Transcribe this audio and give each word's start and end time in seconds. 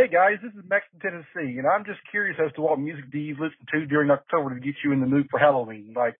Hey 0.00 0.08
guys, 0.08 0.38
this 0.42 0.54
is 0.54 0.64
Max 0.66 0.86
from 0.90 1.00
Tennessee, 1.00 1.58
and 1.58 1.66
I'm 1.66 1.84
just 1.84 2.00
curious 2.10 2.38
as 2.42 2.50
to 2.54 2.62
what 2.62 2.80
music 2.80 3.12
do 3.12 3.18
you 3.18 3.34
listen 3.34 3.66
to 3.70 3.84
during 3.84 4.10
October 4.10 4.54
to 4.54 4.58
get 4.58 4.76
you 4.82 4.92
in 4.92 5.00
the 5.00 5.06
mood 5.06 5.26
for 5.30 5.38
Halloween, 5.38 5.92
like 5.94 6.18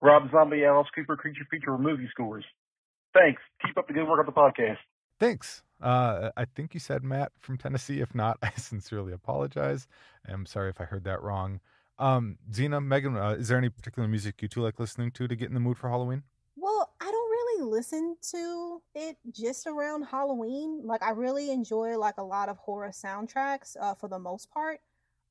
Rob 0.00 0.30
Zombie, 0.30 0.64
Alice 0.64 0.88
Cooper, 0.94 1.14
Creature 1.14 1.46
Feature, 1.50 1.74
or 1.74 1.78
movie 1.78 2.08
scores. 2.10 2.46
Thanks. 3.12 3.42
Keep 3.66 3.76
up 3.76 3.86
the 3.86 3.92
good 3.92 4.08
work 4.08 4.18
on 4.18 4.24
the 4.24 4.32
podcast. 4.32 4.78
Thanks. 5.20 5.62
Uh, 5.78 6.30
I 6.38 6.46
think 6.46 6.72
you 6.72 6.80
said 6.80 7.04
Matt 7.04 7.32
from 7.38 7.58
Tennessee. 7.58 8.00
If 8.00 8.14
not, 8.14 8.38
I 8.42 8.50
sincerely 8.56 9.12
apologize. 9.12 9.86
I'm 10.26 10.46
sorry 10.46 10.70
if 10.70 10.80
I 10.80 10.84
heard 10.84 11.04
that 11.04 11.22
wrong. 11.22 11.60
Um, 11.98 12.38
Zena, 12.50 12.80
Meagan, 12.80 13.18
uh, 13.18 13.32
is 13.32 13.48
there 13.48 13.58
any 13.58 13.68
particular 13.68 14.08
music 14.08 14.40
you 14.40 14.48
two 14.48 14.62
like 14.62 14.80
listening 14.80 15.10
to 15.10 15.28
to 15.28 15.36
get 15.36 15.48
in 15.48 15.54
the 15.54 15.60
mood 15.60 15.76
for 15.76 15.90
Halloween? 15.90 16.22
Well, 17.58 17.68
really 17.68 17.78
listen 17.78 18.16
to 18.30 18.82
it 18.94 19.16
just 19.30 19.66
around 19.66 20.02
Halloween. 20.02 20.80
Like 20.84 21.02
I 21.02 21.10
really 21.10 21.50
enjoy 21.50 21.98
like 21.98 22.18
a 22.18 22.22
lot 22.22 22.48
of 22.48 22.56
horror 22.58 22.90
soundtracks 22.90 23.76
uh, 23.80 23.94
for 23.94 24.08
the 24.08 24.18
most 24.18 24.50
part. 24.50 24.80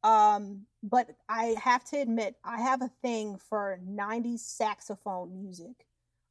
Um, 0.03 0.66
but 0.84 1.08
I 1.27 1.55
have 1.62 1.84
to 1.86 1.98
admit, 1.98 2.36
I 2.44 2.62
have 2.62 2.81
a 2.81 2.90
thing 3.02 3.38
for 3.50 3.80
90s 3.88 4.40
saxophone 4.40 5.41
music 5.41 5.86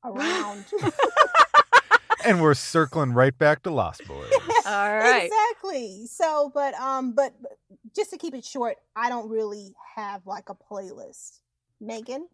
around. 0.04 0.64
and 2.24 2.40
we're 2.40 2.54
circling 2.54 3.12
right 3.12 3.36
back 3.36 3.62
to 3.64 3.70
Lost 3.70 4.06
Boys. 4.06 4.32
All 4.66 4.96
right. 4.96 5.24
exactly. 5.24 6.06
So, 6.06 6.50
but 6.54 6.74
um, 6.74 7.12
but 7.12 7.34
but 7.42 7.58
just 7.94 8.10
to 8.10 8.18
keep 8.18 8.34
it 8.34 8.44
short, 8.44 8.76
I 8.94 9.08
don't 9.08 9.28
really 9.28 9.74
have 9.96 10.26
like 10.26 10.48
a 10.48 10.54
playlist. 10.54 11.40
Meagan. 11.80 12.28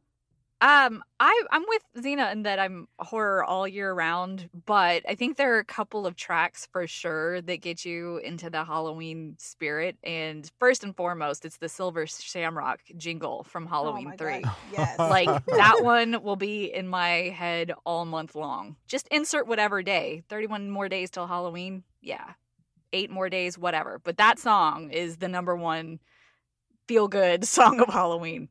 Um, 0.63 1.03
I 1.19 1.43
I'm 1.51 1.65
with 1.67 1.83
Zena 2.01 2.31
in 2.31 2.45
that 2.45 2.61
I'm 2.61 2.87
horror 3.01 3.43
all 3.43 3.67
year 3.67 3.93
round, 3.93 4.49
but 4.65 5.03
I 5.09 5.17
think 5.17 5.37
there 5.37 5.57
are 5.57 5.59
a 5.59 5.65
couple 5.65 6.07
of 6.07 6.15
tracks 6.15 6.69
for 6.73 6.87
sure 6.87 7.43
that 7.43 7.61
get 7.61 7.85
you 7.85 8.19
into 8.19 8.49
the 8.49 8.65
Halloween 8.65 9.35
spirit. 9.41 9.97
And 10.05 10.49
first 10.61 10.85
and 10.85 10.95
foremost, 10.97 11.45
it's 11.45 11.57
the 11.57 11.69
Silver 11.69 12.07
Shamrock 12.07 12.79
jingle 12.97 13.43
from 13.43 13.65
Oh 13.65 13.71
Halloween 13.71 14.05
my 14.05 14.17
Three. 14.17 14.43
God, 14.43 14.55
Yes. 14.73 14.99
Like 15.01 15.45
that 15.47 15.79
one 15.83 16.23
will 16.23 16.37
be 16.37 16.73
in 16.73 16.87
my 16.87 17.09
head 17.37 17.73
all 17.85 18.05
month 18.05 18.37
long. 18.37 18.77
Just 18.87 19.09
insert 19.09 19.49
whatever 19.49 19.83
day. 19.83 20.23
31 20.29 20.71
more 20.71 20.89
days 20.89 21.11
till 21.11 21.27
Halloween. 21.27 21.83
Yeah. 22.01 22.35
8 22.93 23.11
more 23.11 23.29
days, 23.29 23.59
whatever. 23.59 24.01
But 24.05 24.19
that 24.19 24.39
song 24.39 24.91
is 24.91 25.17
the 25.17 25.29
number 25.29 25.57
one 25.57 25.99
feel 26.87 27.09
good 27.09 27.45
song 27.49 27.81
of 27.81 27.89
Halloween. 27.89 28.49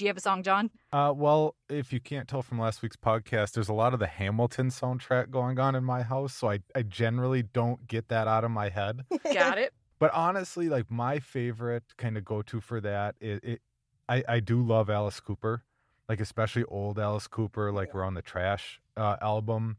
Do 0.00 0.06
you 0.06 0.08
have 0.08 0.16
a 0.16 0.20
song, 0.22 0.42
Jon? 0.42 0.70
Uh, 0.94 1.12
well, 1.14 1.56
if 1.68 1.92
you 1.92 2.00
can't 2.00 2.26
tell 2.26 2.40
from 2.40 2.58
last 2.58 2.80
week's 2.80 2.96
podcast, 2.96 3.52
there's 3.52 3.68
a 3.68 3.74
lot 3.74 3.92
of 3.92 4.00
the 4.00 4.06
Hamilton 4.06 4.70
soundtrack 4.70 5.28
going 5.28 5.58
on 5.58 5.74
in 5.74 5.84
my 5.84 6.00
house, 6.00 6.32
so 6.32 6.48
I, 6.48 6.60
I 6.74 6.80
generally 6.80 7.42
don't 7.42 7.86
get 7.86 8.08
that 8.08 8.26
out 8.26 8.42
of 8.42 8.50
my 8.50 8.70
head. 8.70 9.04
Got 9.34 9.58
it. 9.58 9.74
But 9.98 10.10
honestly, 10.14 10.70
like 10.70 10.90
my 10.90 11.18
favorite 11.18 11.82
kind 11.98 12.16
of 12.16 12.24
go 12.24 12.40
to 12.40 12.62
for 12.62 12.80
that, 12.80 13.16
it, 13.20 13.44
it 13.44 13.60
I, 14.08 14.24
I 14.26 14.40
do 14.40 14.62
love 14.62 14.88
Alice 14.88 15.20
Cooper, 15.20 15.64
like 16.08 16.20
especially 16.20 16.64
old 16.64 16.98
Alice 16.98 17.26
Cooper, 17.26 17.70
like 17.70 17.94
around 17.94 18.14
the 18.14 18.22
Trash 18.22 18.80
uh, 18.96 19.16
album. 19.20 19.76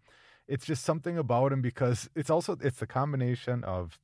It's 0.48 0.68
just 0.68 0.86
something 0.86 1.18
about 1.18 1.52
him 1.52 1.64
because 1.64 2.12
it's 2.16 2.30
also 2.30 2.56
it's 2.62 2.78
the 2.78 2.86
combination 2.86 3.64
of 3.64 3.98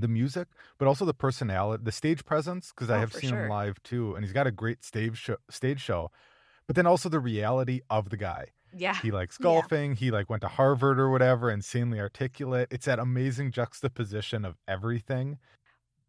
the 0.00 0.08
music, 0.08 0.48
but 0.78 0.88
also 0.88 1.04
the 1.04 1.14
personality, 1.14 1.82
the 1.84 1.92
stage 1.92 2.24
presence. 2.24 2.70
Because 2.70 2.90
I 2.90 2.96
Oh, 2.96 3.00
have 3.00 3.12
seen 3.14 3.30
sure. 3.30 3.44
him 3.44 3.48
live 3.48 3.82
too, 3.82 4.14
and 4.14 4.24
he's 4.24 4.32
got 4.32 4.46
a 4.46 4.50
great 4.52 4.84
stage 4.84 5.16
show, 5.18 5.36
stage 5.50 5.80
show. 5.80 6.10
But 6.66 6.76
then 6.76 6.86
also 6.86 7.08
the 7.08 7.20
reality 7.20 7.80
of 7.90 8.10
the 8.10 8.16
guy. 8.16 8.46
Yeah. 8.72 8.94
He 8.94 9.10
likes 9.10 9.38
Yeah. 9.40 9.42
golfing. 9.42 9.94
He 9.96 10.10
like 10.10 10.28
went 10.30 10.42
to 10.42 10.48
Harvard 10.48 10.98
or 10.98 11.10
whatever, 11.10 11.50
insanely 11.50 12.00
articulate. 12.00 12.68
It's 12.70 12.86
that 12.86 12.98
amazing 12.98 13.52
juxtaposition 13.52 14.44
of 14.44 14.56
everything. 14.68 15.38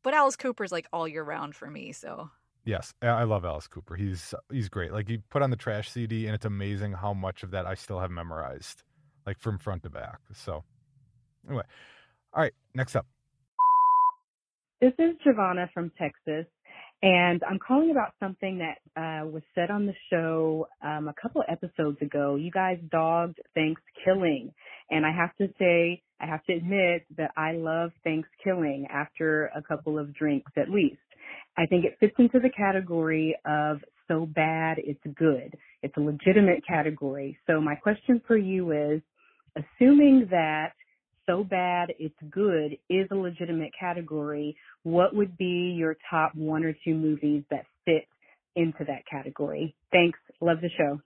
But 0.03 0.13
Alice 0.13 0.35
Cooper's 0.35 0.71
like 0.71 0.87
all 0.93 1.07
year 1.07 1.23
round 1.23 1.55
for 1.55 1.69
me, 1.69 1.91
so 1.91 2.31
Yes, 2.65 2.93
I 3.01 3.07
I 3.07 3.23
love 3.23 3.45
Alice 3.45 3.67
Cooper. 3.67 3.95
He's 3.95 4.33
he's 4.51 4.67
great. 4.69 4.91
Like 4.91 5.09
you 5.09 5.19
put 5.29 5.41
on 5.41 5.51
the 5.51 5.55
trash 5.55 5.89
CD, 5.89 6.25
and 6.25 6.35
it's 6.35 6.45
amazing 6.45 6.93
how 6.93 7.13
much 7.13 7.43
of 7.43 7.51
that 7.51 7.65
I 7.65 7.75
still 7.75 7.99
have 7.99 8.11
memorized, 8.11 8.83
like 9.25 9.39
from 9.39 9.57
front 9.57 9.83
to 9.83 9.89
back. 9.89 10.19
So, 10.33 10.65
anyway, 11.47 11.63
all 12.33 12.41
right. 12.43 12.53
Next 12.75 12.95
up, 12.95 13.07
This 14.79 14.93
is 14.99 15.15
Giovanna 15.23 15.67
from 15.73 15.91
Texas, 15.97 16.45
and 17.01 17.41
I'm 17.49 17.57
calling 17.57 17.89
about 17.89 18.13
something 18.19 18.59
that 18.59 18.77
uh, 18.95 19.25
was 19.25 19.41
said 19.55 19.71
on 19.71 19.87
the 19.87 19.93
show 20.11 20.67
um, 20.85 21.07
a 21.07 21.15
couple 21.19 21.43
episodes 21.49 21.99
ago. 22.03 22.35
You 22.35 22.51
guys 22.51 22.77
dogged 22.91 23.39
ThanksKilling, 23.57 24.51
and 24.91 25.03
I 25.03 25.11
have 25.11 25.35
to 25.37 25.47
say, 25.57 26.03
I 26.21 26.27
have 26.27 26.43
to 26.43 26.53
admit 26.53 27.07
that 27.17 27.31
I 27.35 27.53
love 27.53 27.89
ThanksKilling 28.05 28.83
after 28.91 29.47
a 29.55 29.63
couple 29.63 29.97
of 29.97 30.13
drinks 30.13 30.51
at 30.57 30.69
least. 30.69 31.01
I 31.57 31.65
think 31.65 31.83
it 31.83 31.97
fits 31.99 32.13
into 32.19 32.39
the 32.39 32.51
category 32.55 33.35
of 33.47 33.79
so 34.07 34.27
bad 34.27 34.77
it's 34.77 35.01
good. 35.17 35.57
It's 35.81 35.97
a 35.97 36.01
legitimate 36.01 36.63
category. 36.67 37.35
So 37.47 37.59
my 37.59 37.73
question 37.73 38.21
for 38.27 38.37
you 38.37 38.73
is, 38.73 39.01
assuming 39.55 40.27
that 40.29 40.73
so 41.27 41.43
bad 41.43 41.93
it's 41.99 42.15
good 42.31 42.77
is 42.89 43.07
a 43.11 43.15
legitimate 43.15 43.71
category, 43.79 44.55
what 44.83 45.15
would 45.15 45.37
be 45.37 45.75
your 45.77 45.95
top 46.09 46.33
one 46.35 46.63
or 46.63 46.73
two 46.83 46.95
movies 46.95 47.43
that 47.51 47.65
fit 47.85 48.07
into 48.55 48.83
that 48.85 49.05
category? 49.09 49.75
Thanks. 49.91 50.19
Love 50.41 50.61
the 50.61 50.69
show. 50.77 50.99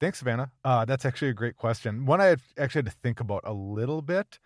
thanks, 0.00 0.18
Savannah. 0.18 0.50
Uh, 0.64 0.84
that's 0.84 1.04
actually 1.04 1.28
a 1.28 1.34
great 1.34 1.56
question. 1.56 2.06
One 2.06 2.20
I 2.20 2.36
actually 2.56 2.80
had 2.80 2.86
to 2.86 2.96
think 3.02 3.20
about 3.20 3.42
a 3.44 3.52
little 3.52 4.02
bit 4.02 4.38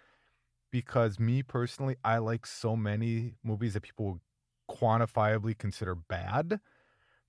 because 0.70 1.18
me 1.20 1.42
personally, 1.42 1.96
I 2.02 2.18
like 2.18 2.46
so 2.46 2.74
many 2.74 3.34
movies 3.44 3.74
that 3.74 3.82
people 3.82 4.20
quantifiably 4.70 5.56
consider 5.56 5.94
bad 5.94 6.60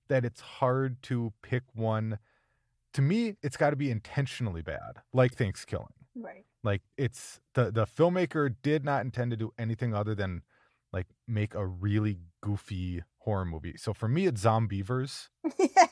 that 0.08 0.24
it's 0.24 0.40
hard 0.40 1.02
to 1.02 1.32
pick 1.42 1.62
one. 1.74 2.18
To 2.94 3.02
me, 3.02 3.36
it's 3.42 3.56
got 3.56 3.70
to 3.70 3.76
be 3.76 3.90
intentionally 3.90 4.62
bad, 4.62 5.02
like 5.12 5.34
ThanksKilling. 5.34 5.88
Right. 6.16 6.44
Like 6.62 6.82
it's 6.96 7.40
the 7.54 7.70
the 7.70 7.86
filmmaker 7.86 8.54
did 8.62 8.84
not 8.84 9.04
intend 9.04 9.30
to 9.32 9.36
do 9.36 9.52
anything 9.58 9.94
other 9.94 10.14
than 10.14 10.42
like 10.92 11.06
make 11.26 11.54
a 11.54 11.66
really 11.66 12.18
goofy 12.40 13.02
horror 13.18 13.44
movie. 13.44 13.74
So 13.76 13.92
for 13.92 14.08
me, 14.08 14.26
it's 14.26 14.42
Zombeavers. 14.44 15.28
Yeah, 15.58 15.86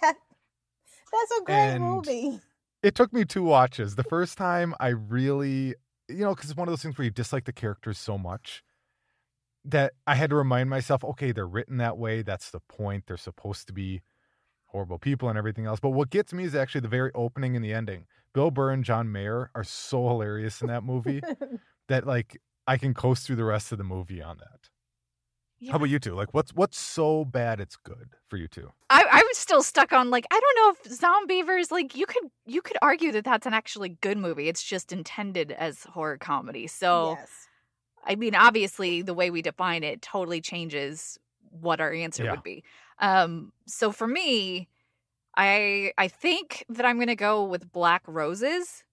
that's 1.29 1.41
a 1.41 1.45
great 1.45 1.57
And- 1.57 1.85
movie. 1.85 2.41
It 2.83 2.95
took 2.97 3.13
me 3.13 3.25
two 3.25 3.43
watches. 3.45 3.95
The 3.95 4.03
first 4.03 4.37
time, 4.37 4.75
I 4.81 4.89
really, 4.89 5.75
you 6.09 6.17
know, 6.25 6.35
because 6.35 6.51
it's 6.51 6.57
one 6.57 6.67
of 6.67 6.73
those 6.73 6.83
things 6.83 6.99
where 6.99 7.05
you 7.05 7.11
dislike 7.13 7.45
the 7.45 7.53
characters 7.53 7.97
so 7.99 8.19
much 8.19 8.65
that 9.65 9.93
I 10.07 10.17
had 10.17 10.31
to 10.31 10.37
remind 10.37 10.69
myself, 10.69 11.05
okay, 11.05 11.31
they're 11.31 11.47
written 11.47 11.77
that 11.77 11.97
way. 11.97 12.23
That's 12.23 12.51
the 12.51 12.59
point. 12.59 13.05
They're 13.07 13.17
supposed 13.17 13.69
to 13.69 13.73
be 13.73 14.03
horrible 14.73 14.99
people 14.99 15.29
and 15.29 15.39
everything 15.39 15.67
else. 15.67 15.79
But 15.81 15.91
what 15.91 16.11
gets 16.11 16.33
me 16.33 16.45
is 16.45 16.55
actually 16.55 16.81
the 16.81 16.89
very 16.89 17.11
opening 17.15 17.55
and 17.55 17.65
the 17.65 17.73
ending. 17.73 18.07
Bill 18.35 18.51
Burr 18.51 18.71
and 18.71 18.83
John 18.83 19.13
Mayer 19.13 19.51
are 19.55 19.65
so 19.65 20.09
hilarious 20.09 20.61
in 20.63 20.69
that 20.69 20.83
movie 20.83 21.23
that 21.89 22.07
like 22.07 22.41
I 22.67 22.79
can 22.79 22.95
coast 22.95 23.27
through 23.27 23.37
the 23.37 23.45
rest 23.45 23.71
of 23.73 23.79
the 23.79 23.85
movie 23.85 24.23
on 24.23 24.39
that. 24.39 24.69
How 25.71 25.77
about 25.77 25.91
you 25.91 26.01
two? 26.01 26.15
Like, 26.15 26.35
what's 26.35 26.53
what's 26.53 26.77
so 26.79 27.25
bad 27.25 27.61
it's 27.61 27.77
good 27.77 28.17
for 28.29 28.37
you 28.37 28.49
two? 28.49 28.73
I, 28.91 29.05
I 29.09 29.23
was 29.29 29.39
still 29.39 29.63
stuck 29.63 29.93
on 29.93 30.11
like 30.11 30.27
I 30.33 30.41
don't 30.41 30.57
know 30.57 30.91
if 30.91 30.99
Zombeavers 30.99 31.71
like 31.71 31.95
you 31.95 32.05
could 32.05 32.25
you 32.47 32.63
could 32.63 32.77
argue 32.83 33.13
that 33.13 33.25
that's 33.25 33.47
an 33.47 33.55
actually 33.55 33.91
good 34.01 34.19
movie. 34.19 34.49
It's 34.49 34.63
just 34.63 34.93
intended 34.93 35.53
as 35.53 35.85
horror 35.85 36.19
comedy. 36.19 36.67
So 36.67 37.17
yes. 37.17 37.49
I 38.05 38.17
mean, 38.17 38.35
obviously, 38.35 39.03
the 39.03 39.15
way 39.15 39.31
we 39.31 39.43
define 39.43 39.85
it 39.85 40.03
totally 40.03 40.41
changes 40.41 41.19
what 41.51 41.81
our 41.81 41.93
answer 41.93 42.25
Yeah. 42.25 42.33
would 42.33 42.43
be. 42.43 42.65
Um, 43.03 43.53
so 43.67 43.93
for 43.93 44.07
me, 44.07 44.69
I 45.37 45.93
I 45.99 46.09
think 46.09 46.65
that 46.71 46.87
I'm 46.87 46.99
gonna 46.99 47.17
go 47.17 47.45
with 47.45 47.71
Black 47.73 48.03
Roses 48.07 48.85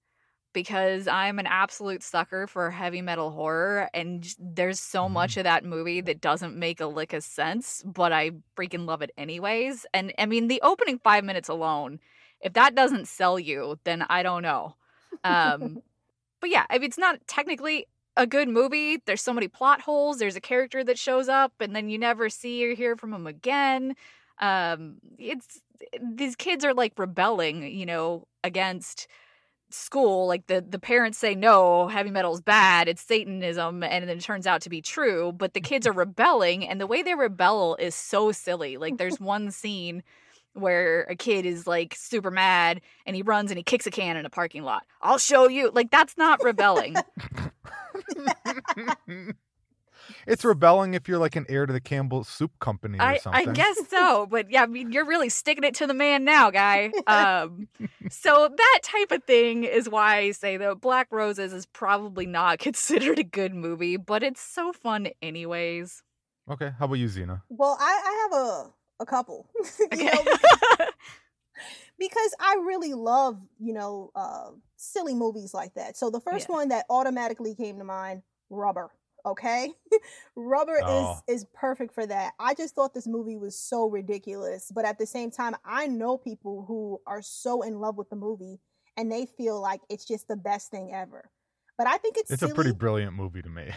because 0.52 1.08
I'm 1.08 1.38
an 1.38 1.46
absolute 1.46 2.02
sucker 2.02 2.47
for 2.47 2.72
heavy 2.72 3.02
metal 3.02 3.30
horror, 3.31 3.90
and 3.94 4.28
there's 4.40 4.80
so 4.80 5.08
much 5.08 5.38
of 5.38 5.44
that 5.44 5.64
movie 5.64 6.02
that 6.02 6.22
doesn't 6.22 6.58
make 6.58 6.82
a 6.82 6.88
lick 6.88 7.14
of 7.14 7.23
sense, 7.23 7.84
but 7.85 8.11
I 8.11 8.32
freaking 8.58 8.88
love 8.88 9.02
it 9.03 9.11
anyways. 9.17 9.85
And 9.94 10.12
I 10.17 10.26
mean, 10.26 10.47
the 10.47 10.62
opening 10.64 11.00
five 11.00 11.23
minutes 11.23 11.50
alone, 11.50 12.00
if 12.41 12.53
that 12.53 12.76
doesn't 12.76 13.08
sell 13.08 13.40
you, 13.40 13.79
then 13.84 14.03
I 14.09 14.23
don't 14.23 14.41
know. 14.41 14.76
Um, 15.23 15.84
but 16.41 16.50
yeah, 16.50 16.66
I 16.70 16.79
mean, 16.79 16.88
it's 16.88 16.97
not 16.97 17.20
technically 17.28 17.85
a 18.19 18.27
good 18.27 18.49
movie. 18.49 18.97
There's 19.05 19.21
so 19.21 19.33
many 19.33 19.47
plot 19.47 19.81
holes. 19.81 20.19
There's 20.19 20.35
a 20.35 20.41
character 20.41 20.83
that 20.83 20.99
shows 20.99 21.29
up 21.29 21.53
and 21.61 21.73
then 21.73 21.89
you 21.89 21.97
never 21.97 22.29
see 22.29 22.69
or 22.69 22.75
hear 22.75 22.97
from 22.97 23.13
him 23.13 23.25
again. 23.25 23.95
Um, 24.39 24.95
it's 25.17 25.61
these 26.01 26.35
kids 26.35 26.66
are 26.66 26.73
like 26.73 26.93
rebelling, 26.97 27.63
you 27.63 27.85
know, 27.85 28.27
against 28.43 29.07
school. 29.69 30.27
Like 30.27 30.47
the 30.47 30.61
the 30.67 30.79
parents 30.79 31.17
say 31.17 31.33
no, 31.33 31.87
heavy 31.87 32.11
metal's 32.11 32.41
bad. 32.41 32.89
It's 32.89 33.01
Satanism, 33.01 33.83
and 33.83 34.09
then 34.09 34.17
it 34.17 34.21
turns 34.21 34.45
out 34.45 34.61
to 34.63 34.69
be 34.69 34.81
true. 34.81 35.31
But 35.31 35.53
the 35.53 35.61
kids 35.61 35.87
are 35.87 35.91
rebelling, 36.05 36.67
and 36.67 36.81
the 36.81 36.87
way 36.87 37.01
they 37.01 37.16
rebel 37.16 37.77
is 37.79 37.95
so 37.95 38.33
silly. 38.33 38.75
Like 38.77 38.97
there's 38.97 39.19
one 39.19 39.49
scene 39.51 40.03
where 40.59 41.03
a 41.03 41.16
kid 41.16 41.46
is 41.46 41.67
like 41.67 41.96
super 41.96 42.32
mad 42.32 42.82
and 43.06 43.16
he 43.16 43.22
runs 43.22 43.52
and 43.52 43.58
he 43.58 43.64
kicks 43.64 43.88
a 43.88 43.91
can 43.91 44.17
in 44.17 44.26
a 44.26 44.29
parking 44.29 44.64
lot. 44.64 44.84
I'll 45.02 45.17
show 45.17 45.47
you. 45.47 45.72
Like 45.73 45.91
that's 45.91 46.17
not 46.17 46.44
rebelling. 46.44 46.96
it's 50.28 50.44
rebelling 50.44 50.94
if 50.94 51.08
you're 51.08 51.17
like 51.17 51.35
an 51.35 51.46
heir 51.50 51.66
to 51.66 51.73
the 51.73 51.79
Campbell 51.79 52.23
Soup 52.23 52.52
Company 52.59 53.00
or 53.00 53.03
I, 53.03 53.17
something. 53.17 53.50
I 53.50 53.53
guess 53.53 53.88
so, 53.90 54.28
but 54.28 54.52
yeah, 54.52 54.64
I 54.64 54.66
mean, 54.66 54.91
you're 54.91 55.06
really 55.06 55.29
sticking 55.29 55.64
it 55.64 55.76
to 55.76 55.88
the 55.88 55.94
man 55.94 56.23
now, 56.23 56.52
guy. 56.52 56.91
Um, 57.08 57.67
so 58.09 58.50
that 58.55 58.79
type 58.84 59.12
of 59.12 59.23
thing 59.23 59.64
is 59.64 59.90
why 59.90 60.17
I 60.17 60.32
say 60.32 60.58
that 60.58 60.79
Black 60.79 61.08
Roses 61.12 61.53
is 61.53 61.66
probably 61.66 62.28
not 62.28 62.59
considered 62.59 63.17
a 63.17 63.23
good 63.23 63.53
movie, 63.53 63.97
but 63.97 64.22
it's 64.22 64.41
so 64.41 64.72
fun 64.72 65.09
anyways. 65.22 66.03
Okay, 66.50 66.72
how 66.78 66.85
about 66.85 66.96
you, 66.96 67.08
Zena? 67.08 67.44
Well, 67.50 67.78
I, 67.79 68.02
I 68.05 68.29
have 68.32 68.41
a 68.41 68.70
a 68.99 69.05
couple. 69.05 69.49
you 69.79 69.87
Okay. 69.93 70.09
know, 70.11 70.25
because 71.99 72.35
I 72.40 72.55
really 72.66 72.93
love, 72.93 73.40
you 73.59 73.73
know, 73.73 74.11
uh, 74.16 74.51
silly 74.78 75.13
movies 75.13 75.53
like 75.53 75.73
that. 75.75 75.97
So 75.97 76.09
the 76.09 76.19
first 76.22 76.47
Yeah. 76.49 76.55
one 76.55 76.69
that 76.69 76.85
automatically 76.90 77.55
came 77.55 77.78
to 77.79 77.84
mind, 77.84 78.23
Rubber. 78.49 78.91
Okay, 79.25 79.73
Rubber 80.37 80.81
Oh. 80.85 81.22
is 81.28 81.41
is 81.41 81.46
perfect 81.53 81.93
for 81.93 82.05
that. 82.05 82.34
I 82.40 82.53
just 82.53 82.73
thought 82.73 82.93
this 82.93 83.05
movie 83.07 83.35
was 83.35 83.53
so 83.59 83.90
ridiculous, 83.90 84.72
but 84.73 84.85
at 84.85 84.97
the 84.97 85.05
same 85.05 85.29
time, 85.29 85.55
I 85.66 85.87
know 85.87 86.17
people 86.17 86.63
who 86.66 87.02
are 87.05 87.22
so 87.22 87.61
in 87.63 87.79
love 87.81 87.97
with 87.97 88.09
the 88.09 88.16
movie 88.16 88.61
and 88.95 89.11
they 89.11 89.25
feel 89.25 89.61
like 89.61 89.81
it's 89.90 90.05
just 90.05 90.29
the 90.29 90.37
best 90.37 90.72
thing 90.72 90.93
ever. 90.93 91.29
But 91.78 91.87
I 91.87 91.97
think 91.97 92.16
it's 92.17 92.31
It's 92.31 92.41
silly. 92.41 92.52
a 92.52 92.55
pretty 92.55 92.72
brilliant 92.72 93.13
movie 93.13 93.41
to 93.41 93.49
me. 93.49 93.72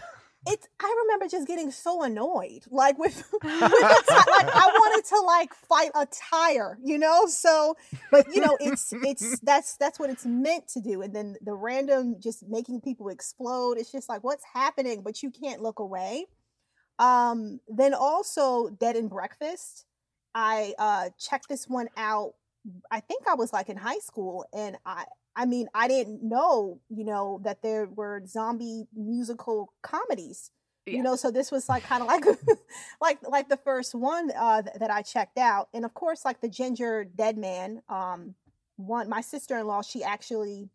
It's 0.46 0.66
I 0.80 1.02
remember 1.04 1.28
just 1.28 1.46
getting 1.46 1.70
so 1.70 2.02
annoyed, 2.02 2.64
like 2.70 2.98
with, 2.98 3.16
with 3.32 3.42
ti- 3.42 3.50
like 3.50 4.48
I 4.48 4.72
wanted 4.74 5.04
to 5.08 5.20
like 5.20 5.54
fight 5.54 5.90
a 5.94 6.06
tire, 6.06 6.78
you 6.82 6.98
know. 6.98 7.26
So, 7.26 7.76
but 8.10 8.26
you 8.34 8.40
know, 8.40 8.56
it's 8.60 8.92
it's 8.92 9.38
that's 9.42 9.76
that's 9.76 10.00
what 10.00 10.10
it's 10.10 10.26
meant 10.26 10.68
to 10.68 10.80
do, 10.80 11.02
and 11.02 11.14
then 11.14 11.36
the 11.42 11.54
random 11.54 12.16
just 12.18 12.48
making 12.48 12.80
people 12.80 13.08
explode. 13.08 13.78
It's 13.78 13.92
just 13.92 14.08
like 14.08 14.24
what's 14.24 14.44
happening, 14.52 15.02
but 15.02 15.22
you 15.22 15.30
can't 15.30 15.62
look 15.62 15.78
away. 15.78 16.26
Um, 16.98 17.60
then 17.68 17.94
also 17.94 18.68
Dead 18.68 18.96
and 18.96 19.08
Breakfast. 19.08 19.86
I 20.34 20.74
uh 20.78 21.10
checked 21.18 21.48
this 21.48 21.68
one 21.68 21.88
out. 21.96 22.34
I 22.90 23.00
think 23.00 23.28
I 23.28 23.34
was 23.34 23.52
like 23.52 23.68
in 23.68 23.76
high 23.76 23.98
school, 24.00 24.44
and 24.52 24.76
I 24.84 25.04
I 25.34 25.46
mean, 25.46 25.68
I 25.74 25.88
didn't 25.88 26.22
know, 26.22 26.80
you 26.88 27.04
know, 27.04 27.40
that 27.44 27.62
there 27.62 27.86
were 27.86 28.22
zombie 28.26 28.84
musical 28.94 29.72
comedies. 29.82 30.50
Yeah. 30.86 30.94
You 30.94 31.02
know, 31.02 31.16
so 31.16 31.30
this 31.30 31.52
was 31.52 31.68
like 31.68 31.84
kind 31.84 32.02
of 32.02 32.08
like 32.08 32.24
like 33.00 33.18
like 33.28 33.48
the 33.48 33.56
first 33.56 33.94
one 33.94 34.30
uh 34.36 34.62
th- 34.62 34.76
that 34.78 34.90
I 34.90 35.02
checked 35.02 35.38
out. 35.38 35.68
And 35.72 35.84
of 35.84 35.94
course, 35.94 36.24
like 36.24 36.40
the 36.40 36.48
Ginger 36.48 37.04
Dead 37.04 37.38
Man, 37.38 37.82
um 37.88 38.34
one 38.76 39.08
my 39.08 39.20
sister-in-law, 39.20 39.82
she 39.82 40.02
actually 40.02 40.70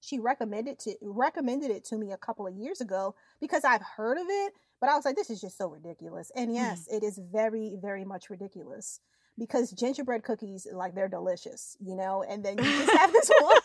she 0.00 0.20
recommended 0.20 0.78
to 0.80 0.94
recommended 1.02 1.70
it 1.70 1.84
to 1.86 1.98
me 1.98 2.12
a 2.12 2.16
couple 2.16 2.46
of 2.46 2.54
years 2.54 2.80
ago 2.80 3.14
because 3.40 3.64
I've 3.64 3.82
heard 3.82 4.16
of 4.16 4.26
it, 4.28 4.52
but 4.80 4.88
I 4.88 4.94
was 4.94 5.04
like 5.04 5.16
this 5.16 5.30
is 5.30 5.40
just 5.40 5.58
so 5.58 5.68
ridiculous. 5.68 6.30
And 6.36 6.54
yes, 6.54 6.86
it 6.90 7.02
is 7.02 7.18
very 7.32 7.76
very 7.80 8.04
much 8.04 8.30
ridiculous 8.30 9.00
because 9.38 9.70
gingerbread 9.72 10.22
cookies 10.22 10.66
like 10.72 10.94
they're 10.94 11.08
delicious, 11.08 11.76
you 11.80 11.96
know, 11.96 12.22
and 12.22 12.44
then 12.44 12.58
you 12.58 12.64
just 12.64 12.92
have 12.92 13.12
this 13.12 13.30
one 13.40 13.56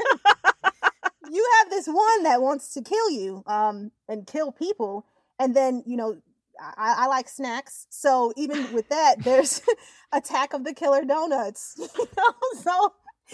you 1.32 1.50
have 1.60 1.70
this 1.70 1.88
one 1.88 2.24
that 2.24 2.42
wants 2.42 2.74
to 2.74 2.82
kill 2.82 3.10
you 3.12 3.44
um 3.48 3.92
and 4.08 4.26
kill 4.28 4.52
people 4.52 5.06
and 5.40 5.56
then 5.56 5.84
you 5.86 5.98
know 5.98 6.18
I, 6.60 6.96
I 7.04 7.08
like 7.08 7.30
snacks 7.30 7.86
so 7.90 8.34
even 8.36 8.74
with 8.74 8.90
that 8.90 9.16
there's 9.24 9.62
attack 10.12 10.54
of 10.54 10.64
the 10.64 10.74
killer 10.74 11.04
donuts 11.06 11.76
you 11.98 12.08
know 12.18 12.34
so 12.62 12.94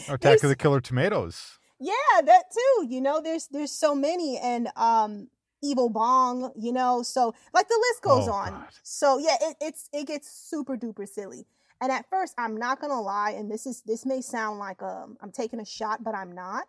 Attack 0.10 0.42
of 0.44 0.50
the 0.50 0.56
Killer 0.56 0.82
Tomatoes. 0.82 1.60
yeah 1.80 1.94
that 2.26 2.44
too 2.52 2.88
you 2.90 3.00
know 3.00 3.22
there's 3.22 3.48
there's 3.48 3.72
so 3.72 3.94
many 3.94 4.38
and 4.40 4.70
um 4.76 5.28
evil 5.62 5.88
bong 5.90 6.52
you 6.58 6.74
know 6.74 7.04
so 7.04 7.34
like 7.54 7.68
the 7.70 7.80
list 7.92 8.02
goes 8.02 8.28
Oh, 8.28 8.32
on 8.34 8.50
God. 8.52 8.68
so 8.82 9.18
yeah 9.20 9.36
it, 9.40 9.56
it's 9.62 9.90
it 9.94 10.08
gets 10.08 10.30
super 10.30 10.76
duper 10.76 11.08
silly 11.08 11.46
and 11.80 11.92
at 11.92 12.10
first 12.10 12.34
i'm 12.38 12.58
not 12.58 12.82
gonna 12.82 13.00
lie 13.00 13.32
and 13.38 13.50
this 13.52 13.66
is 13.66 13.82
this 13.86 14.06
may 14.06 14.20
sound 14.20 14.60
like 14.60 14.82
um 14.82 15.16
i'm 15.22 15.32
taking 15.32 15.60
a 15.62 15.66
shot 15.66 16.04
but 16.04 16.16
i'm 16.16 16.32
not 16.34 16.66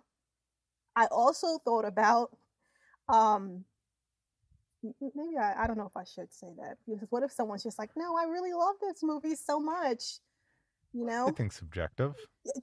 i 0.97 1.07
also 1.07 1.59
thought 1.65 1.85
about 1.85 2.31
um 3.09 3.65
m- 4.85 4.95
m- 5.03 5.11
maybe 5.15 5.37
I, 5.39 5.65
I 5.65 5.67
don't 5.67 5.79
know 5.79 5.87
if 5.87 5.97
i 5.97 6.05
should 6.05 6.33
say 6.33 6.49
that 6.59 6.77
because 6.89 7.09
what 7.11 7.23
if 7.23 7.33
someone's 7.33 7.63
just 7.63 7.79
like 7.79 7.91
no 7.97 8.17
i 8.17 8.25
really 8.25 8.53
love 8.53 8.77
this 8.81 9.03
movie 9.03 9.35
so 9.35 9.61
much 9.61 10.19
you 10.93 11.05
know 11.05 11.27
I 11.29 11.33
think 11.33 11.53
subjective. 11.53 12.15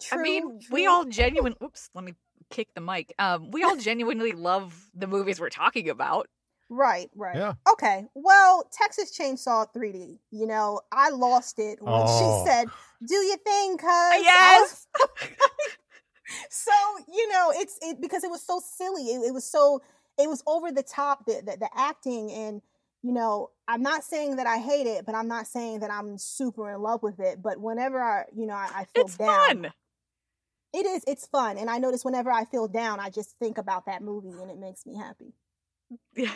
true, 0.01 0.19
I 0.19 0.21
mean, 0.21 0.59
we 0.71 0.87
all 0.87 1.05
genuine. 1.05 1.55
Oops, 1.63 1.89
let 1.93 2.03
me 2.03 2.13
kick 2.49 2.69
the 2.75 2.81
mic. 2.81 3.13
Um, 3.19 3.51
we 3.51 3.63
all 3.63 3.75
genuinely 3.75 4.31
love 4.31 4.89
the 4.93 5.07
movies 5.07 5.39
we're 5.39 5.49
talking 5.49 5.89
about. 5.89 6.27
Right, 6.69 7.09
right. 7.15 7.35
Yeah. 7.35 7.53
Okay. 7.73 8.05
Well, 8.13 8.69
Texas 8.71 9.17
Chainsaw 9.17 9.67
3D. 9.75 10.19
You 10.31 10.47
know, 10.47 10.79
I 10.91 11.09
lost 11.09 11.59
it 11.59 11.81
when 11.81 12.05
Oh. 12.05 12.45
she 12.45 12.49
said, 12.49 12.69
"Do 13.05 13.15
your 13.15 13.37
thing, 13.37 13.77
cuz." 13.77 14.21
Yes. 14.23 14.87
so 16.49 16.71
you 17.11 17.29
know, 17.29 17.51
it's 17.55 17.77
it 17.81 18.01
because 18.01 18.23
it 18.23 18.29
was 18.29 18.41
so 18.41 18.61
silly. 18.63 19.03
It, 19.03 19.27
it 19.27 19.33
was 19.33 19.43
so 19.45 19.81
it 20.17 20.27
was 20.29 20.43
over 20.47 20.71
the 20.71 20.83
top. 20.83 21.25
The, 21.25 21.41
the 21.45 21.57
the 21.57 21.69
acting 21.75 22.31
and 22.31 22.61
you 23.03 23.11
know, 23.13 23.49
I'm 23.67 23.81
not 23.81 24.03
saying 24.03 24.35
that 24.35 24.45
I 24.45 24.57
hate 24.59 24.85
it, 24.85 25.05
but 25.07 25.15
I'm 25.15 25.27
not 25.27 25.47
saying 25.47 25.79
that 25.79 25.89
I'm 25.89 26.19
super 26.19 26.69
in 26.71 26.81
love 26.81 27.01
with 27.01 27.19
it. 27.19 27.41
But 27.41 27.59
whenever 27.59 27.99
I, 27.99 28.25
you 28.35 28.45
know, 28.45 28.53
I, 28.53 28.69
I 28.75 28.85
feel 28.85 29.05
It's 29.05 29.17
down, 29.17 29.47
fun. 29.63 29.73
it 30.73 30.85
is. 30.85 31.03
It's 31.07 31.25
fun, 31.25 31.57
and 31.57 31.67
I 31.69 31.79
notice 31.79 32.05
whenever 32.05 32.31
I 32.31 32.45
feel 32.45 32.67
down, 32.67 32.99
I 32.99 33.09
just 33.09 33.37
think 33.39 33.57
about 33.57 33.87
that 33.87 34.03
movie, 34.03 34.39
and 34.39 34.51
it 34.51 34.59
makes 34.59 34.85
me 34.85 34.95
happy. 34.97 35.33
Yeah. 36.15 36.31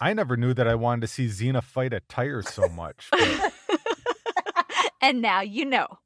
I 0.00 0.12
never 0.12 0.36
knew 0.36 0.52
that 0.54 0.66
I 0.66 0.74
wanted 0.74 1.02
to 1.02 1.06
see 1.06 1.28
Zena 1.28 1.62
fight 1.62 1.92
a 1.92 2.00
tire 2.00 2.42
so 2.42 2.68
much. 2.68 3.06
but 3.12 3.52
and 5.00 5.22
now 5.22 5.40
you 5.42 5.64
know. 5.64 5.99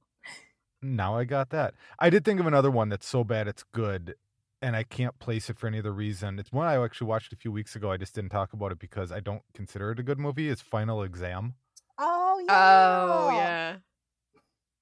Now 0.84 1.16
I 1.16 1.25
got 1.25 1.50
that. 1.50 1.75
I 1.98 2.10
did 2.10 2.25
think 2.25 2.40
of 2.40 2.46
another 2.46 2.70
one 2.70 2.88
that's 2.88 3.06
so 3.08 3.25
bad 3.25 3.48
it's 3.48 3.64
good, 3.72 4.14
and 4.62 4.76
I 4.76 4.82
can't 4.82 5.19
place 5.19 5.48
it 5.50 5.58
for 5.58 5.66
any 5.66 5.78
other 5.78 5.92
reason. 5.92 6.38
It's 6.38 6.52
one 6.52 6.66
I 6.66 6.82
actually 6.82 7.08
watched 7.08 7.32
a 7.32 7.36
few 7.36 7.50
weeks 7.52 7.75
ago. 7.75 7.90
I 7.90 7.96
just 7.96 8.14
didn't 8.14 8.31
talk 8.31 8.52
about 8.52 8.72
it 8.72 8.78
because 8.78 9.10
I 9.10 9.20
don't 9.20 9.42
consider 9.54 9.90
it 9.92 9.98
a 9.98 10.02
good 10.02 10.19
movie. 10.19 10.48
It's 10.48 10.60
Final 10.60 11.02
Exam. 11.02 11.54
Oh 11.98 12.42
yeah. 12.46 13.06
Oh 13.10 13.31
yeah. 13.36 13.76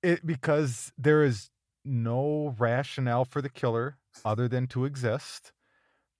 It 0.02 0.26
because 0.26 0.92
there 0.98 1.22
is 1.22 1.50
no 1.84 2.54
rationale 2.58 3.24
for 3.24 3.40
the 3.42 3.48
killer 3.48 3.96
other 4.24 4.48
than 4.48 4.66
to 4.68 4.84
exist. 4.84 5.52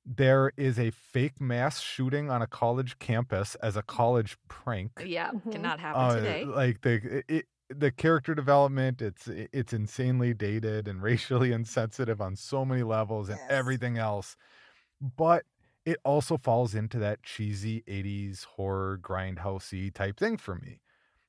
There 0.05 0.53
is 0.57 0.79
a 0.81 0.91
fake 0.91 1.41
mass 1.41 1.81
shooting 1.81 2.29
on 2.31 2.43
a 2.43 2.47
college 2.49 2.99
campus 2.99 3.55
as 3.57 3.77
a 3.77 3.83
college 3.83 4.37
prank. 4.49 5.03
Yeah. 5.05 5.31
Mhm. 5.31 5.53
Cannot 5.53 5.79
happen 5.81 6.01
Uh, 6.03 6.15
today. 6.17 6.45
Like 6.45 6.81
the 6.81 7.23
it, 7.29 7.47
the 7.75 7.91
character 7.93 8.35
development, 8.35 9.03
it's 9.03 9.29
it's 9.29 9.73
insanely 9.73 10.35
dated 10.35 10.89
and 10.89 11.03
racially 11.11 11.53
insensitive 11.53 12.21
on 12.21 12.37
so 12.37 12.65
many 12.65 12.83
levels 12.83 13.29
and 13.29 13.41
Yes. 13.41 13.49
everything 13.49 13.99
else. 13.99 14.37
But 15.01 15.45
it 15.85 15.99
also 16.05 16.37
falls 16.39 16.75
into 16.75 16.99
that 17.01 17.23
cheesy 17.23 17.83
80s 17.89 18.45
horror 18.45 18.99
grindhousey 18.99 19.93
type 19.93 20.19
thing 20.19 20.37
for 20.37 20.55
me 20.55 20.81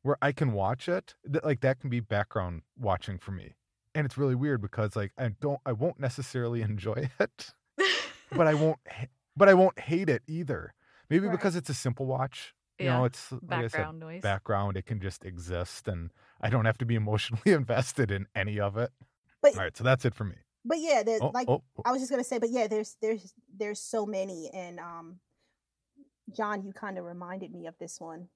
where 0.04 0.18
I 0.22 0.32
can 0.34 0.54
watch 0.54 0.90
it 0.90 1.16
like 1.44 1.62
that 1.62 1.80
can 1.80 1.90
be 1.90 2.00
background 2.02 2.64
watching 2.78 3.18
for 3.20 3.32
me. 3.32 3.56
And 3.96 4.06
it's 4.06 4.18
really 4.18 4.36
weird 4.36 4.62
because 4.62 4.96
like 4.96 5.12
I 5.18 5.30
don't 5.30 5.60
I 5.66 5.74
won't 5.74 6.00
necessarily 6.00 6.62
enjoy 6.72 7.10
it, 7.20 7.54
but 8.32 8.48
I 8.48 8.54
won't 8.54 8.80
but 9.36 9.50
I 9.50 9.54
won't 9.54 9.80
hate 9.80 10.10
it 10.10 10.24
either. 10.28 10.74
Maybe 11.10 11.28
Right. 11.28 11.38
because 11.38 11.56
it's 11.56 11.70
a 11.70 11.74
simple 11.74 12.06
watch. 12.06 12.54
You 12.80 12.88
Yeah, 12.88 12.98
know, 12.98 13.06
it's 13.06 13.32
like 13.32 13.64
I 13.64 13.68
said, 13.68 13.88
Background 13.88 14.00
noise. 14.00 14.22
background. 14.22 14.78
It 14.78 14.86
can 14.86 15.00
just 15.00 15.26
exist, 15.26 15.88
and 15.88 16.12
I 16.44 16.50
don't 16.50 16.66
have 16.66 16.78
to 16.80 16.86
be 16.86 16.96
emotionally 16.96 17.42
invested 17.54 18.12
in 18.12 18.28
any 18.36 18.60
of 18.60 18.78
it. 18.78 18.92
But 19.42 19.54
All 19.56 19.62
right, 19.64 19.76
so 19.76 19.84
that's 19.84 20.06
it 20.06 20.14
for 20.14 20.24
me. 20.26 20.36
but 20.66 20.78
yeah, 20.80 21.02
the, 21.04 21.20
Oh, 21.22 21.32
like 21.34 21.50
oh, 21.50 21.64
oh. 21.78 21.82
I 21.86 21.92
was 21.92 22.02
just 22.02 22.12
gonna 22.12 22.24
say, 22.24 22.38
but 22.38 22.50
yeah, 22.50 22.68
there's 22.68 22.96
there's 23.02 23.34
there's 23.58 23.80
so 23.80 24.06
many, 24.06 24.50
and 24.54 24.80
um, 24.80 25.20
Jon, 26.36 26.64
you 26.64 26.74
kind 26.74 26.98
of 26.98 27.06
reminded 27.06 27.54
me 27.54 27.68
of 27.68 27.78
this 27.80 28.00
one, 28.00 28.28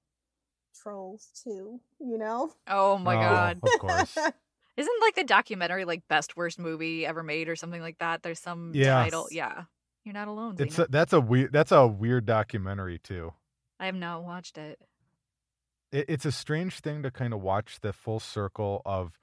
Trolls 0.81 1.27
Two. 1.43 1.79
You 1.99 2.17
know, 2.17 2.51
Oh 2.67 2.97
my 2.97 3.15
Oh, 3.15 3.19
god. 3.19 3.59
Of 3.63 3.79
course. 3.79 4.17
Isn't 4.77 5.01
like 5.01 5.15
the 5.15 5.23
documentary 5.23 5.85
like 5.85 6.07
best 6.07 6.37
worst 6.37 6.59
movie 6.59 7.05
ever 7.05 7.23
made 7.23 7.49
or 7.49 7.55
something 7.55 7.81
like 7.81 7.97
that? 7.99 8.21
There's 8.21 8.39
some 8.39 8.73
Yeah. 8.75 8.93
title. 9.01 9.27
Yeah. 9.31 9.63
You're 10.03 10.13
not 10.13 10.27
alone. 10.27 10.55
It's 10.59 10.77
a, 10.79 10.85
that's 10.89 11.13
a 11.13 11.19
weird 11.19 11.51
that's 11.51 11.71
a 11.71 11.87
weird 11.87 12.25
documentary 12.25 12.99
too. 12.99 13.33
I 13.79 13.87
have 13.87 13.95
not 13.95 14.23
watched 14.23 14.57
it. 14.57 14.79
It, 15.91 16.05
it's 16.09 16.25
a 16.25 16.31
strange 16.31 16.79
thing 16.79 17.03
to 17.03 17.11
kind 17.11 17.33
of 17.33 17.41
watch 17.41 17.79
the 17.81 17.93
full 17.93 18.19
circle 18.19 18.81
of 18.85 19.19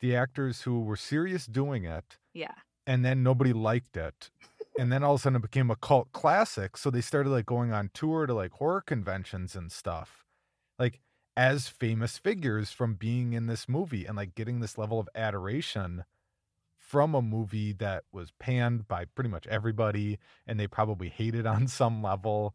the 0.00 0.14
actors 0.16 0.62
who 0.62 0.80
were 0.80 0.96
serious 0.96 1.46
doing 1.46 1.84
it, 1.84 2.18
Yeah. 2.34 2.54
and 2.86 3.04
then 3.04 3.22
nobody 3.22 3.52
liked 3.52 3.96
it. 3.96 4.30
And 4.78 4.90
then 4.92 5.04
all 5.04 5.14
of 5.14 5.20
a 5.20 5.22
sudden 5.22 5.36
it 5.36 5.42
became 5.42 5.70
a 5.70 5.76
cult 5.76 6.10
classic. 6.12 6.76
So 6.76 6.90
they 6.90 7.00
started 7.00 7.30
like 7.30 7.46
going 7.46 7.72
on 7.72 7.90
tour 7.94 8.26
to 8.26 8.34
like 8.34 8.52
horror 8.52 8.80
conventions 8.80 9.54
and 9.54 9.70
stuff. 9.70 10.24
Like 10.80 11.00
as 11.36 11.68
famous 11.68 12.18
figures 12.18 12.70
from 12.72 12.94
being 12.94 13.32
in 13.34 13.46
this 13.46 13.68
movie 13.68 14.04
and 14.04 14.16
like 14.16 14.34
getting 14.34 14.58
this 14.60 14.76
level 14.76 14.98
of 14.98 15.08
adoration 15.14 16.04
from 16.76 17.14
a 17.14 17.22
movie 17.22 17.72
that 17.72 18.04
was 18.12 18.32
panned 18.38 18.86
by 18.88 19.04
pretty 19.04 19.30
much 19.30 19.46
everybody 19.46 20.18
and 20.46 20.58
they 20.60 20.66
probably 20.66 21.08
hated 21.08 21.46
on 21.46 21.66
some 21.68 22.02
level 22.02 22.54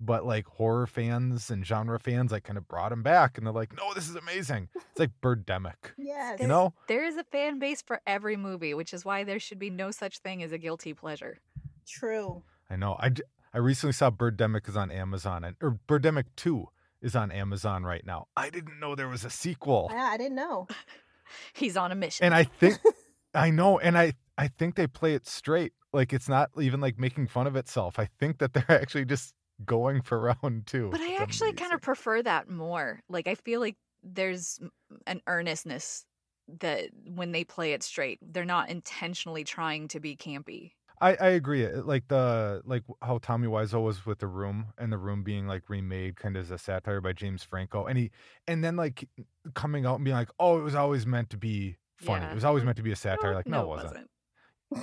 but 0.00 0.24
like 0.24 0.46
horror 0.46 0.86
fans 0.86 1.50
and 1.50 1.64
genre 1.66 1.98
fans 1.98 2.32
like 2.32 2.44
kind 2.44 2.56
of 2.56 2.66
brought 2.66 2.90
him 2.90 3.02
back 3.02 3.36
and 3.36 3.46
they're 3.46 3.52
like, 3.52 3.76
no, 3.76 3.92
this 3.94 4.08
is 4.08 4.16
amazing. 4.16 4.68
It's 4.74 4.98
like 4.98 5.10
Birdemic. 5.22 5.74
Yes. 5.98 6.40
You 6.40 6.48
know? 6.48 6.72
There 6.88 7.04
is 7.04 7.16
a 7.16 7.24
fan 7.24 7.58
base 7.58 7.82
for 7.82 8.00
every 8.06 8.36
movie, 8.36 8.72
which 8.72 8.94
is 8.94 9.04
why 9.04 9.24
there 9.24 9.38
should 9.38 9.58
be 9.58 9.70
no 9.70 9.90
such 9.90 10.18
thing 10.18 10.42
as 10.42 10.52
a 10.52 10.58
guilty 10.58 10.94
pleasure. 10.94 11.38
True. 11.86 12.42
I 12.70 12.76
know. 12.76 12.96
i 12.98 13.10
i 13.52 13.58
recently 13.58 13.92
saw 13.92 14.10
Birdemic 14.10 14.68
is 14.68 14.76
on 14.76 14.90
Amazon 14.90 15.44
and 15.44 15.56
or 15.60 15.78
Birdemic 15.86 16.24
2 16.36 16.66
is 17.02 17.14
on 17.14 17.30
Amazon 17.30 17.84
right 17.84 18.04
now. 18.04 18.28
I 18.36 18.50
didn't 18.50 18.80
know 18.80 18.94
there 18.94 19.08
was 19.08 19.24
a 19.24 19.30
sequel. 19.30 19.88
Yeah, 19.92 20.08
I 20.12 20.16
didn't 20.16 20.36
know. 20.36 20.66
He's 21.52 21.76
on 21.76 21.92
a 21.92 21.94
mission. 21.94 22.24
And 22.24 22.34
I 22.34 22.44
think 22.44 22.78
I 23.34 23.50
know 23.50 23.78
and 23.78 23.98
I 23.98 24.14
I 24.38 24.48
think 24.48 24.76
they 24.76 24.86
play 24.86 25.14
it 25.14 25.26
straight. 25.26 25.72
Like 25.92 26.12
it's 26.12 26.28
not 26.28 26.50
even 26.58 26.80
like 26.80 26.98
making 26.98 27.26
fun 27.26 27.46
of 27.46 27.56
itself. 27.56 27.98
I 27.98 28.08
think 28.18 28.38
that 28.38 28.54
they're 28.54 28.64
actually 28.68 29.04
just 29.04 29.34
going 29.64 30.02
for 30.02 30.20
round 30.42 30.66
2. 30.66 30.90
But 30.90 31.00
I 31.00 31.16
actually 31.16 31.52
kind 31.52 31.72
of 31.72 31.80
prefer 31.80 32.22
that 32.22 32.48
more. 32.48 33.00
Like 33.08 33.26
I 33.26 33.34
feel 33.34 33.60
like 33.60 33.76
there's 34.02 34.60
an 35.06 35.20
earnestness 35.26 36.04
that 36.60 36.90
when 37.06 37.32
they 37.32 37.44
play 37.44 37.72
it 37.72 37.82
straight, 37.82 38.18
they're 38.22 38.44
not 38.44 38.70
intentionally 38.70 39.44
trying 39.44 39.88
to 39.88 40.00
be 40.00 40.16
campy. 40.16 40.72
I, 41.02 41.14
I 41.14 41.28
agree. 41.28 41.66
Like 41.66 42.08
the 42.08 42.60
like 42.66 42.82
how 43.00 43.18
Tommy 43.18 43.48
Wiseau 43.48 43.82
was 43.82 44.04
with 44.04 44.18
the 44.18 44.26
room 44.26 44.66
and 44.76 44.92
the 44.92 44.98
room 44.98 45.22
being 45.22 45.46
like 45.46 45.70
remade 45.70 46.16
kind 46.16 46.36
of 46.36 46.44
as 46.44 46.50
a 46.50 46.58
satire 46.58 47.00
by 47.00 47.14
James 47.14 47.42
Franco. 47.42 47.86
And 47.86 47.96
he 47.96 48.10
and 48.46 48.62
then 48.62 48.76
like 48.76 49.08
coming 49.54 49.86
out 49.86 49.96
and 49.96 50.04
being 50.04 50.16
like, 50.16 50.28
Oh, 50.38 50.58
it 50.58 50.62
was 50.62 50.74
always 50.74 51.06
meant 51.06 51.30
to 51.30 51.38
be 51.38 51.76
funny. 51.96 52.24
Yeah. 52.24 52.32
It 52.32 52.34
was 52.34 52.44
always 52.44 52.62
mm. 52.62 52.66
meant 52.66 52.76
to 52.78 52.82
be 52.82 52.92
a 52.92 52.96
satire. 52.96 53.34
Like, 53.34 53.46
no, 53.46 53.62
no, 53.62 53.64
it 53.64 53.68
wasn't. 53.68 54.10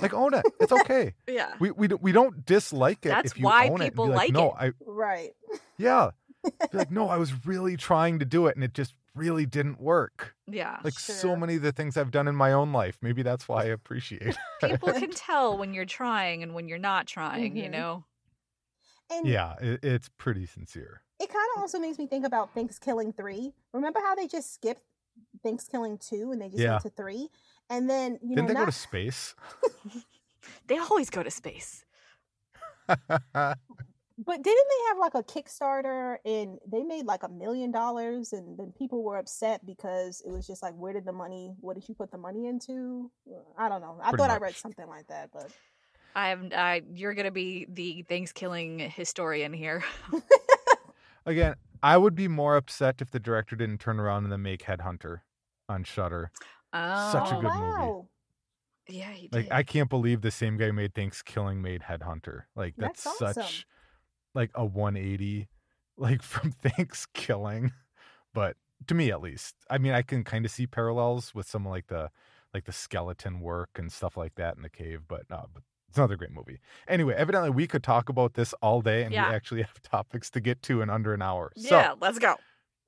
Like 0.02 0.12
own 0.14 0.34
it. 0.34 0.44
It's 0.60 0.72
okay. 0.72 1.14
Yeah. 1.28 1.54
we 1.60 1.70
we 1.70 1.88
don't, 1.88 2.02
we 2.02 2.12
don't 2.12 2.44
dislike 2.44 3.04
it 3.06 3.08
That's 3.10 3.32
if 3.32 3.38
you 3.38 3.44
why 3.44 3.68
own 3.68 3.80
it. 3.80 3.84
people 3.86 4.06
be 4.06 4.10
like, 4.12 4.18
like 4.28 4.32
no, 4.32 4.48
it." 4.50 4.54
I 4.58 4.72
Right. 4.86 5.30
yeah. 5.78 6.10
Be 6.72 6.78
like, 6.78 6.90
no, 6.90 7.08
I 7.08 7.16
was 7.16 7.44
really 7.46 7.76
trying 7.76 8.20
to 8.20 8.24
do 8.24 8.46
it 8.46 8.54
and 8.54 8.62
it 8.64 8.72
just 8.72 8.94
really 9.14 9.44
didn't 9.44 9.80
work. 9.80 10.34
Yeah. 10.46 10.78
Like 10.84 10.98
so 10.98 11.34
many 11.34 11.56
of 11.56 11.62
the 11.62 11.72
things 11.72 11.96
I've 11.96 12.12
done 12.12 12.28
in 12.28 12.36
my 12.36 12.52
own 12.52 12.72
life. 12.72 12.96
Maybe 13.02 13.22
that's 13.22 13.48
why 13.48 13.62
I 13.62 13.66
appreciate 13.66 14.22
it. 14.22 14.36
People 14.62 14.92
can 14.92 15.10
tell 15.10 15.58
when 15.58 15.74
you're 15.74 15.84
trying 15.84 16.42
and 16.44 16.54
when 16.54 16.68
you're 16.68 16.78
not 16.78 17.06
trying, 17.08 17.56
you 17.56 17.64
Mhm. 17.64 17.70
know? 17.72 18.04
And 19.10 19.26
yeah, 19.26 19.54
it, 19.60 19.80
it's 19.82 20.08
pretty 20.16 20.46
sincere. 20.46 21.02
it 21.20 21.28
kind 21.28 21.48
of 21.56 21.60
also 21.62 21.78
makes 21.80 21.98
me 21.98 22.06
think 22.06 22.24
about 22.24 22.54
ThanksKilling 22.54 23.16
3. 23.16 23.52
Remember 23.72 23.98
how 24.00 24.14
they 24.14 24.28
just 24.28 24.54
skipped 24.54 24.82
ThanksKilling 25.44 26.06
2 26.06 26.32
and 26.32 26.40
they 26.40 26.48
just 26.48 26.58
Yeah. 26.58 26.70
went 26.70 26.82
to 26.82 26.90
3? 26.90 27.28
And 27.70 27.88
then, 27.88 28.18
you 28.22 28.30
Didn't 28.30 28.42
know, 28.42 28.48
they 28.48 28.54
go 28.54 28.60
not, 28.60 28.66
to 28.66 28.72
space? 28.72 29.34
They 30.66 30.78
always 30.78 31.10
go 31.10 31.22
to 31.22 31.30
space. 31.30 31.84
but 32.88 34.42
didn't 34.42 34.44
they 34.44 34.88
have 34.88 34.98
like 34.98 35.14
a 35.14 35.22
Kickstarter 35.22 36.16
and 36.24 36.58
they 36.70 36.82
made 36.82 37.06
like 37.06 37.22
a 37.22 37.28
million 37.28 37.70
dollars 37.70 38.32
and 38.32 38.58
then 38.58 38.72
people 38.76 39.02
were 39.02 39.16
upset 39.18 39.64
because 39.64 40.22
it 40.26 40.30
was 40.30 40.46
just 40.46 40.62
like, 40.62 40.74
where 40.74 40.92
did 40.92 41.04
the 41.04 41.12
money, 41.12 41.54
what 41.60 41.74
did 41.74 41.88
you 41.88 41.94
put 41.94 42.10
the 42.10 42.18
money 42.18 42.46
into? 42.46 43.10
I 43.56 43.68
don't 43.68 43.80
know. 43.80 43.98
I 44.02 44.10
Pretty 44.10 44.22
thought 44.22 44.30
I 44.30 44.38
read 44.38 44.56
something 44.56 44.86
like 44.88 45.06
that, 45.08 45.30
but 45.32 45.50
I'm 46.14 46.50
I 46.54 46.82
you're 46.94 47.14
gonna 47.14 47.30
be 47.30 47.66
the 47.68 48.04
ThanksKilling 48.10 48.90
historian 48.90 49.52
here. 49.52 49.84
Again, 51.26 51.54
I 51.82 51.96
would 51.96 52.14
be 52.14 52.26
more 52.26 52.56
upset 52.56 53.00
if 53.00 53.10
the 53.10 53.20
director 53.20 53.54
didn't 53.54 53.78
turn 53.78 54.00
around 54.00 54.24
and 54.24 54.32
then 54.32 54.42
make 54.42 54.64
Headhunter 54.64 55.20
on 55.68 55.84
Shudder. 55.84 56.30
Oh, 56.72 57.12
Such 57.12 57.30
a 57.32 57.36
oh, 57.36 57.40
good 57.40 57.54
movie. 57.54 58.08
Yeah, 58.88 59.10
he 59.12 59.28
Like 59.32 59.44
did. 59.44 59.52
I 59.52 59.62
can't 59.62 59.90
believe 59.90 60.22
the 60.22 60.30
same 60.30 60.56
guy 60.56 60.70
made 60.70 60.94
ThanksKilling 60.94 61.58
made 61.58 61.82
Headhunter. 61.82 62.42
Like 62.56 62.74
that's, 62.76 63.04
That's 63.04 63.18
such 63.34 63.66
like 64.34 64.50
a 64.54 64.64
180 64.64 65.48
like 65.96 66.22
from 66.22 66.52
ThanksKilling. 66.64 67.72
But 68.32 68.56
to 68.86 68.94
me 68.94 69.10
at 69.10 69.20
least. 69.20 69.54
I 69.70 69.78
mean, 69.78 69.92
I 69.92 70.02
can 70.02 70.24
kind 70.24 70.44
of 70.44 70.50
see 70.50 70.66
parallels 70.66 71.34
with 71.34 71.46
some 71.48 71.66
of 71.66 71.70
like 71.72 71.88
the 71.88 72.10
like 72.54 72.64
the 72.64 72.72
skeleton 72.72 73.40
work 73.40 73.70
and 73.76 73.92
stuff 73.92 74.16
like 74.16 74.34
that 74.36 74.56
in 74.56 74.62
the 74.62 74.70
cave, 74.70 75.02
but 75.06 75.24
no, 75.28 75.46
but 75.52 75.62
it's 75.88 75.98
another 75.98 76.16
great 76.16 76.32
movie. 76.32 76.60
Anyway, 76.86 77.14
evidently 77.14 77.50
we 77.50 77.66
could 77.66 77.82
talk 77.82 78.08
about 78.08 78.34
this 78.34 78.54
all 78.62 78.80
day 78.80 79.02
and 79.04 79.12
Yeah. 79.12 79.28
we 79.28 79.34
actually 79.34 79.62
have 79.68 79.82
topics 79.82 80.30
to 80.30 80.40
get 80.40 80.62
to 80.62 80.80
in 80.80 80.88
under 80.88 81.12
an 81.12 81.20
hour. 81.20 81.52
So 81.56 81.76
yeah, 81.76 81.94
let's 82.00 82.18
go. 82.18 82.36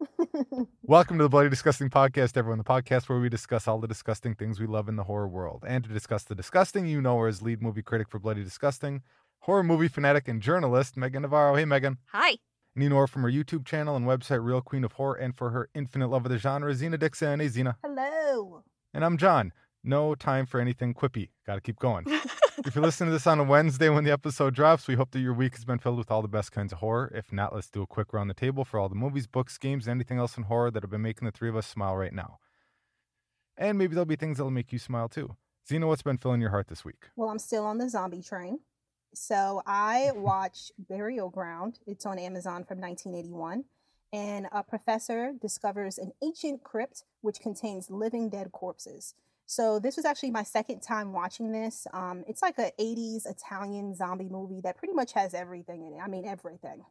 Welcome 0.83 1.19
to 1.19 1.25
the 1.25 1.28
Bloody 1.28 1.50
Disgusting 1.50 1.90
Podcast, 1.90 2.37
everyone. 2.37 2.59
The 2.59 2.64
podcast 2.64 3.09
where 3.09 3.19
we 3.19 3.28
discuss 3.28 3.69
all 3.69 3.78
the 3.78 3.88
disgusting 3.88 4.35
things 4.35 4.59
we 4.59 4.66
love 4.66 4.88
in 4.88 4.97
the 4.97 5.04
horror 5.04 5.28
world. 5.28 5.64
And 5.66 5.85
to 5.85 5.90
discuss 5.90 6.23
the 6.23 6.35
disgusting, 6.35 6.87
you 6.87 7.00
know 7.00 7.19
her 7.19 7.28
as 7.28 7.42
lead 7.42 7.61
movie 7.61 7.83
critic 7.83 8.09
for 8.09 8.19
Bloody 8.19 8.42
Disgusting, 8.42 9.02
horror 9.40 9.62
movie 9.62 9.88
fanatic 9.88 10.28
and 10.28 10.40
journalist, 10.40 10.97
Meagan 10.97 11.23
Navarro. 11.23 11.54
Hey, 11.54 11.64
Meagan. 11.64 11.99
Hi. 12.12 12.37
And 12.75 12.85
you 12.85 12.88
know 12.88 12.97
her 12.97 13.07
from 13.07 13.23
her 13.23 13.30
YouTube 13.30 13.66
channel 13.66 13.97
and 13.97 14.07
website, 14.07 14.45
Real 14.45 14.62
Queen 14.62 14.85
of 14.85 14.92
Horror, 14.92 15.16
and 15.16 15.37
for 15.37 15.50
her 15.50 15.69
infinite 15.75 16.09
love 16.09 16.25
of 16.25 16.30
the 16.30 16.38
genre, 16.38 16.75
Zena 16.75 16.97
Dixon. 16.97 17.40
Hey, 17.40 17.49
Zena. 17.49 17.76
Hello. 17.85 18.64
And 18.95 19.04
I'm 19.04 19.19
Jon. 19.19 19.52
No 19.83 20.15
time 20.15 20.47
for 20.47 20.61
anything 20.61 20.93
quippy. 20.95 21.31
Gotta 21.47 21.61
keep 21.61 21.79
going. 21.79 22.05
if 22.67 22.75
you're 22.75 22.85
listening 22.85 23.09
to 23.09 23.13
this 23.13 23.27
on 23.27 23.41
a 23.41 23.45
Wednesday 23.45 23.89
when 23.89 24.05
the 24.05 24.11
episode 24.11 24.55
drops, 24.55 24.87
we 24.87 24.95
hope 24.95 25.11
that 25.13 25.21
your 25.21 25.33
week 25.33 25.55
has 25.55 25.65
been 25.65 25.79
filled 25.79 25.97
with 25.97 26.11
all 26.11 26.21
the 26.21 26.29
best 26.29 26.53
kinds 26.53 26.73
of 26.73 26.79
horror. 26.79 27.11
If 27.15 27.33
not, 27.33 27.55
let's 27.55 27.71
do 27.71 27.83
a 27.83 27.87
quick 27.87 28.13
round 28.13 28.29
the 28.29 28.35
table 28.35 28.65
for 28.65 28.79
all 28.79 28.89
the 28.89 28.95
movies, 28.95 29.27
books, 29.27 29.57
games, 29.57 29.87
and 29.87 29.93
anything 29.93 30.19
else 30.19 30.37
in 30.37 30.45
horror 30.45 30.71
that 30.71 30.83
have 30.83 30.91
been 30.91 31.03
making 31.03 31.27
the 31.27 31.33
three 31.33 31.49
of 31.49 31.57
us 31.57 31.67
smile 31.67 31.97
right 31.97 32.13
now. 32.13 32.39
And 33.57 33.79
maybe 33.79 33.95
there'll 33.95 34.05
be 34.07 34.17
things 34.17 34.37
that'll 34.37 34.51
make 34.51 34.73
you 34.73 34.79
smile 34.79 35.09
too. 35.09 35.37
Zena, 35.67 35.87
what's 35.87 36.03
been 36.03 36.19
filling 36.19 36.41
your 36.41 36.51
heart 36.51 36.69
this 36.69 36.85
week? 36.85 37.09
Well, 37.17 37.31
I'm 37.31 37.39
still 37.39 37.65
on 37.65 37.79
the 37.79 37.89
zombie 37.89 38.23
train. 38.23 38.61
So 39.15 39.63
I 39.67 40.13
watched 40.15 40.73
Burial 40.79 41.31
Ground. 41.31 41.79
It's 41.87 42.05
on 42.05 42.19
Amazon 42.19 42.65
from 42.65 42.81
1981. 42.81 43.65
And 44.13 44.49
a 44.51 44.63
professor 44.63 45.33
discovers 45.41 45.97
an 45.97 46.13
ancient 46.23 46.65
crypt 46.65 47.05
which 47.21 47.41
contains 47.41 47.91
living 47.91 48.29
dead 48.29 48.51
corpses. 48.53 49.15
So 49.50 49.80
this 49.80 49.97
was 49.97 50.04
actually 50.04 50.30
my 50.30 50.45
second 50.45 50.80
time 50.80 51.12
watching 51.12 51.50
this. 51.50 51.85
Um, 51.92 52.23
it's 52.28 52.40
like 52.40 52.57
a 52.61 52.71
80s 52.78 53.26
Italian 53.26 53.97
zombie 53.97 54.28
movie 54.28 54.61
that 54.61 54.76
pretty 54.76 54.95
much 54.95 55.12
has 55.14 55.35
everything 55.35 55.83
in 55.85 55.95
it. 55.95 56.00
I 56.00 56.07
mean, 56.07 56.25
everything. 56.25 56.85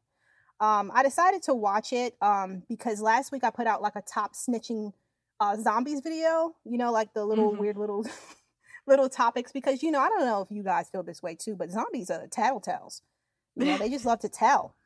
Um, 0.60 0.92
I 0.94 1.04
decided 1.04 1.42
to 1.44 1.54
watch 1.54 1.94
it 1.94 2.18
um, 2.22 2.64
because 2.68 3.00
last 3.00 3.32
week 3.32 3.46
I 3.46 3.50
put 3.50 3.66
out 3.66 3.82
like 3.82 3.96
a 3.96 4.02
top 4.02 4.34
snitching 4.34 4.92
uh, 5.40 5.56
zombies 5.56 6.02
video. 6.02 6.54
You 6.66 6.78
know, 6.78 6.92
like 6.92 7.14
the 7.14 7.26
little 7.26 7.54
Mhm. 7.54 7.60
weird 7.60 7.78
little 7.78 8.06
little 8.88 9.08
topics 9.08 9.54
because 9.54 9.82
you 9.82 9.90
know 9.92 10.02
I 10.02 10.10
don't 10.10 10.26
know 10.26 10.42
if 10.42 10.52
you 10.52 10.62
guys 10.62 10.90
feel 10.90 11.04
this 11.04 11.24
way 11.24 11.36
too, 11.36 11.56
but 11.56 11.72
zombies 11.72 12.10
are 12.10 12.28
tattletales. 12.28 13.02
You 13.56 13.66
know, 13.68 13.78
they 13.78 13.90
just 13.90 14.06
love 14.06 14.20
to 14.20 14.30
tell. 14.30 14.76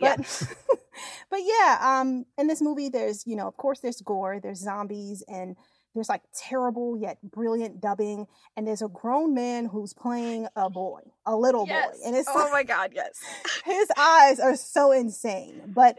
But 0.00 0.18
but 1.30 1.40
yeah, 1.42 1.78
um, 1.80 2.26
in 2.36 2.48
this 2.48 2.60
movie, 2.60 2.88
there's 2.88 3.26
you 3.26 3.36
know, 3.36 3.46
of 3.46 3.56
course, 3.56 3.78
there's 3.80 4.00
gore, 4.00 4.40
there's 4.40 4.58
zombies, 4.58 5.22
and 5.28 5.56
there's 5.94 6.08
like 6.08 6.22
terrible 6.34 6.96
yet 6.96 7.18
brilliant 7.22 7.80
dubbing, 7.80 8.26
and 8.56 8.66
there's 8.66 8.82
a 8.82 8.88
grown 8.88 9.34
man 9.34 9.66
who's 9.66 9.92
playing 9.92 10.46
a 10.56 10.70
boy, 10.70 11.00
a 11.26 11.36
little 11.36 11.66
yes. 11.66 11.86
boy, 11.86 12.06
and 12.06 12.16
it's 12.16 12.28
oh 12.28 12.38
like- 12.38 12.52
my 12.52 12.62
god, 12.62 12.92
yes. 12.94 13.18
his 13.64 13.88
eyes 13.96 14.38
are 14.40 14.56
so 14.56 14.92
insane. 14.92 15.62
But 15.66 15.98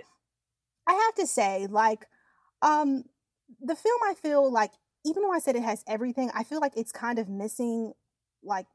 I 0.87 0.93
have 0.93 1.15
to 1.15 1.27
say, 1.27 1.67
like, 1.69 2.05
um, 2.61 3.03
the 3.61 3.75
film, 3.75 3.99
I 4.07 4.13
feel 4.13 4.51
like, 4.51 4.71
even 5.05 5.23
though 5.23 5.31
I 5.31 5.39
said 5.39 5.55
it 5.55 5.63
has 5.63 5.83
everything, 5.87 6.31
I 6.33 6.43
feel 6.43 6.59
like 6.59 6.73
it's 6.75 6.91
kind 6.91 7.19
of 7.19 7.27
missing, 7.27 7.93
like, 8.43 8.67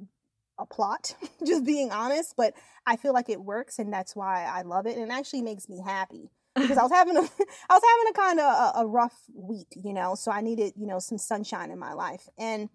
a 0.59 0.67
plot. 0.67 1.15
just 1.47 1.65
being 1.65 1.91
honest, 1.91 2.35
but 2.37 2.55
I 2.87 2.97
feel 2.97 3.13
like 3.13 3.29
it 3.29 3.41
works, 3.41 3.79
and 3.79 3.93
that's 3.93 4.15
why 4.15 4.45
I 4.45 4.63
love 4.63 4.87
it, 4.87 4.97
and 4.97 5.11
it 5.11 5.15
actually 5.15 5.43
makes 5.43 5.69
me 5.69 5.81
happy 5.85 6.31
because 6.57 6.79
I 6.79 6.83
was 6.83 6.93
having 6.93 7.17
a, 7.17 7.21
I 7.71 7.75
was 7.75 7.83
having 7.83 8.11
a 8.11 8.13
kind 8.15 8.41
of 8.41 8.47
a, 8.47 8.73
a 8.81 8.87
rough 8.87 9.19
week, 9.35 9.69
you 9.77 9.93
know, 9.93 10.15
so 10.15 10.31
I 10.31 10.41
needed, 10.41 10.73
you 10.77 10.87
know, 10.87 10.99
some 10.99 11.19
sunshine 11.19 11.71
in 11.71 11.79
my 11.79 11.93
life, 11.93 12.29
and 12.39 12.69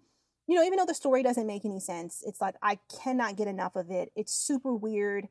you 0.46 0.56
know, 0.56 0.64
even 0.64 0.76
though 0.78 0.86
the 0.86 0.94
story 0.94 1.22
doesn't 1.22 1.46
make 1.46 1.64
any 1.64 1.80
sense, 1.80 2.22
it's 2.26 2.40
like 2.40 2.56
I 2.62 2.78
cannot 3.02 3.36
get 3.36 3.46
enough 3.46 3.76
of 3.76 3.90
it. 3.90 4.10
It's 4.16 4.34
super 4.34 4.74
weird. 4.74 5.28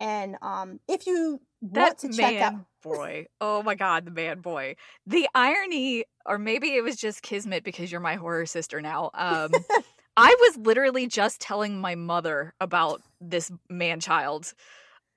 And 0.00 0.36
um, 0.42 0.80
if 0.88 1.06
you 1.06 1.40
want 1.60 1.74
that 1.74 1.98
to 1.98 2.16
check 2.16 2.40
out, 2.40 2.54
boy. 2.82 3.26
Oh 3.40 3.62
my 3.62 3.74
god, 3.74 4.04
the 4.04 4.10
man 4.10 4.40
boy. 4.40 4.76
The 5.06 5.28
irony, 5.34 6.04
or 6.26 6.38
maybe 6.38 6.74
it 6.74 6.82
was 6.82 6.96
just 6.96 7.22
kismet 7.22 7.64
because 7.64 7.90
you're 7.90 8.00
my 8.00 8.16
horror 8.16 8.46
sister 8.46 8.80
now. 8.80 9.10
Um, 9.14 9.52
I 10.16 10.34
was 10.40 10.56
literally 10.58 11.06
just 11.06 11.40
telling 11.40 11.80
my 11.80 11.94
mother 11.94 12.54
about 12.60 13.00
this 13.20 13.50
man 13.70 14.00
child 14.00 14.52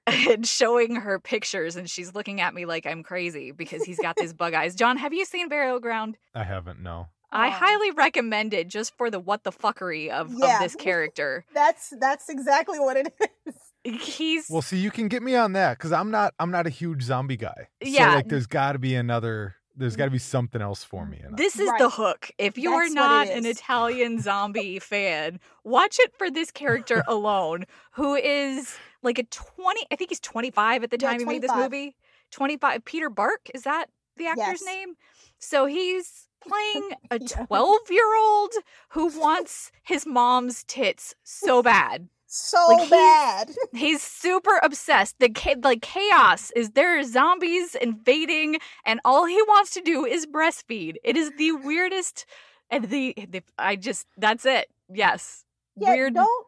and 0.08 0.46
showing 0.48 0.96
her 0.96 1.20
pictures, 1.20 1.76
and 1.76 1.90
she's 1.90 2.14
looking 2.14 2.42
at 2.42 2.54
me 2.54 2.66
like 2.66 2.86
I'm 2.86 3.04
crazy 3.04 3.52
because 3.52 3.84
he's 3.84 4.00
got 4.00 4.16
these 4.16 4.34
bug 4.34 4.54
eyes. 4.54 4.76
Jon, 4.76 4.98
have 4.98 5.14
you 5.14 5.26
seen 5.26 5.50
Burial 5.50 5.80
Ground? 5.80 6.18
I 6.34 6.44
haven't, 6.44 6.82
no. 6.82 7.08
I 7.32 7.50
highly 7.50 7.92
recommend 7.92 8.54
it 8.54 8.70
just 8.70 8.96
for 8.98 9.10
the 9.10 9.20
what 9.20 9.44
the 9.44 9.52
fuckery 9.52 10.10
of, 10.10 10.32
Yeah. 10.34 10.56
of 10.56 10.62
this 10.62 10.76
character. 10.76 11.44
that's 11.54 11.94
that's 12.00 12.30
exactly 12.30 12.80
what 12.80 12.96
it 12.98 13.14
is. 13.46 13.56
He's 14.02 14.48
Well, 14.50 14.62
see, 14.62 14.78
you 14.78 14.90
can 14.90 15.08
get 15.10 15.22
me 15.22 15.36
on 15.36 15.54
that 15.54 15.78
because 15.78 15.92
I'm 15.92 16.12
not. 16.12 16.34
I'm 16.40 16.50
not 16.50 16.66
a 16.66 16.70
huge 16.70 17.04
zombie 17.04 17.38
guy. 17.38 17.68
Yeah. 17.82 18.10
So, 18.12 18.16
like, 18.16 18.28
there's 18.30 18.48
got 18.48 18.72
to 18.74 18.80
be 18.80 18.96
another. 18.96 19.56
There's 19.76 19.98
got 19.98 20.06
to 20.06 20.12
be 20.12 20.18
something 20.20 20.62
else 20.62 20.84
for 20.86 21.06
me. 21.06 21.20
In 21.20 21.34
it. 21.34 21.38
This 21.38 21.60
is 21.60 21.68
Right. 21.70 21.80
the 21.80 21.90
hook. 21.90 22.32
If 22.38 22.58
you 22.58 22.72
are 22.72 22.84
That's 22.86 22.96
what 22.96 23.02
not 23.02 23.28
an. 23.28 23.46
Italian 23.46 24.22
zombie 24.22 24.80
fan, 24.80 25.40
watch 25.66 25.98
it 26.00 26.14
for 26.18 26.32
this 26.32 26.50
character 26.50 27.04
alone, 27.10 27.66
who 27.92 28.16
is 28.16 28.76
like 29.06 29.20
a 29.20 29.24
20 29.24 29.82
I 29.92 29.96
think 29.96 30.10
he's 30.12 30.20
25 30.20 30.84
at 30.84 30.90
the 30.92 30.98
Yeah, 31.00 31.10
time 31.12 31.20
he 31.20 31.26
made 31.26 31.42
this 31.42 31.54
movie. 31.56 31.96
25 32.32 32.84
Peter 32.84 33.10
Bark, 33.10 33.50
is 33.54 33.64
that 33.64 33.86
the 34.18 34.28
actor's 34.28 34.62
Yes. 34.62 34.66
name? 34.66 34.96
So 35.40 35.66
he's 35.66 36.28
playing 36.42 36.92
a 37.12 37.20
12-year-old 37.20 38.54
who 38.90 39.08
wants 39.20 39.72
his 39.84 40.06
mom's 40.06 40.64
tits 40.66 41.16
so 41.24 41.62
bad. 41.64 42.10
So 42.28 42.58
Like, 42.68 42.80
he's- 42.80 42.90
bad. 42.90 43.52
He's 43.74 44.02
super 44.02 44.60
obsessed. 44.64 45.20
The 45.20 45.30
cha- 45.30 45.56
like 45.64 45.82
chaos 45.82 46.52
is 46.56 46.72
there 46.72 46.98
are 47.00 47.04
zombies 47.04 47.76
invading 47.76 48.58
and 48.86 49.00
all 49.06 49.26
he 49.26 49.42
wants 49.44 49.72
to 49.72 49.82
do 49.82 50.06
is 50.06 50.26
breastfeed. 50.26 50.96
It 51.04 51.16
is 51.18 51.32
the 51.38 51.52
weirdest 51.54 52.26
and 52.70 52.86
the, 52.90 53.14
the 53.30 53.44
I 53.58 53.76
just 53.76 54.08
that's 54.18 54.46
it. 54.46 54.68
Yes. 54.92 55.46
Yeah, 55.78 55.90
Weird 55.94 56.16
don't 56.16 56.48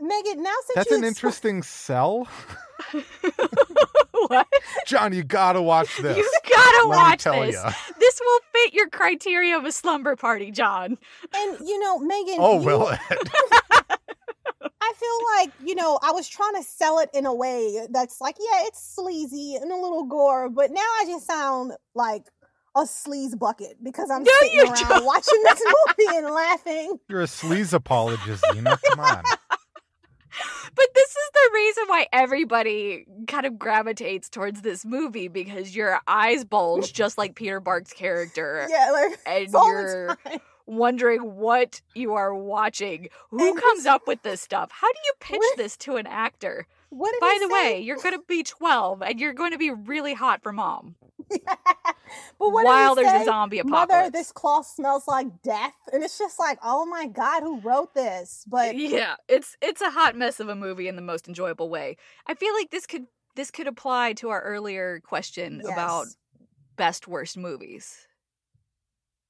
Meagan, 0.00 0.42
now 0.42 0.50
since 0.66 0.74
That's 0.74 0.90
you 0.90 0.96
an 0.96 1.02
expl- 1.02 1.06
interesting 1.08 1.62
sell. 1.62 2.28
what? 4.28 4.46
Jon, 4.86 5.12
you 5.12 5.22
gotta 5.24 5.62
watch 5.62 5.96
this. 5.98 6.16
You 6.16 6.30
gotta 6.48 6.88
Let 6.88 6.96
watch 6.96 7.22
tell 7.22 7.40
this. 7.42 7.54
ya. 7.54 7.70
This 7.98 8.20
will 8.20 8.40
fit 8.52 8.74
your 8.74 8.88
criteria 8.88 9.56
of 9.56 9.64
a 9.64 9.72
slumber 9.72 10.16
party, 10.16 10.50
Jon. 10.50 10.98
And 11.34 11.58
you 11.68 11.78
know, 11.78 11.98
Meagan, 11.98 12.36
Oh, 12.38 12.60
you- 12.60 12.66
will 12.66 12.88
it? 12.90 13.00
I 14.80 14.92
feel 14.98 15.36
like, 15.36 15.52
you 15.68 15.74
know, 15.74 15.98
I 16.02 16.12
was 16.12 16.28
trying 16.28 16.54
to 16.54 16.62
sell 16.62 16.98
it 17.00 17.10
in 17.12 17.26
a 17.26 17.34
way 17.34 17.86
that's 17.90 18.20
like, 18.20 18.36
yeah, 18.38 18.62
it's 18.66 18.82
sleazy 18.94 19.56
and 19.56 19.70
a 19.70 19.74
little 19.76 20.04
gore, 20.04 20.48
but 20.48 20.70
now 20.70 20.80
I 20.80 21.04
just 21.06 21.26
sound 21.26 21.72
like 21.94 22.22
a 22.76 22.80
sleaze 22.82 23.36
bucket 23.38 23.76
because 23.82 24.10
I'm 24.10 24.22
No, 24.22 24.30
sitting 24.40 24.60
around 24.60 24.76
don't. 24.88 25.04
watching 25.04 25.42
this 25.44 25.62
movie 25.98 26.16
and 26.18 26.30
laughing. 26.34 26.98
You're 27.08 27.22
a 27.22 27.26
sleaze 27.26 27.72
apologist, 27.72 28.44
Zena. 28.52 28.78
Come 28.90 29.00
on. 29.00 29.22
But 30.74 30.86
this 30.94 31.08
is 31.10 31.30
the 31.32 31.50
reason 31.54 31.84
why 31.86 32.06
everybody 32.12 33.06
kind 33.26 33.46
of 33.46 33.58
gravitates 33.58 34.28
towards 34.28 34.62
this 34.62 34.84
movie 34.84 35.28
because 35.28 35.74
your 35.74 36.00
eyes 36.06 36.44
bulge 36.44 36.92
just 36.92 37.16
like 37.18 37.34
Peter 37.34 37.60
Bark's 37.60 37.92
character. 37.92 38.66
Yeah, 38.70 38.90
like 38.92 39.18
And 39.26 39.50
you're 39.52 40.16
wondering 40.66 41.36
what 41.36 41.80
you 41.94 42.14
are 42.14 42.34
watching. 42.34 43.08
Who 43.30 43.48
And 43.50 43.60
comes 43.60 43.86
up 43.86 44.06
with 44.06 44.22
this 44.22 44.40
stuff? 44.40 44.70
How 44.72 44.88
do 44.92 44.98
you 45.04 45.12
pitch 45.20 45.38
What- 45.38 45.56
this 45.56 45.76
to 45.78 45.96
an 45.96 46.06
actor? 46.06 46.66
What 46.90 47.18
By 47.20 47.36
the 47.40 47.48
say? 47.48 47.52
way, 47.74 47.80
you're 47.80 47.96
going 47.96 48.14
to 48.14 48.22
be 48.28 48.42
12 48.42 49.02
and 49.02 49.18
you're 49.20 49.32
going 49.34 49.50
to 49.50 49.58
be 49.58 49.70
really 49.70 50.14
hot 50.14 50.42
for 50.42 50.52
mom 50.52 50.94
but 51.30 51.70
what 52.38 52.64
while 52.64 52.94
did 52.94 53.04
there's 53.04 53.12
say? 53.18 53.22
a 53.22 53.24
zombie 53.24 53.58
apocalypse. 53.58 53.92
Mother, 53.92 54.10
this 54.10 54.32
cloth 54.32 54.66
smells 54.66 55.08
like 55.08 55.42
death, 55.42 55.74
and 55.92 56.02
it's 56.02 56.18
just 56.18 56.38
like, 56.38 56.58
oh 56.62 56.86
my 56.86 57.06
god, 57.06 57.42
who 57.42 57.60
wrote 57.60 57.94
this? 57.94 58.44
But 58.46 58.76
yeah, 58.76 59.16
it's 59.28 59.56
it's 59.60 59.80
a 59.80 59.90
hot 59.90 60.16
mess 60.16 60.40
of 60.40 60.48
a 60.48 60.54
movie 60.54 60.88
in 60.88 60.96
the 60.96 61.02
most 61.02 61.28
enjoyable 61.28 61.68
way. 61.68 61.96
I 62.26 62.34
feel 62.34 62.54
like 62.54 62.70
this 62.70 62.86
could 62.86 63.06
this 63.34 63.50
could 63.50 63.66
apply 63.66 64.14
to 64.14 64.30
our 64.30 64.40
earlier 64.40 65.00
question 65.04 65.62
about 65.70 66.06
best 66.76 67.08
worst 67.08 67.36
movies. 67.36 68.06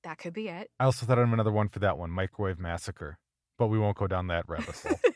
That 0.05 0.19
could 0.19 0.33
be 0.33 0.49
it. 0.49 0.71
I 0.79 0.85
also 0.85 1.05
thought 1.05 1.19
of 1.19 1.33
another 1.33 1.51
one 1.51 1.69
for 1.69 1.81
that 1.81 1.99
one, 1.99 2.11
Microwave 2.11 2.61
Massacre. 2.61 3.19
But 3.59 3.69
we 3.69 3.79
won't 3.79 3.97
go 3.97 4.07
down 4.07 4.27
that 4.29 4.45
rabbit 4.49 4.77
hole. 4.77 5.01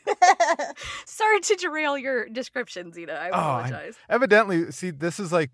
Sorry 1.31 1.39
to 1.41 1.55
derail 1.55 1.97
your 1.97 2.27
descriptions, 2.29 2.95
Zena. 2.95 3.13
I 3.13 3.29
Oh, 3.29 3.33
I- 3.33 3.67
apologize. 3.67 3.95
Evidently, 4.09 4.71
see, 4.71 4.91
this 4.91 5.19
is 5.19 5.31
like 5.31 5.51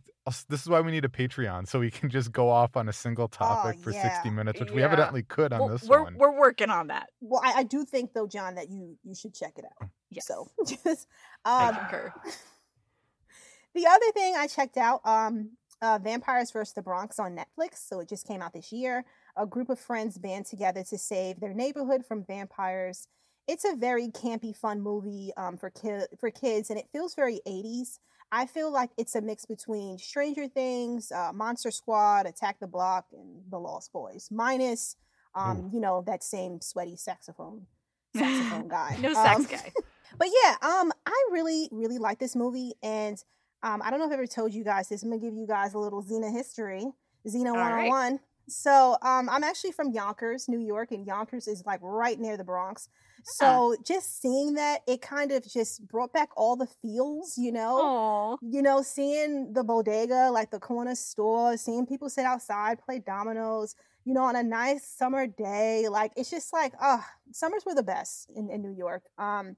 this 0.50 0.62
is 0.62 0.68
why 0.68 0.82
we 0.82 0.92
need 0.92 1.06
a 1.06 1.10
Patreon 1.10 1.66
so 1.70 1.80
we 1.80 1.90
can 1.90 2.10
just 2.10 2.34
go 2.34 2.50
off 2.50 2.76
on 2.76 2.90
a 2.90 2.94
single 2.94 3.30
topic 3.30 3.80
for 3.80 3.94
60 3.94 4.30
minutes, 4.30 4.60
which 4.60 4.72
we 4.72 4.84
evidently 4.84 5.24
could 5.24 5.54
on 5.54 5.60
Well, 5.62 5.70
this 5.70 5.84
we're 5.86 6.04
one. 6.04 6.16
we're 6.18 6.38
working 6.38 6.70
on 6.70 6.88
that. 6.88 7.10
well, 7.22 7.42
I, 7.44 7.60
I 7.60 7.64
do 7.64 7.86
think 7.86 8.12
though, 8.14 8.28
Jon, 8.28 8.56
that 8.56 8.70
you 8.70 8.98
you 9.04 9.16
should 9.16 9.34
check 9.34 9.54
it 9.58 9.64
out. 9.66 9.90
Yes. 10.10 10.28
So 10.28 10.50
just 10.66 11.08
I 11.46 11.70
um, 11.70 11.76
concur. 11.76 12.14
the 13.74 13.86
other 13.88 14.12
thing 14.14 14.36
I 14.38 14.48
checked 14.48 14.78
out, 14.78 15.02
um, 15.06 15.52
uh, 15.82 16.00
Vampires 16.02 16.52
vs. 16.52 16.74
the 16.74 16.82
Bronx 16.82 17.20
on 17.20 17.36
Netflix. 17.38 17.88
So 17.88 18.00
it 18.00 18.10
just 18.10 18.28
came 18.28 18.42
out 18.42 18.52
this 18.54 18.72
year. 18.74 19.06
A 19.38 19.46
group 19.46 19.70
of 19.70 19.80
friends 19.80 20.18
band 20.18 20.46
together 20.48 20.84
to 20.90 20.98
save 20.98 21.40
their 21.40 21.54
neighborhood 21.54 22.06
from 22.06 22.26
vampires. 22.26 23.08
It's 23.48 23.66
a 23.66 23.76
very 23.76 24.08
campy, 24.10 24.56
fun 24.56 24.82
movie 24.82 25.32
um, 25.38 25.58
for 25.58 25.70
ki- 25.70 26.06
for 26.20 26.30
kids, 26.32 26.70
and 26.70 26.78
it 26.80 26.88
feels 26.92 27.16
very 27.16 27.40
80s. 27.48 28.00
I 28.32 28.46
feel 28.46 28.72
like 28.72 28.90
it's 28.98 29.16
a 29.16 29.22
mix 29.22 29.46
between 29.46 29.98
Stranger 29.98 30.48
Things, 30.48 31.12
uh, 31.14 31.32
Monster 31.34 31.72
Squad, 31.72 32.26
Attack 32.26 32.60
the 32.60 32.68
Block, 32.68 33.06
and 33.14 33.42
The 33.50 33.58
Lost 33.58 33.94
Boys, 33.94 34.28
minus, 34.30 34.98
um, 35.34 35.70
you 35.74 35.80
know, 35.80 36.04
that 36.08 36.24
same 36.24 36.60
sweaty 36.60 36.98
saxophone 36.98 37.68
saxophone 38.16 38.68
guy. 38.68 38.98
no 39.02 39.14
sex 39.14 39.40
Um, 39.40 39.44
guy. 39.46 39.72
but 40.18 40.28
yeah, 40.44 40.56
um, 40.62 40.92
I 41.06 41.24
really, 41.32 41.70
really 41.72 42.00
like 42.00 42.20
this 42.20 42.36
movie, 42.36 42.74
and 42.84 43.24
um, 43.64 43.82
I 43.82 43.90
don't 43.90 44.00
know 44.00 44.06
if 44.06 44.10
I've 44.12 44.20
ever 44.20 44.28
told 44.28 44.54
you 44.54 44.64
guys 44.66 44.90
this. 44.90 45.04
I'm 45.04 45.10
gonna 45.10 45.22
give 45.22 45.34
you 45.34 45.48
guys 45.48 45.74
a 45.74 45.80
little 45.80 46.02
Zena 46.02 46.30
history, 46.30 46.86
Zena 47.28 47.54
one 47.54 47.62
on 47.62 47.72
right. 47.72 47.88
one. 47.90 48.20
So, 48.50 48.98
um, 49.02 49.30
I'm 49.30 49.44
actually 49.44 49.74
from 49.74 49.92
Yonkers, 49.92 50.48
New 50.48 50.60
York, 50.60 50.92
and 50.92 51.06
Yonkers 51.06 51.48
is 51.48 51.64
like 51.66 51.80
right 51.82 52.20
near 52.20 52.38
the 52.38 52.44
Bronx. 52.44 52.90
So, 53.24 53.76
just 53.86 54.22
seeing 54.22 54.54
that, 54.54 54.82
it 54.88 55.02
kind 55.02 55.32
of 55.34 55.46
just 55.46 55.86
brought 55.88 56.14
back 56.14 56.30
all 56.38 56.56
the 56.56 56.68
feels, 56.82 57.38
you 57.38 57.52
know 57.52 57.78
Oh, 57.82 58.38
you 58.42 58.62
know, 58.62 58.82
seeing 58.82 59.52
the 59.54 59.64
bodega, 59.64 60.30
like 60.32 60.52
the 60.52 60.60
corner 60.60 60.96
store, 60.96 61.58
seeing 61.58 61.86
people 61.86 62.10
sit 62.10 62.26
outside, 62.26 62.80
play 62.80 63.00
dominoes, 63.00 63.76
you 64.06 64.14
know, 64.14 64.24
on 64.24 64.36
a 64.38 64.44
nice 64.44 64.88
summer 64.88 65.28
day. 65.28 65.88
Like 65.90 66.14
it's 66.16 66.30
just 66.30 66.54
like, 66.54 66.74
oh, 66.82 67.04
summers 67.32 67.66
were 67.66 67.76
the 67.76 67.84
best 67.84 68.30
in, 68.36 68.50
in 68.50 68.62
New 68.62 68.72
York. 68.72 69.04
Um, 69.18 69.58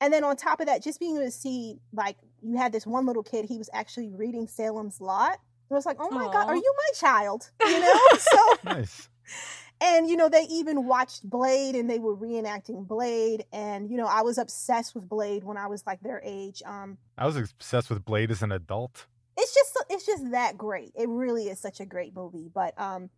and 0.00 0.12
then 0.12 0.24
on 0.24 0.36
top 0.36 0.60
of 0.60 0.66
that, 0.66 0.82
just 0.82 1.00
being 1.00 1.16
able 1.16 1.24
to 1.24 1.30
see 1.30 1.78
like 1.92 2.16
you 2.42 2.56
had 2.56 2.72
this 2.72 2.86
one 2.86 3.06
little 3.06 3.22
kid, 3.22 3.46
he 3.46 3.56
was 3.58 3.70
actually 3.72 4.10
reading 4.10 4.46
Salem's 4.46 5.00
Lot. 5.00 5.38
It 5.70 5.74
was 5.74 5.86
like, 5.86 5.96
oh 6.00 6.10
my 6.10 6.24
God, 6.26 6.48
are 6.48 6.56
you 6.56 6.74
my 6.76 6.98
child? 6.98 7.50
You 7.66 7.80
know? 7.80 8.00
so 8.18 8.54
nice. 8.64 9.08
and 9.80 10.08
you 10.08 10.16
know, 10.16 10.28
they 10.28 10.42
even 10.42 10.86
watched 10.86 11.28
Blade 11.28 11.74
and 11.74 11.90
they 11.90 11.98
were 11.98 12.16
reenacting 12.16 12.86
Blade. 12.86 13.44
And, 13.52 13.90
you 13.90 13.96
know, 13.96 14.06
I 14.06 14.22
was 14.22 14.38
obsessed 14.38 14.94
with 14.94 15.08
Blade 15.08 15.44
when 15.44 15.56
I 15.56 15.66
was 15.66 15.84
like 15.86 16.00
their 16.00 16.22
age. 16.24 16.62
Um, 16.64 16.98
I 17.18 17.26
was 17.26 17.36
obsessed 17.36 17.90
with 17.90 18.04
Blade 18.04 18.30
as 18.30 18.42
an 18.42 18.52
adult. 18.52 19.06
it's 19.36 19.52
just 19.54 19.76
it's 19.90 20.06
just 20.06 20.30
that 20.30 20.56
great. 20.56 20.92
It 20.94 21.08
really 21.08 21.48
is 21.48 21.58
such 21.60 21.80
a 21.80 21.84
great 21.84 22.14
movie. 22.14 22.48
But 22.52 22.78
um 22.80 23.10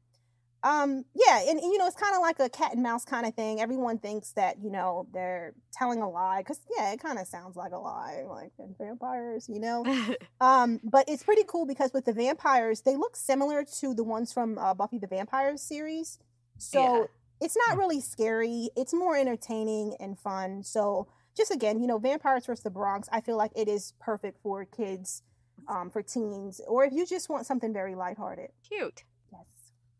um 0.64 1.04
yeah, 1.14 1.40
and, 1.40 1.58
and, 1.60 1.72
you 1.72 1.78
know 1.78 1.86
it's 1.86 1.96
kind 1.96 2.14
of 2.16 2.20
like 2.20 2.40
a 2.40 2.48
cat 2.48 2.72
and 2.72 2.82
mouse 2.82 3.04
kind 3.04 3.26
of 3.26 3.34
thing. 3.34 3.60
Everyone 3.60 3.98
thinks 3.98 4.32
that 4.32 4.56
you 4.62 4.70
know 4.70 5.06
they're 5.12 5.54
telling 5.72 6.00
a 6.02 6.08
lie 6.10 6.38
because 6.40 6.60
yeah, 6.76 6.92
it 6.92 7.00
kind 7.00 7.18
of 7.18 7.26
sounds 7.26 7.56
like 7.56 7.72
a 7.72 7.78
lie, 7.78 8.24
like 8.28 8.52
vampires, 8.78 9.48
you 9.48 9.60
know. 9.60 9.84
Um, 10.40 10.78
but 10.84 11.04
it's 11.08 11.24
pretty 11.24 11.42
cool 11.48 11.66
because 11.66 11.92
with 11.92 12.04
the 12.04 12.12
vampires, 12.12 12.82
they 12.82 12.94
look 12.96 13.16
similar 13.16 13.64
to 13.80 13.92
the 13.94 14.04
ones 14.04 14.32
from 14.32 14.56
uh, 14.56 14.72
Buffy 14.72 14.98
the 14.98 15.08
Vampire 15.08 15.56
series. 15.56 16.18
So 16.58 16.80
Yeah. 16.80 17.04
it's 17.40 17.56
not 17.68 17.76
really 17.76 18.00
scary. 18.00 18.70
It's 18.76 18.94
more 18.94 19.16
entertaining 19.16 19.96
and 19.98 20.16
fun. 20.18 20.62
So 20.62 21.08
just 21.36 21.50
again, 21.50 21.80
you 21.80 21.88
know, 21.88 21.98
Vampires 21.98 22.46
vs. 22.46 22.62
the 22.62 22.70
Bronx, 22.70 23.08
I 23.12 23.20
feel 23.20 23.36
like 23.36 23.50
it 23.56 23.68
is 23.68 23.94
perfect 24.00 24.40
for 24.42 24.64
kids, 24.64 25.22
um, 25.68 25.90
for 25.90 26.02
teens, 26.02 26.60
or 26.68 26.84
if 26.84 26.92
you 26.92 27.04
just 27.04 27.28
want 27.28 27.44
something 27.46 27.72
very 27.72 27.94
lighthearted. 27.96 28.50
cute. 28.68 29.02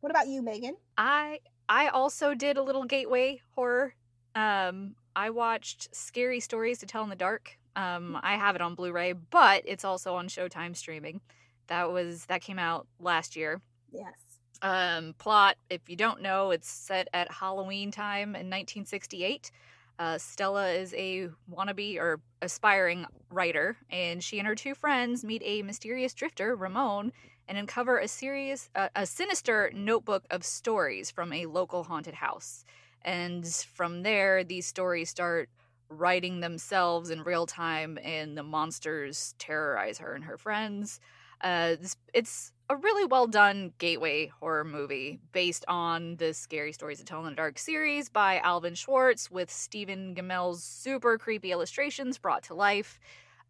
What 0.00 0.10
about 0.10 0.28
you, 0.28 0.42
Meagan? 0.42 0.76
I 0.96 1.40
I 1.68 1.88
also 1.88 2.34
did 2.34 2.56
a 2.56 2.62
little 2.62 2.84
gateway 2.84 3.40
horror. 3.54 3.94
Um, 4.34 4.94
I 5.16 5.30
watched 5.30 5.94
Scary 5.94 6.40
Stories 6.40 6.78
to 6.78 6.86
Tell 6.86 7.02
in 7.02 7.10
the 7.10 7.16
Dark. 7.16 7.58
Um, 7.76 8.18
I 8.22 8.36
have 8.36 8.54
it 8.54 8.60
on 8.62 8.74
Blu-ray, 8.74 9.12
but 9.12 9.62
it's 9.66 9.84
also 9.84 10.14
on 10.14 10.28
Showtime 10.28 10.76
streaming. 10.76 11.20
That 11.66 11.92
was 11.92 12.26
that 12.26 12.40
came 12.40 12.58
out 12.58 12.86
last 13.00 13.36
year. 13.36 13.60
Yes. 13.92 14.14
Um, 14.62 15.14
plot: 15.18 15.56
If 15.70 15.88
you 15.88 15.96
don't 15.96 16.22
know, 16.22 16.50
it's 16.50 16.68
set 16.68 17.08
at 17.12 17.30
Halloween 17.30 17.90
time 17.90 18.30
in 18.30 18.48
1968. 18.48 19.50
Uh, 19.98 20.16
Stella 20.16 20.70
is 20.70 20.94
a 20.94 21.28
wannabe 21.52 21.98
or 21.98 22.20
aspiring 22.40 23.04
writer, 23.30 23.76
and 23.90 24.22
she 24.22 24.38
and 24.38 24.46
her 24.46 24.54
two 24.54 24.74
friends 24.74 25.24
meet 25.24 25.42
a 25.44 25.62
mysterious 25.62 26.14
drifter, 26.14 26.54
Ramon, 26.54 27.12
and 27.48 27.58
uncover 27.58 27.98
a 27.98 28.06
serious, 28.06 28.70
uh, 28.76 28.88
a 28.94 29.06
sinister 29.06 29.70
notebook 29.74 30.24
of 30.30 30.44
stories 30.44 31.10
from 31.10 31.32
a 31.32 31.46
local 31.46 31.84
haunted 31.84 32.14
house. 32.14 32.64
And 33.02 33.46
from 33.46 34.02
there, 34.02 34.44
these 34.44 34.66
stories 34.66 35.10
start 35.10 35.48
writing 35.88 36.40
themselves 36.40 37.10
in 37.10 37.22
real 37.22 37.46
time, 37.46 37.98
and 38.04 38.36
the 38.36 38.42
monsters 38.42 39.34
terrorize 39.38 39.98
her 39.98 40.14
and 40.14 40.24
her 40.24 40.36
friends. 40.36 41.00
Uh, 41.40 41.76
it's 42.12 42.52
a 42.70 42.76
really 42.76 43.04
well 43.04 43.26
done 43.26 43.72
gateway 43.78 44.26
horror 44.40 44.64
movie 44.64 45.20
based 45.32 45.64
on 45.68 46.16
the 46.16 46.34
Scary 46.34 46.72
Stories 46.72 46.98
to 46.98 47.04
Tell 47.04 47.20
in 47.20 47.30
the 47.30 47.36
Dark 47.36 47.58
series 47.58 48.08
by 48.08 48.38
Alvin 48.38 48.74
Schwartz 48.74 49.30
with 49.30 49.50
Stephen 49.50 50.14
Gammell's 50.14 50.62
super 50.62 51.16
creepy 51.16 51.52
illustrations 51.52 52.18
brought 52.18 52.42
to 52.44 52.54
life. 52.54 52.98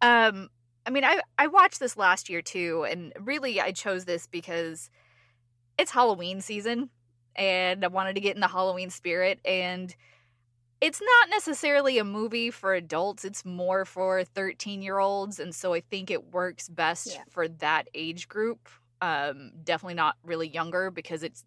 Um, 0.01 0.49
I 0.85 0.91
mean, 0.91 1.03
I 1.03 1.19
I 1.37 1.47
watched 1.47 1.79
this 1.79 1.97
last 1.97 2.29
year 2.29 2.41
too, 2.41 2.85
and 2.89 3.11
really 3.19 3.59
I 3.59 3.71
chose 3.71 4.05
this 4.05 4.27
because 4.27 4.89
it's 5.77 5.91
Halloween 5.91 6.41
season, 6.41 6.89
and 7.35 7.83
I 7.83 7.87
wanted 7.87 8.15
to 8.15 8.21
get 8.21 8.35
in 8.35 8.41
the 8.41 8.47
Halloween 8.47 8.89
spirit. 8.89 9.39
And 9.43 9.93
it's 10.81 11.01
not 11.01 11.29
necessarily 11.29 11.97
a 11.97 12.03
movie 12.03 12.51
for 12.51 12.73
adults. 12.73 13.25
It's 13.25 13.43
more 13.45 13.85
for 13.85 14.23
13 14.23 14.81
year 14.81 14.99
olds. 14.99 15.39
And 15.39 15.53
so 15.53 15.73
I 15.73 15.81
think 15.81 16.09
it 16.09 16.31
works 16.33 16.69
best 16.69 17.07
Yeah. 17.15 17.23
for 17.29 17.47
that 17.47 17.87
age 17.93 18.27
group. 18.27 18.69
Um, 19.01 19.51
definitely 19.63 19.95
not 19.95 20.15
really 20.23 20.47
younger 20.47 20.91
because 20.91 21.23
it 21.23 21.41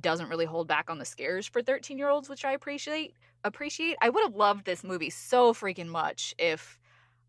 doesn't 0.00 0.28
really 0.28 0.44
hold 0.44 0.68
back 0.68 0.90
on 0.90 0.98
the 0.98 1.04
scares 1.04 1.46
for 1.46 1.62
13 1.62 1.98
year 1.98 2.08
olds, 2.08 2.28
which 2.28 2.44
I 2.44 2.52
appreciate. 2.52 3.14
Appreciate. 3.44 3.96
I 4.00 4.08
would 4.10 4.22
have 4.24 4.34
loved 4.36 4.66
this 4.66 4.84
movie 4.84 5.10
so 5.10 5.52
freaking 5.54 5.86
much 5.88 6.34
if 6.38 6.78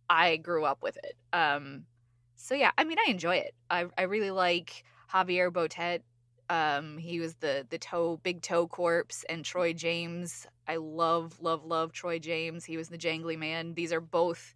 I 0.10 0.38
grew 0.38 0.66
up 0.66 0.84
with 0.84 0.98
it. 0.98 1.16
Um, 1.34 1.86
so 2.36 2.54
yeah, 2.56 2.72
I 2.78 2.84
mean, 2.84 2.98
I 3.00 3.10
enjoy 3.10 3.38
it. 3.38 3.56
I 3.70 3.88
I 3.98 4.04
really 4.04 4.32
like 4.32 4.84
Javier 5.14 5.52
Botet. 5.52 6.02
Um, 6.52 6.98
he 6.98 7.22
was 7.22 7.36
the 7.36 7.66
the 7.70 7.78
toe 7.80 8.20
big 8.24 8.42
toe 8.42 8.68
corpse 8.68 9.24
and 9.30 9.46
Troy 9.46 9.72
James. 9.74 10.46
I 10.68 10.76
love 10.76 11.40
love 11.42 11.66
love 11.66 11.94
Troy 11.94 12.20
James. 12.20 12.66
He 12.66 12.76
was 12.78 12.90
the 12.90 12.98
jangly 12.98 13.40
man. 13.40 13.74
These 13.74 13.94
are 13.94 14.02
both. 14.02 14.54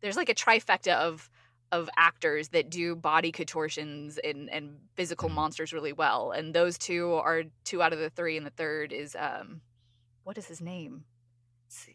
There's 0.00 0.16
like 0.16 0.30
a 0.30 0.34
trifecta 0.34 0.94
of 0.94 1.30
of 1.70 1.90
actors 1.98 2.48
that 2.50 2.70
do 2.70 2.96
body 2.96 3.30
contortions 3.30 4.18
and 4.24 4.48
and 4.50 4.78
physical 4.94 5.28
Mhm. 5.28 5.34
monsters 5.34 5.74
really 5.74 5.92
well. 5.92 6.32
And 6.32 6.54
those 6.54 6.78
two 6.78 7.14
are 7.14 7.44
two 7.64 7.82
out 7.82 7.92
of 7.92 7.98
the 7.98 8.10
three. 8.10 8.38
And 8.38 8.46
the 8.46 8.50
third 8.50 8.92
is 8.92 9.14
um, 9.18 9.60
what 10.24 10.38
is 10.38 10.46
his 10.46 10.62
name? 10.62 11.04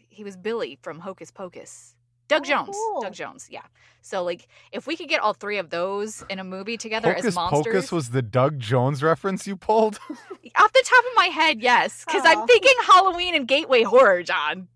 He 0.09 0.23
was 0.23 0.37
Billy 0.37 0.77
from 0.83 0.99
Hocus 0.99 1.31
Pocus. 1.31 1.95
Doug 2.29 2.43
Oh, 2.43 2.45
Jones. 2.45 2.69
cool. 2.71 3.01
Doug 3.01 3.13
Jones. 3.13 3.47
Yeah. 3.51 3.63
So 4.01 4.23
like, 4.23 4.47
if 4.71 4.87
we 4.87 4.95
could 4.95 5.09
get 5.09 5.19
all 5.19 5.33
three 5.33 5.57
of 5.57 5.69
those 5.69 6.23
in 6.29 6.39
a 6.39 6.43
movie 6.45 6.77
together 6.77 7.09
Hocus 7.09 7.25
as 7.25 7.35
monsters, 7.35 7.65
Pocus 7.65 7.91
was 7.91 8.09
the 8.11 8.21
Doug 8.21 8.57
Jones 8.59 9.03
reference 9.03 9.45
you 9.45 9.57
pulled. 9.57 9.95
off 10.09 10.71
the 10.73 10.83
top 10.85 11.03
of 11.05 11.11
my 11.17 11.25
head, 11.25 11.61
yes, 11.61 12.05
because 12.05 12.23
I'm 12.25 12.47
thinking 12.47 12.71
Halloween 12.85 13.35
and 13.35 13.45
gateway 13.45 13.83
horror, 13.83 14.23
Jon. 14.23 14.69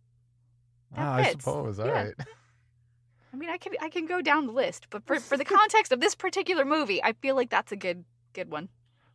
That 0.95 0.99
ah, 1.01 1.13
I 1.15 1.31
suppose. 1.31 1.79
All 1.79 1.87
Yeah. 1.87 2.03
right. 2.03 2.13
I 3.33 3.35
mean, 3.35 3.49
I 3.49 3.57
can 3.57 3.73
I 3.81 3.89
can 3.89 4.05
go 4.05 4.21
down 4.21 4.45
the 4.45 4.51
list, 4.53 4.87
but 4.91 5.05
for 5.07 5.19
for 5.19 5.37
the 5.37 5.45
context 5.57 5.91
of 5.91 5.99
this 6.01 6.13
particular 6.13 6.65
movie, 6.65 7.01
I 7.03 7.13
feel 7.13 7.35
like 7.35 7.49
that's 7.49 7.71
a 7.71 7.75
good 7.75 8.03
good 8.33 8.51
one. 8.51 8.69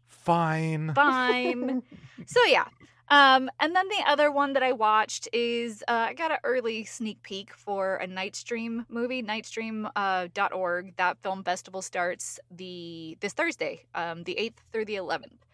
Fine. 0.08 0.94
Fine. 0.94 1.82
so 2.26 2.40
yeah. 2.46 2.64
Um, 3.10 3.50
and 3.58 3.74
then 3.74 3.88
the 3.88 4.02
other 4.06 4.30
one 4.30 4.52
that 4.52 4.62
I 4.62 4.72
watched 4.72 5.28
is 5.32 5.82
uh, 5.88 6.08
I 6.10 6.14
got 6.14 6.30
an 6.30 6.38
early 6.44 6.84
sneak 6.84 7.22
peek 7.22 7.54
for 7.54 7.96
a 7.96 8.06
Nightstream 8.06 8.84
movie, 8.88 9.22
nightstream.org. 9.22 10.88
Uh, 10.88 10.92
that 10.96 11.22
film 11.22 11.42
festival 11.42 11.80
starts 11.80 12.38
the 12.50 13.16
this 13.20 13.32
Thursday, 13.32 13.86
um, 13.94 14.24
the 14.24 14.38
eighth 14.38 14.62
through 14.72 14.84
the 14.84 14.96
eleventh, 14.96 15.46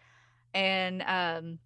and 0.53 1.01
um, 1.03 1.59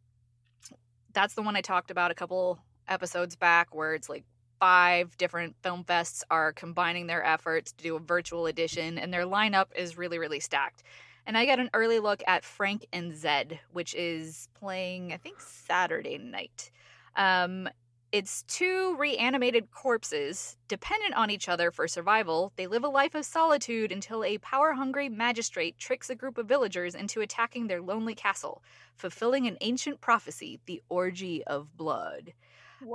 that's 1.13 1.33
the 1.33 1.41
one 1.41 1.55
I 1.55 1.61
talked 1.61 1.89
about 1.89 2.11
a 2.11 2.15
couple 2.15 2.59
episodes 2.87 3.35
back, 3.35 3.73
where 3.73 3.95
it's 3.95 4.09
like 4.09 4.25
five 4.59 5.17
different 5.17 5.55
film 5.63 5.83
fests 5.83 6.21
are 6.29 6.53
combining 6.53 7.07
their 7.07 7.25
efforts 7.25 7.71
to 7.71 7.83
do 7.83 7.95
a 7.95 7.99
virtual 7.99 8.45
edition, 8.45 8.99
and 8.99 9.11
their 9.11 9.25
lineup 9.25 9.67
is 9.75 9.97
really 9.97 10.19
really 10.19 10.39
stacked 10.39 10.83
and 11.29 11.37
I 11.37 11.45
got 11.45 11.59
an 11.59 11.69
early 11.75 11.99
look 11.99 12.23
at 12.25 12.43
Frank 12.43 12.87
and 12.91 13.15
Zed, 13.15 13.59
which 13.71 13.93
is 13.93 14.49
playing, 14.55 15.13
I 15.13 15.17
think, 15.17 15.39
Saturday 15.39 16.17
night. 16.17 16.71
Um, 17.15 17.69
it's 18.11 18.41
two 18.47 18.95
reanimated 18.97 19.69
corpses, 19.69 20.57
dependent 20.67 21.13
on 21.13 21.29
each 21.29 21.47
other 21.47 21.69
for 21.69 21.87
survival. 21.87 22.51
They 22.55 22.65
live 22.65 22.83
a 22.83 22.89
life 22.89 23.13
of 23.13 23.25
solitude 23.25 23.91
until 23.91 24.23
a 24.23 24.39
power 24.39 24.73
hungry 24.73 25.07
magistrate 25.07 25.77
tricks 25.77 26.09
a 26.09 26.15
group 26.15 26.39
of 26.39 26.47
villagers 26.47 26.95
into 26.95 27.21
attacking 27.21 27.67
their 27.67 27.79
lonely 27.79 28.15
castle, 28.15 28.63
fulfilling 28.95 29.45
an 29.45 29.57
ancient 29.61 30.01
prophecy 30.01 30.59
the 30.65 30.81
orgy 30.89 31.43
of 31.43 31.77
blood. 31.77 32.33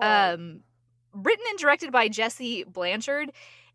Um, 0.02 0.62
written 1.12 1.44
and 1.50 1.58
directed 1.60 1.92
by 1.92 2.08
Jesse 2.08 2.64
Blanchard. 2.64 3.30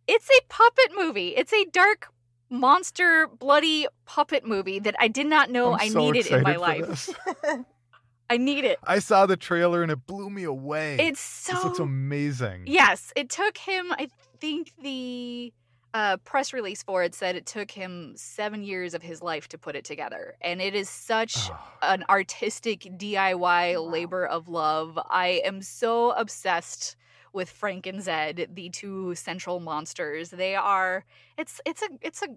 It's 0.05 0.29
a 0.29 0.41
puppet 0.49 0.91
movie. 0.97 1.29
It's 1.29 1.53
a 1.53 1.63
dark 1.71 2.11
monster 2.49 3.27
bloody 3.27 3.87
puppet 4.05 4.45
movie 4.45 4.79
that 4.79 4.95
I 4.99 5.07
did 5.07 5.27
not 5.27 5.49
know 5.49 5.73
I'm 5.73 5.79
I 5.81 5.87
so 5.89 5.99
needed 5.99 6.27
in 6.27 6.41
my 6.43 6.51
excited 6.55 6.85
for 6.85 6.91
life. 6.91 7.15
this. 7.45 7.65
I 8.31 8.37
need 8.37 8.63
it. 8.63 8.77
I 8.85 8.99
saw 8.99 9.25
the 9.25 9.37
trailer 9.37 9.81
and 9.81 9.91
it 9.91 10.05
blew 10.05 10.29
me 10.29 10.43
away. 10.43 10.97
It's 10.99 11.19
so 11.19 11.53
this 11.53 11.63
looks 11.63 11.79
amazing. 11.79 12.63
Yes, 12.67 13.11
it 13.15 13.29
took 13.29 13.57
him 13.57 13.91
I 13.93 14.07
think 14.39 14.71
the 14.81 15.51
uh, 15.95 16.17
press 16.17 16.53
release 16.53 16.83
for 16.83 17.03
it 17.03 17.15
said 17.15 17.35
it 17.35 17.47
took 17.47 17.71
him 17.71 18.13
7 18.15 18.63
years 18.63 18.93
of 18.93 19.01
his 19.01 19.23
life 19.23 19.47
to 19.47 19.57
put 19.57 19.75
it 19.75 19.83
together 19.83 20.35
and 20.41 20.61
it 20.61 20.75
is 20.75 20.87
such 20.89 21.49
Oh, 21.49 21.57
an 21.81 22.03
artistic 22.09 22.81
DIY 22.95 23.39
Wow. 23.75 23.81
labor 23.89 24.25
of 24.27 24.47
love. 24.47 24.99
I 25.09 25.41
am 25.43 25.63
so 25.63 26.11
obsessed 26.11 26.95
with 27.33 27.49
Frank 27.49 27.85
and 27.85 28.01
Zed, 28.01 28.49
the 28.53 28.69
two 28.69 29.15
central 29.15 29.59
monsters. 29.59 30.29
They 30.31 30.55
are 30.55 31.05
it's 31.37 31.61
it's 31.65 31.81
a 31.81 31.89
it's 32.01 32.21
a 32.21 32.27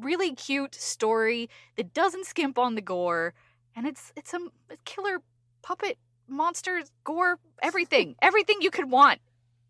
really 0.00 0.34
cute 0.34 0.74
story 0.74 1.48
that 1.76 1.94
doesn't 1.94 2.26
skimp 2.26 2.58
on 2.58 2.74
the 2.74 2.80
gore 2.82 3.32
and 3.76 3.86
it's 3.86 4.12
it's 4.16 4.34
a, 4.34 4.38
a 4.70 4.76
killer 4.84 5.20
puppet 5.62 5.98
monsters 6.26 6.90
gore 7.04 7.38
everything 7.62 8.16
everything 8.22 8.56
you 8.60 8.70
could 8.70 8.90
want 8.90 9.20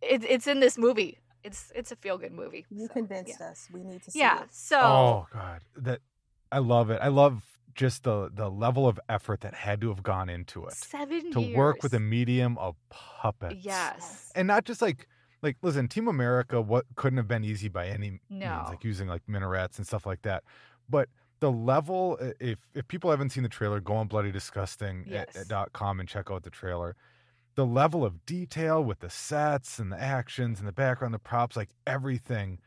it, 0.01 0.25
it's 0.25 0.47
in 0.47 0.61
this 0.61 0.79
movie 0.79 1.19
it's 1.43 1.71
it's 1.75 1.93
a 1.93 1.97
feel 1.97 2.17
good 2.17 2.33
movie 2.33 2.65
you 2.71 2.87
So, 2.87 2.95
convinced 2.95 3.37
yeah. 3.39 3.49
us. 3.51 3.69
We 3.71 3.83
need 3.85 4.03
to 4.05 4.11
see 4.11 4.19
yeah 4.21 4.45
it. 4.45 4.49
so 4.51 4.81
oh 4.81 5.27
god, 5.31 5.61
that 5.77 6.01
I 6.51 6.59
love 6.59 6.91
it. 6.91 7.01
I 7.03 7.09
love 7.09 7.43
just 7.75 8.03
the 8.05 8.31
the 8.33 8.49
level 8.51 8.87
of 8.87 8.99
effort 9.09 9.41
that 9.41 9.55
had 9.55 9.81
to 9.81 9.89
have 9.89 10.03
gone 10.03 10.29
into 10.29 10.65
it 10.67 10.73
seven 10.73 11.31
to 11.33 11.41
work 11.57 11.83
with 11.83 11.93
a 11.95 12.01
medium 12.01 12.57
of 12.59 12.77
puppets. 12.91 13.57
yes 13.65 14.31
and 14.35 14.47
not 14.49 14.65
just 14.65 14.81
like 14.83 15.09
like 15.43 15.57
listen, 15.61 15.89
Team 15.89 16.09
America 16.09 16.61
what 16.63 16.87
couldn't 16.97 17.19
have 17.19 17.29
been 17.29 17.45
easy 17.45 17.69
by 17.69 17.87
any 17.89 18.19
No. 18.31 18.57
means, 18.57 18.69
like 18.71 18.83
using 18.85 19.09
like 19.09 19.23
marionettes 19.29 19.77
and 19.77 19.87
stuff 19.87 20.07
like 20.07 20.23
that. 20.23 20.43
But 20.89 21.11
the 21.41 21.53
level, 21.53 22.17
if 22.41 22.59
if 22.75 22.89
people 22.89 23.11
haven't 23.11 23.29
seen 23.31 23.43
the 23.43 23.51
trailer, 23.51 23.79
go 23.81 23.95
on 23.97 24.07
Bloody 24.09 24.33
Disgusting 24.33 25.03
at- 25.03 25.29
Yes. 25.35 25.37
at 25.37 25.49
dot 25.49 25.75
com 25.75 26.01
and 26.01 26.09
check 26.09 26.31
out 26.31 26.45
the 26.45 26.51
trailer. 26.51 26.97
The 27.57 27.67
level 27.67 28.05
of 28.07 28.25
detail 28.25 28.83
with 28.83 29.01
the 29.01 29.11
sets 29.11 29.79
and 29.79 29.93
the 29.93 30.01
actions 30.01 30.61
and 30.61 30.67
the 30.67 30.73
background, 30.73 31.13
the 31.13 31.19
props, 31.19 31.57
like 31.57 31.71
everything 31.87 32.59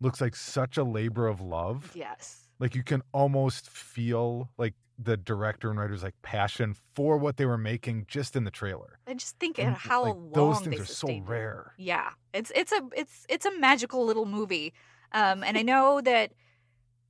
looks 0.00 0.20
like 0.20 0.36
such 0.36 0.76
a 0.76 0.84
labor 0.84 1.26
of 1.26 1.40
love. 1.40 1.92
yes 1.94 2.45
Like 2.58 2.74
you 2.74 2.82
can 2.82 3.02
almost 3.12 3.68
feel 3.68 4.50
like 4.56 4.74
the 4.98 5.16
director 5.16 5.70
and 5.70 5.78
writer's 5.78 6.02
like 6.02 6.14
passion 6.22 6.74
for 6.94 7.18
what 7.18 7.36
they 7.36 7.44
were 7.44 7.58
making 7.58 8.06
just 8.08 8.34
in 8.34 8.44
the 8.44 8.50
trailer. 8.50 8.98
I 9.06 9.14
just 9.14 9.38
think 9.38 9.58
And, 9.58 9.76
how 9.76 10.04
like, 10.04 10.14
long 10.14 10.32
those 10.32 10.60
things 10.60 10.80
are 10.80 10.86
so 10.86 11.20
rare. 11.20 11.72
Yeah, 11.76 12.10
it's 12.32 12.50
it's 12.54 12.72
a 12.72 12.80
it's 12.94 13.26
it's 13.28 13.46
a 13.46 13.58
magical 13.58 14.06
little 14.06 14.26
movie, 14.26 14.72
um, 15.12 15.44
and 15.44 15.58
I 15.58 15.62
know 15.62 16.00
that 16.00 16.32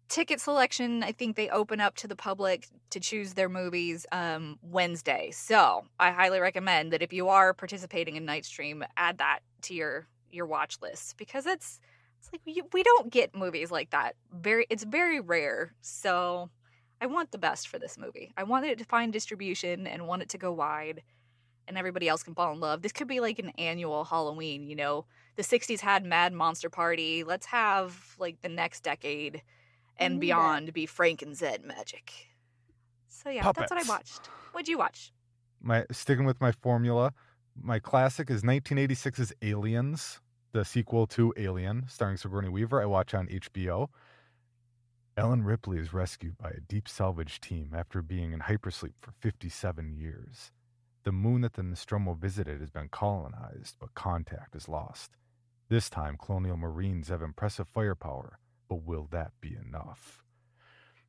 ticket 0.09 0.41
selection. 0.41 1.03
I 1.03 1.13
think 1.13 1.37
they 1.37 1.49
open 1.49 1.81
up 1.81 1.95
to 1.97 2.09
the 2.09 2.17
public 2.17 2.69
to 2.91 3.01
choose 3.01 3.35
their 3.35 3.49
movies 3.49 4.07
um, 4.13 4.59
Wednesday. 4.63 5.31
So 5.33 5.85
I 6.01 6.11
highly 6.11 6.41
recommend 6.41 6.93
that 6.93 7.03
if 7.03 7.13
you 7.13 7.29
are 7.29 7.55
participating 7.55 8.17
in 8.17 8.27
Nightstream, 8.27 8.85
add 8.97 9.19
that 9.19 9.41
to 9.63 9.75
your 9.75 10.09
your 10.33 10.47
watch 10.47 10.79
list 10.83 11.17
because 11.17 11.47
it's 11.47 11.79
it's 12.27 12.33
like 12.33 12.43
we, 12.45 12.63
we 12.73 12.83
don't 12.83 13.11
get 13.11 13.35
movies 13.35 13.71
like 13.71 13.91
that. 13.91 14.17
Very 14.33 14.67
it's 14.71 14.85
very 14.85 15.21
rare. 15.21 15.75
So 15.81 16.51
I 17.01 17.07
want 17.07 17.31
the 17.33 17.39
best 17.39 17.69
for 17.69 17.79
this 17.79 17.99
movie. 17.99 18.33
I 18.37 18.43
want 18.43 18.67
it 18.67 18.79
to 18.79 18.85
find 18.85 19.13
distribution 19.13 19.87
and 19.87 20.07
want 20.07 20.23
it 20.23 20.29
to 20.31 20.39
go 20.39 20.53
wide 20.53 21.03
and 21.69 21.77
everybody 21.77 22.09
else 22.09 22.23
can 22.23 22.35
fall 22.35 22.53
in 22.53 22.61
love. 22.61 22.83
This 22.83 22.93
could 22.93 23.09
be 23.09 23.21
like 23.21 23.39
an 23.39 23.51
annual 23.59 24.05
Halloween, 24.05 24.69
you 24.69 24.77
know. 24.77 25.05
The 25.35 25.43
60s 25.43 25.81
had 25.81 26.05
Mad 26.05 26.33
Monster 26.33 26.71
Party. 26.71 27.25
Let's 27.25 27.47
have 27.47 28.15
like 28.19 28.41
the 28.41 28.49
next 28.49 28.83
decade 28.83 29.43
and 29.97 30.15
need 30.15 30.19
that. 30.19 30.21
beyond 30.21 30.73
be 30.73 30.87
Frank 30.87 31.23
and 31.23 31.37
Zed 31.37 31.65
magic. 31.65 32.13
So 33.09 33.31
yeah, 33.31 33.51
that's 33.53 33.71
what 33.71 33.85
I 33.85 33.89
watched. 33.89 34.27
What'd 34.53 34.69
you 34.69 34.79
watch? 34.79 35.13
my 35.67 35.85
sticking 35.91 36.25
with 36.25 36.41
my 36.41 36.53
formula, 36.53 37.13
my 37.61 37.79
classic 37.79 38.31
is 38.31 38.43
1986's 38.43 39.33
Aliens, 39.43 40.21
the 40.57 40.65
sequel 40.65 41.07
to 41.07 41.35
Alien, 41.37 41.85
starring 41.87 42.17
Sigourney 42.17 42.49
Weaver. 42.49 42.81
I 42.81 42.87
watch 42.87 43.13
on 43.13 43.27
HBO. 43.27 43.89
Ellen 45.15 45.45
Ripley 45.45 45.79
is 45.79 45.93
rescued 45.93 46.39
by 46.39 46.49
a 46.49 46.61
deep 46.61 46.89
salvage 46.89 47.43
team 47.43 47.75
after 47.77 48.01
being 48.01 48.33
in 48.33 48.41
hypersleep 48.41 48.95
for 48.99 49.13
57 49.21 49.93
years. 49.93 50.53
The 51.05 51.13
moon 51.13 51.43
that 51.43 51.53
the 51.53 51.63
Nostromo 51.63 52.15
visited 52.15 52.61
has 52.61 52.71
been 52.71 52.89
colonized, 52.89 53.77
but 53.79 53.93
contact 53.95 54.57
is 54.57 54.67
lost. 54.67 55.11
This 55.69 55.91
time, 55.91 56.17
colonial 56.17 56.57
marines 56.57 57.09
have 57.09 57.21
impressive 57.21 57.69
firepower, 57.69 58.39
but 58.67 58.83
will 58.83 59.09
that 59.11 59.33
be 59.43 59.55
enough? 59.55 60.25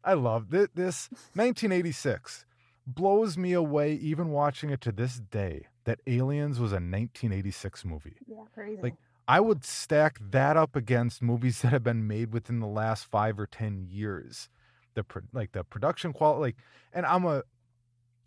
I 0.03 0.15
love 0.15 0.47
thi- 0.51 0.67
this. 0.75 1.07
1986 1.35 2.45
blows 2.85 3.37
me 3.37 3.53
away 3.53 3.93
even 3.93 4.29
watching 4.29 4.71
it 4.71 4.81
to 4.81 4.91
this 4.91 5.19
day 5.19 5.67
that 5.85 6.01
Aliens 6.05 6.59
was 6.59 6.73
a 6.73 6.83
1986 6.83 7.85
movie. 7.85 8.17
Yeah, 8.27 8.43
crazy. 8.53 8.81
Like, 8.81 8.95
I 9.27 9.39
would 9.39 9.65
stack 9.65 10.19
that 10.31 10.55
up 10.57 10.75
against 10.75 11.21
movies 11.21 11.61
that 11.61 11.69
have 11.69 11.83
been 11.83 12.07
made 12.07 12.31
within 12.33 12.59
the 12.59 12.67
last 12.67 13.05
5 13.05 13.39
or 13.39 13.47
10 13.47 13.87
years. 13.89 14.49
The 14.93 15.03
pro- 15.03 15.21
like 15.33 15.51
the 15.51 15.63
production 15.63 16.11
quality 16.13 16.41
like 16.41 16.55
and 16.93 17.05
I'm 17.05 17.23
a 17.25 17.43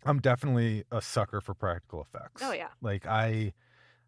I'm 0.05 0.19
definitely 0.19 0.83
a 0.91 1.01
sucker 1.01 1.41
for 1.41 1.53
practical 1.53 2.01
effects. 2.01 2.41
Oh 2.43 2.53
yeah. 2.53 2.69
Like 2.81 3.05
I 3.05 3.53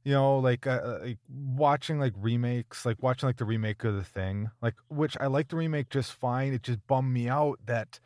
You 0.06 0.14
know, 0.14 0.38
like 0.40 0.66
uh, 0.68 1.00
like 1.02 1.18
watching 1.30 2.00
like 2.00 2.14
remakes, 2.18 2.86
like 2.86 3.02
watching 3.02 3.28
like 3.28 3.38
the 3.38 3.46
remake 3.46 3.84
of 3.84 3.96
the 3.96 4.04
Thing, 4.04 4.50
like 4.62 4.76
which 4.90 5.18
I 5.20 5.28
like 5.28 5.50
the 5.50 5.56
remake 5.58 5.90
just 5.90 6.14
fine. 6.14 6.54
It 6.54 6.64
just 6.64 6.86
bummed 6.88 7.14
me 7.14 7.28
out 7.30 7.60
that 7.66 8.00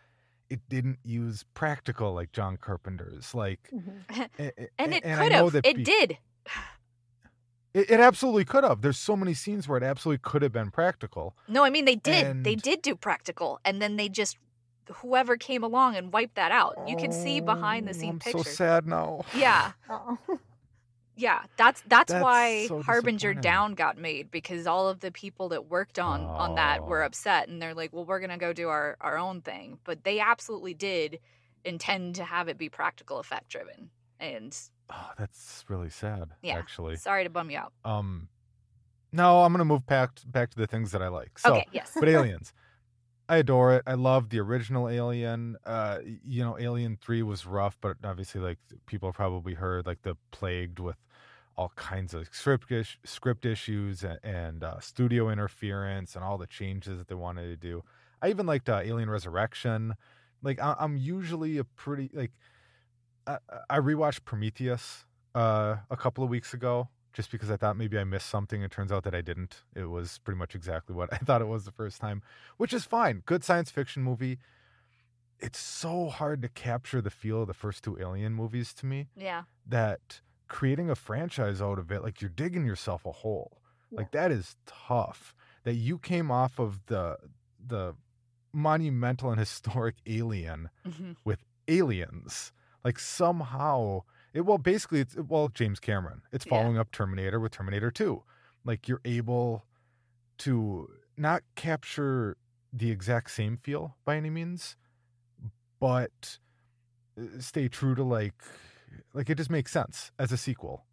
it 0.50 0.62
didn't 0.70 1.00
use 1.04 1.44
practical 1.54 2.14
like 2.14 2.32
John 2.32 2.58
Carpenter's. 2.58 3.36
Like, 3.36 3.70
Mhm. 3.74 4.30
a- 4.40 4.62
a- 4.64 4.70
and 4.80 4.94
it 4.94 5.04
could 5.04 5.32
have. 5.34 5.56
It 5.56 5.76
be- 5.76 5.84
did. 5.84 6.18
It, 7.74 7.92
it 7.92 8.00
absolutely 8.00 8.46
could 8.46 8.64
have. 8.64 8.82
There's 8.82 8.98
so 8.98 9.16
many 9.16 9.34
scenes 9.34 9.68
where 9.68 9.78
it 9.78 9.84
absolutely 9.84 10.20
could 10.24 10.42
have 10.42 10.52
been 10.52 10.72
practical. 10.72 11.36
No, 11.48 11.64
I 11.64 11.70
mean 11.70 11.86
they 11.86 11.96
did. 11.96 12.44
They 12.44 12.56
did 12.56 12.82
do 12.82 12.96
practical, 12.96 13.60
and 13.66 13.82
then 13.82 13.96
they 13.98 14.10
just 14.10 14.38
whoever 14.96 15.36
came 15.38 15.64
along 15.64 15.96
and 15.96 16.14
wiped 16.14 16.36
that 16.36 16.52
out. 16.52 16.78
You 16.88 16.96
can 16.96 17.12
see 17.12 17.40
behind 17.42 17.86
the 17.88 17.92
Oh, 17.92 17.94
scene 17.94 18.10
I'm 18.12 18.20
pictures. 18.20 18.46
so 18.48 18.52
sad 18.52 18.88
now. 18.88 19.26
Yeah, 19.36 19.74
Oh. 19.90 20.18
yeah. 21.16 21.42
That's 21.58 21.84
that's, 21.88 22.12
That's 22.14 22.24
why 22.24 22.68
so 22.68 22.82
Harbinger. 22.82 23.34
Down 23.34 23.74
got 23.74 23.98
made 23.98 24.32
because 24.32 24.66
all 24.66 24.88
of 24.88 25.00
the 25.02 25.12
people 25.12 25.50
that 25.50 25.66
worked 25.70 26.00
on 26.00 26.22
on 26.24 26.56
that 26.56 26.86
were 26.86 27.04
Oh. 27.04 27.06
upset, 27.08 27.50
and 27.50 27.62
they're 27.62 27.74
like, 27.76 27.92
"Well, 27.94 28.06
we're 28.06 28.20
gonna 28.20 28.38
go 28.38 28.54
do 28.54 28.70
our 28.70 28.98
our 29.02 29.18
own 29.18 29.42
thing." 29.42 29.80
But 29.84 30.04
they 30.04 30.20
absolutely 30.20 30.74
did 30.74 31.20
intend 31.66 32.16
to 32.16 32.24
have 32.24 32.48
it 32.48 32.58
be 32.58 32.70
practical 32.70 33.20
effect 33.20 33.50
driven. 33.50 33.90
And 34.20 34.58
Oh, 34.90 35.12
that's 35.18 35.66
really 35.68 35.90
sad. 35.90 36.30
Yeah. 36.42 36.58
actually. 36.58 36.96
sorry 36.96 37.24
to 37.24 37.30
bum 37.30 37.50
you 37.50 37.58
out. 37.58 37.74
Um, 37.84 38.30
no, 39.12 39.44
I'm 39.44 39.52
gonna 39.52 39.66
move 39.66 39.86
back 39.86 40.12
back 40.26 40.50
to 40.52 40.58
the 40.58 40.68
things 40.68 40.92
that 40.92 41.02
I 41.02 41.08
like. 41.08 41.40
So, 41.40 41.56
okay, 41.56 41.68
yes. 41.72 41.92
but 41.98 42.08
Aliens, 42.10 42.54
I 43.30 43.38
adore 43.38 43.74
it. 43.74 43.84
I 43.86 43.96
love 43.96 44.30
the 44.30 44.40
original 44.40 44.88
Alien. 44.90 45.58
Uh, 45.66 46.00
you 46.26 46.44
know, 46.44 46.58
Alien 46.58 46.98
Three 47.02 47.24
was 47.24 47.46
rough, 47.46 47.78
but 47.82 47.98
obviously, 48.04 48.42
like 48.42 48.60
people 48.86 49.12
probably 49.12 49.54
heard, 49.54 49.86
like 49.86 50.04
the 50.04 50.16
plagued 50.32 50.80
with 50.80 50.98
all 51.58 51.72
kinds 51.76 52.14
of 52.14 52.30
script 52.32 52.72
ish, 52.72 53.00
script 53.04 53.46
issues 53.46 54.04
and, 54.04 54.20
and 54.24 54.64
uh, 54.64 54.80
studio 54.80 55.30
interference 55.30 56.16
and 56.16 56.24
all 56.24 56.38
the 56.38 56.46
changes 56.48 57.00
that 57.00 57.08
they 57.08 57.16
wanted 57.16 57.48
to 57.48 57.56
do. 57.56 57.84
I 58.22 58.30
even 58.30 58.46
liked 58.46 58.70
uh, 58.70 58.82
Alien 58.84 59.10
Resurrection. 59.10 59.96
Like 60.44 60.62
I, 60.62 60.76
I'm 60.80 60.98
usually 60.98 61.58
a 61.58 61.64
pretty 61.64 62.10
like 62.14 62.32
I, 63.28 63.38
I 63.70 63.80
rewatched 63.80 64.26
Prometheus 64.26 65.06
uh, 65.36 65.78
a 65.90 65.98
couple 65.98 66.24
of 66.24 66.30
weeks 66.30 66.54
ago 66.54 66.90
just 67.14 67.32
because 67.32 67.50
I 67.50 67.58
thought 67.58 67.78
maybe 67.78 67.98
I 67.98 68.04
missed 68.04 68.30
something. 68.30 68.62
It 68.62 68.72
turns 68.72 68.92
out 68.92 69.04
that 69.04 69.16
I 69.16 69.22
didn't. 69.22 69.64
It 69.76 69.86
was 69.86 70.20
pretty 70.24 70.38
much 70.38 70.56
exactly 70.56 70.96
what 70.96 71.10
I 71.14 71.18
thought 71.18 71.42
it 71.42 71.48
was 71.48 71.66
the 71.66 71.72
first 71.72 72.00
time, 72.00 72.22
which 72.58 72.74
is 72.74 72.86
fine. 72.86 73.24
Good 73.26 73.44
science 73.44 73.72
fiction 73.72 74.04
movie. 74.04 74.40
It's 75.40 75.60
so 75.60 76.10
hard 76.10 76.42
to 76.42 76.50
capture 76.50 77.02
the 77.02 77.12
feel 77.12 77.42
of 77.42 77.48
the 77.48 77.54
first 77.54 77.84
two 77.84 77.98
Alien 78.00 78.34
movies 78.34 78.74
to 78.76 78.88
me 78.88 79.08
yeah. 79.16 79.44
that 79.68 80.22
creating 80.48 80.90
a 80.90 80.96
franchise 80.96 81.62
out 81.62 81.78
of 81.78 81.92
it, 81.92 82.02
like 82.02 82.22
you're 82.22 82.30
digging 82.30 82.66
yourself 82.66 83.06
a 83.06 83.12
hole. 83.12 83.62
Like 83.92 84.12
that 84.12 84.32
is 84.32 84.56
tough. 84.66 85.34
That 85.64 85.76
you 85.76 85.98
came 85.98 86.32
off 86.32 86.60
of 86.60 86.86
the 86.88 87.18
the 87.66 87.96
monumental 88.54 89.30
and 89.30 89.40
historic 89.40 89.96
Alien 90.08 90.70
hmm 90.86 91.12
with 91.24 91.40
aliens. 91.68 92.52
Like 92.88 93.00
somehow 93.00 94.04
it 94.34 94.46
well 94.46 94.58
basically 94.58 95.02
it's 95.02 95.14
well 95.18 95.50
James 95.50 95.78
Cameron. 95.78 96.22
It's 96.32 96.46
Yeah. 96.46 96.52
following 96.52 96.78
up 96.78 96.90
Terminator 96.90 97.38
with 97.38 97.52
Terminator 97.52 97.92
2. 97.92 98.24
Like 98.64 98.88
you're 98.88 99.02
able 99.04 99.66
to 100.38 100.90
not 101.18 101.44
capture 101.56 102.38
the 102.72 102.90
exact 102.90 103.32
same 103.32 103.58
feel 103.58 103.98
by 104.06 104.16
any 104.16 104.30
means, 104.30 104.78
but 105.82 106.40
uh, 107.20 107.24
stay 107.40 107.68
true 107.68 107.94
to 107.94 108.04
like 108.06 108.42
like 109.14 109.30
it 109.30 109.36
just 109.36 109.50
makes 109.50 109.74
sense 109.74 110.14
as 110.18 110.32
a 110.32 110.38
sequel. 110.38 110.86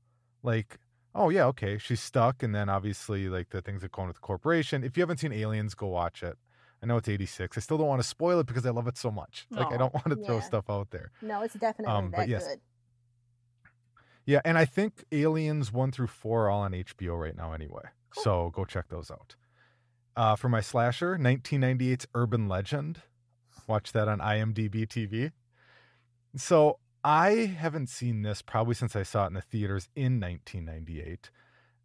Like 0.42 0.78
oh 1.14 1.28
yeah, 1.28 1.46
okay, 1.46 1.78
she's 1.78 2.00
stuck 2.00 2.42
and 2.42 2.52
then 2.52 2.68
obviously 2.68 3.28
like 3.28 3.50
the 3.50 3.62
things 3.62 3.82
that 3.82 3.92
go 3.92 4.02
on 4.02 4.08
with 4.08 4.16
the 4.16 4.20
corporation. 4.20 4.82
If 4.82 4.96
you 4.96 5.02
haven't 5.02 5.18
seen 5.20 5.32
Aliens, 5.32 5.76
go 5.76 5.86
watch 5.86 6.24
it. 6.24 6.36
I 6.84 6.86
know 6.86 6.98
it's 6.98 7.08
86. 7.08 7.56
I 7.56 7.60
still 7.62 7.78
don't 7.78 7.86
want 7.86 8.02
to 8.02 8.06
spoil 8.06 8.40
it 8.40 8.46
because 8.46 8.66
I 8.66 8.70
love 8.70 8.86
it 8.86 8.98
so 8.98 9.10
much. 9.10 9.46
Like 9.50 9.72
I 9.72 9.78
don't 9.78 9.94
want 9.94 10.08
to 10.08 10.16
throw 10.16 10.36
Yeah. 10.36 10.42
stuff 10.42 10.68
out 10.68 10.90
there. 10.90 11.10
No, 11.22 11.40
it's 11.40 11.54
definitely 11.54 11.94
Um, 11.94 12.10
but 12.10 12.18
that 12.18 12.28
yes. 12.28 12.46
good. 12.46 12.60
Yeah, 14.26 14.40
and 14.44 14.58
I 14.58 14.66
think 14.66 15.04
Aliens 15.10 15.72
1 15.72 15.92
through 15.92 16.08
4 16.08 16.44
are 16.44 16.50
all 16.50 16.60
on 16.60 16.72
HBO 16.72 17.18
right 17.18 17.34
now 17.36 17.52
anyway. 17.52 17.82
Cool. 18.10 18.22
So 18.22 18.50
go 18.54 18.64
check 18.66 18.88
those 18.88 19.10
out. 19.10 19.34
Uh, 20.14 20.36
for 20.36 20.48
my 20.50 20.60
slasher, 20.60 21.16
1998's 21.16 22.06
Urban 22.14 22.48
Legend. 22.48 23.00
Watch 23.66 23.92
that 23.92 24.06
on 24.08 24.18
IMDb 24.20 24.86
TV. 24.86 25.32
So 26.36 26.78
I 27.02 27.30
haven't 27.46 27.88
seen 27.88 28.22
this 28.22 28.42
probably 28.42 28.74
since 28.74 28.94
I 28.94 29.02
saw 29.04 29.24
it 29.24 29.28
in 29.28 29.34
the 29.34 29.40
theaters 29.42 29.88
in 29.96 30.20
1998. 30.20 31.30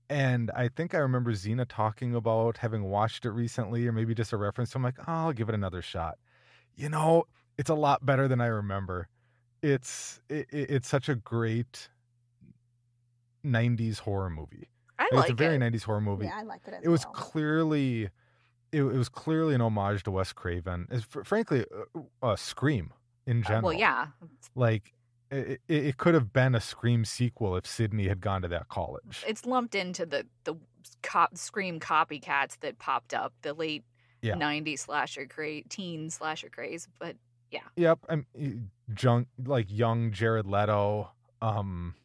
And 0.10 0.50
I 0.56 0.70
think 0.70 0.96
I 0.96 0.98
remember 1.00 1.34
Zena 1.36 1.66
talking 1.66 2.16
about 2.16 2.58
having 2.58 2.84
watched 2.84 3.26
it 3.26 3.32
recently, 3.32 3.86
or 3.88 3.92
maybe 3.92 4.16
just 4.16 4.34
a 4.34 4.38
reference. 4.38 4.72
So 4.72 4.78
I'm 4.78 4.84
like, 4.84 4.98
oh, 5.02 5.04
I'll 5.08 5.34
give 5.34 5.50
it 5.50 5.56
another 5.56 5.82
shot. 5.84 6.18
You 6.76 6.90
know, 6.90 7.26
it's 7.58 7.70
a 7.70 7.76
lot 7.76 8.06
better 8.06 8.28
than 8.28 8.42
I 8.42 8.48
remember. 8.48 9.08
It's 9.62 10.20
it, 10.30 10.48
it- 10.52 10.72
it's 10.72 10.88
such 10.88 11.10
a 11.10 11.16
great 11.16 11.90
90s 13.46 14.00
horror 14.00 14.30
movie. 14.30 14.68
I 14.98 15.04
Like, 15.04 15.12
like 15.14 15.24
it's 15.26 15.32
a 15.32 15.36
very 15.36 15.56
it. 15.56 15.60
90s 15.60 15.84
horror 15.84 16.02
movie. 16.02 16.26
Yeah, 16.26 16.38
I 16.38 16.44
liked 16.44 16.68
it 16.68 16.74
as 16.74 16.84
it 16.84 16.90
was 16.90 17.06
well. 17.06 17.14
clearly 17.14 18.04
it, 18.72 18.82
it 18.84 18.84
was 18.84 19.10
clearly 19.10 19.56
an 19.56 19.62
homage 19.62 20.04
to 20.04 20.12
Wes 20.12 20.32
Craven. 20.34 20.88
It's 20.92 21.04
fr- 21.06 21.24
frankly 21.24 21.66
a, 22.22 22.28
a 22.32 22.38
Scream 22.38 22.92
in 23.26 23.44
Uh, 23.44 23.48
general. 23.48 23.64
well, 23.70 23.74
yeah. 23.80 24.08
Like 24.56 24.94
it, 25.32 25.62
it, 25.68 25.98
could 25.98 26.14
have 26.14 26.34
been 26.34 26.56
a 26.56 26.62
Scream 26.62 27.06
sequel 27.06 27.56
if 27.56 27.66
Sydney 27.66 28.08
had 28.08 28.20
gone 28.22 28.42
to 28.42 28.48
that 28.48 28.68
college. 28.68 29.24
It's 29.28 29.46
lumped 29.46 29.76
into 29.76 30.06
the 30.06 30.26
the 30.44 30.56
cop 31.04 31.38
scream 31.38 31.80
copycats 31.80 32.60
that 32.62 32.80
popped 32.80 33.14
up 33.14 33.34
the 33.42 33.54
late 33.54 33.84
Yeah. 34.22 34.36
90s 34.36 34.80
slasher 34.80 35.26
craze, 35.28 35.66
teen 35.70 36.10
slasher 36.10 36.50
craze. 36.50 36.88
But 37.00 37.16
yeah. 37.52 37.62
Yep, 37.76 38.00
I'm 38.10 38.26
junk 38.94 39.28
like 39.46 39.68
young 39.70 40.12
Jared 40.12 40.46
Leto. 40.46 41.12
Um, 41.42 41.96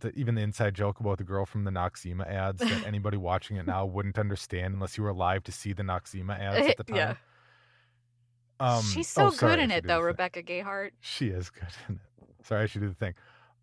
the, 0.00 0.12
even 0.14 0.34
the 0.34 0.42
inside 0.42 0.74
joke 0.74 1.00
about 1.00 1.18
the 1.18 1.24
girl 1.24 1.44
from 1.46 1.64
the 1.64 1.70
Noxzema 1.70 2.26
ads 2.26 2.60
that 2.60 2.84
anybody 2.86 3.16
watching 3.16 3.56
it 3.56 3.66
now 3.66 3.84
wouldn't 3.84 4.18
understand 4.18 4.74
unless 4.74 4.96
you 4.96 5.04
were 5.04 5.10
alive 5.10 5.44
to 5.44 5.52
see 5.52 5.72
the 5.72 5.82
Noxzema 5.82 6.38
ads 6.38 6.68
at 6.68 6.76
the 6.76 6.84
time. 6.84 6.96
Yeah. 6.96 7.14
Um, 8.60 8.82
she's 8.82 9.08
so 9.08 9.26
oh, 9.26 9.30
good 9.30 9.58
in 9.58 9.70
it 9.70 9.86
though. 9.86 10.00
Rebecca 10.00 10.42
Gayhart. 10.42 10.90
She 11.00 11.28
is 11.28 11.50
good 11.50 11.68
in 11.88 11.96
it. 11.96 12.00
Sorry, 12.42 12.62
I 12.62 12.66
should 12.66 12.82
do 12.82 12.88
the 12.88 12.94
thing. 12.94 13.14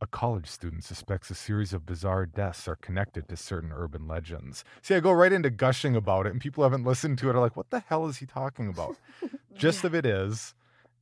A 0.02 0.08
college 0.08 0.48
student 0.48 0.86
suspects 0.86 1.30
a 1.30 1.36
series 1.36 1.74
of 1.74 1.86
bizarre 1.86 2.26
deaths 2.26 2.68
are 2.70 2.78
connected 2.78 3.28
to 3.28 3.36
certain 3.36 3.72
urban 3.74 4.08
legends. 4.08 4.64
See, 4.82 4.96
I 4.96 5.02
go 5.02 5.12
right 5.12 5.32
into 5.34 5.50
gushing 5.50 5.96
about 5.96 6.26
it, 6.26 6.32
and 6.32 6.40
people 6.40 6.64
haven't 6.64 6.86
listened 6.86 7.18
to 7.20 7.30
it 7.30 7.36
are 7.36 7.40
like, 7.42 7.58
"What 7.58 7.70
the 7.70 7.82
hell 7.82 8.08
is 8.08 8.18
he 8.18 8.26
talking 8.26 8.70
about?" 8.70 8.96
Gist 9.54 9.84
Yeah. 9.84 9.88
of 9.88 9.96
it 9.96 10.06
is, 10.06 10.54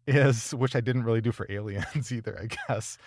is 0.08 0.54
which 0.56 0.76
I 0.76 0.82
didn't 0.82 1.04
really 1.04 1.22
do 1.22 1.32
for 1.32 1.46
aliens 1.50 2.12
either. 2.18 2.40
I 2.42 2.48
guess 2.48 2.98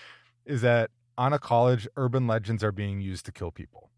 is 0.45 0.61
that 0.63 0.91
on 1.19 1.33
a 1.33 1.39
college, 1.41 1.89
urban 1.97 2.27
legends 2.29 2.63
are 2.63 2.73
being 2.73 3.01
used 3.01 3.27
to 3.27 3.33
kill 3.33 3.51
people, 3.51 3.91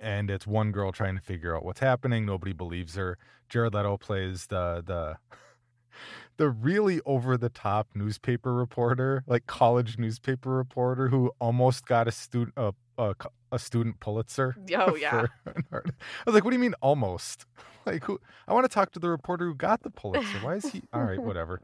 and 0.00 0.28
it's 0.28 0.46
one 0.46 0.72
girl 0.72 0.90
trying 0.90 1.14
to 1.14 1.22
figure 1.22 1.56
out 1.56 1.64
what's 1.64 1.80
happening. 1.80 2.26
Nobody 2.26 2.52
believes 2.52 2.96
her. 2.96 3.16
Jared 3.48 3.74
Leto 3.74 3.96
plays 3.96 4.48
the 4.48 4.82
the 4.84 5.18
the 6.36 6.48
really 6.50 7.00
over 7.06 7.36
the 7.36 7.48
top 7.48 7.88
newspaper 7.94 8.54
reporter, 8.54 9.24
like 9.26 9.46
college 9.46 9.98
newspaper 9.98 10.50
reporter 10.50 11.08
who 11.08 11.32
almost 11.40 11.86
got 11.86 12.06
a 12.06 12.12
student 12.12 12.54
a, 12.56 12.72
a, 12.98 13.14
a 13.52 13.58
student 13.58 14.00
Pulitzer. 14.00 14.56
Oh, 14.74 14.94
yeah. 15.00 15.26
I 15.46 15.80
was 16.26 16.34
like, 16.34 16.44
what 16.44 16.50
do 16.50 16.56
you 16.56 16.60
mean 16.60 16.74
almost? 16.80 17.46
Like 17.86 18.02
who 18.02 18.18
I 18.48 18.52
want 18.52 18.64
to 18.64 18.68
talk 18.68 18.90
to 18.94 18.98
the 18.98 19.08
reporter 19.08 19.46
who 19.46 19.54
got 19.54 19.84
the 19.84 19.90
Pulitzer. 19.90 20.38
Why 20.38 20.56
is 20.56 20.68
he 20.72 20.82
all 20.92 21.04
right, 21.04 21.22
whatever. 21.22 21.60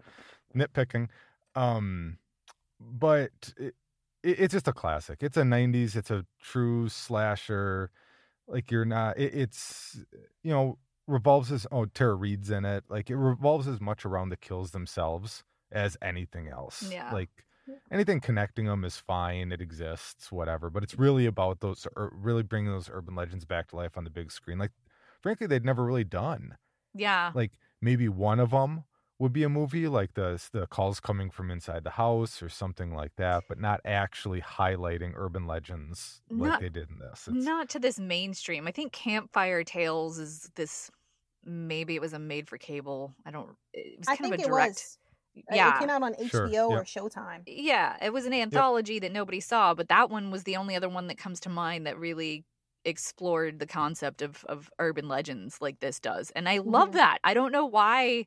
Nitpicking. 0.54 1.08
Um 1.56 2.18
but 2.80 3.32
it, 3.56 3.74
it, 4.22 4.38
it's 4.38 4.52
just 4.52 4.68
a 4.68 4.72
classic. 4.72 5.18
It's 5.20 5.36
a 5.36 5.42
90s, 5.42 5.96
it's 5.96 6.12
a 6.12 6.24
true 6.40 6.88
slasher. 6.88 7.90
Like 8.46 8.70
you're 8.70 8.84
not 8.84 9.18
it, 9.18 9.34
it's 9.34 9.98
you 10.44 10.52
know 10.52 10.78
revolves 11.06 11.50
as 11.52 11.66
oh 11.72 11.86
Tara 11.86 12.14
Reid's 12.14 12.50
in 12.50 12.64
it. 12.64 12.84
Like 12.88 13.10
it 13.10 13.16
revolves 13.16 13.68
as 13.68 13.80
much 13.80 14.04
around 14.04 14.28
the 14.28 14.36
kills 14.36 14.70
themselves 14.70 15.44
as 15.70 15.96
anything 16.02 16.48
else. 16.48 16.90
Yeah. 16.90 17.12
Like 17.12 17.30
anything 17.90 18.20
connecting 18.20 18.66
them 18.66 18.84
is 18.84 18.96
fine. 18.96 19.52
It 19.52 19.60
exists, 19.60 20.30
whatever. 20.30 20.70
But 20.70 20.82
it's 20.82 20.98
really 20.98 21.26
about 21.26 21.60
those, 21.60 21.86
really 21.96 22.42
bringing 22.42 22.72
those 22.72 22.90
urban 22.92 23.14
legends 23.14 23.44
back 23.44 23.68
to 23.68 23.76
life 23.76 23.96
on 23.96 24.04
the 24.04 24.10
big 24.10 24.30
screen. 24.30 24.58
Like, 24.58 24.72
frankly, 25.20 25.46
they'd 25.46 25.64
never 25.64 25.84
really 25.84 26.04
done. 26.04 26.56
Yeah. 26.94 27.32
Like 27.34 27.52
maybe 27.80 28.08
one 28.08 28.40
of 28.40 28.50
them 28.50 28.84
would 29.22 29.32
be 29.32 29.44
a 29.44 29.48
movie, 29.48 29.86
like 29.88 30.14
the 30.14 30.42
the 30.52 30.66
calls 30.66 31.00
coming 31.00 31.30
from 31.30 31.50
inside 31.50 31.84
the 31.84 31.90
house 31.90 32.42
or 32.42 32.48
something 32.48 32.92
like 32.94 33.14
that, 33.16 33.44
but 33.48 33.58
not 33.58 33.80
actually 33.84 34.40
highlighting 34.40 35.12
urban 35.14 35.46
legends 35.46 36.20
like 36.28 36.50
Not- 36.50 36.60
they 36.60 36.68
did 36.68 36.90
in 36.90 36.98
this. 36.98 37.28
It's, 37.28 37.44
Not 37.46 37.68
to 37.70 37.78
this 37.78 37.98
mainstream. 38.00 38.66
I 38.66 38.72
think 38.72 38.92
Campfire 38.92 39.64
Tales 39.64 40.18
is 40.18 40.50
this. 40.56 40.90
Maybe 41.44 41.94
it 41.96 42.00
was 42.00 42.12
a 42.12 42.18
made 42.18 42.48
for 42.48 42.58
cable. 42.58 43.14
I 43.26 43.30
don't. 43.30 43.50
It 43.72 43.98
was 43.98 44.08
I 44.08 44.16
kind 44.16 44.30
think 44.30 44.34
of 44.34 44.40
a 44.40 44.44
direct. 44.50 44.98
Uh, 45.36 45.54
Yeah. 45.54 45.76
It 45.76 45.78
came 45.80 45.90
out 45.90 46.02
on 46.02 46.14
Sure, 46.28 46.48
HBO 46.48 46.70
or. 46.70 46.84
Showtime. 46.84 47.42
Yeah, 47.46 47.96
it 48.02 48.12
was 48.12 48.26
an 48.26 48.32
anthology 48.34 48.98
that 48.98 49.12
nobody 49.12 49.40
saw, 49.40 49.72
but 49.74 49.88
that 49.88 50.10
one 50.10 50.30
was 50.30 50.42
the 50.44 50.56
only 50.56 50.76
other 50.76 50.88
one 50.88 51.06
that 51.06 51.16
comes 51.16 51.40
to 51.40 51.48
mind 51.48 51.86
that 51.86 51.98
really 51.98 52.44
explored 52.84 53.58
the 53.60 53.66
concept 53.66 54.20
of 54.22 54.44
of 54.46 54.68
urban 54.78 55.08
legends 55.08 55.58
like 55.60 55.80
this 55.80 56.00
does. 56.00 56.30
And 56.32 56.48
I 56.48 56.58
love 56.58 56.90
Mhm. 56.90 56.94
that. 56.94 57.18
I 57.24 57.34
don't 57.34 57.52
know 57.52 57.64
why 57.66 58.26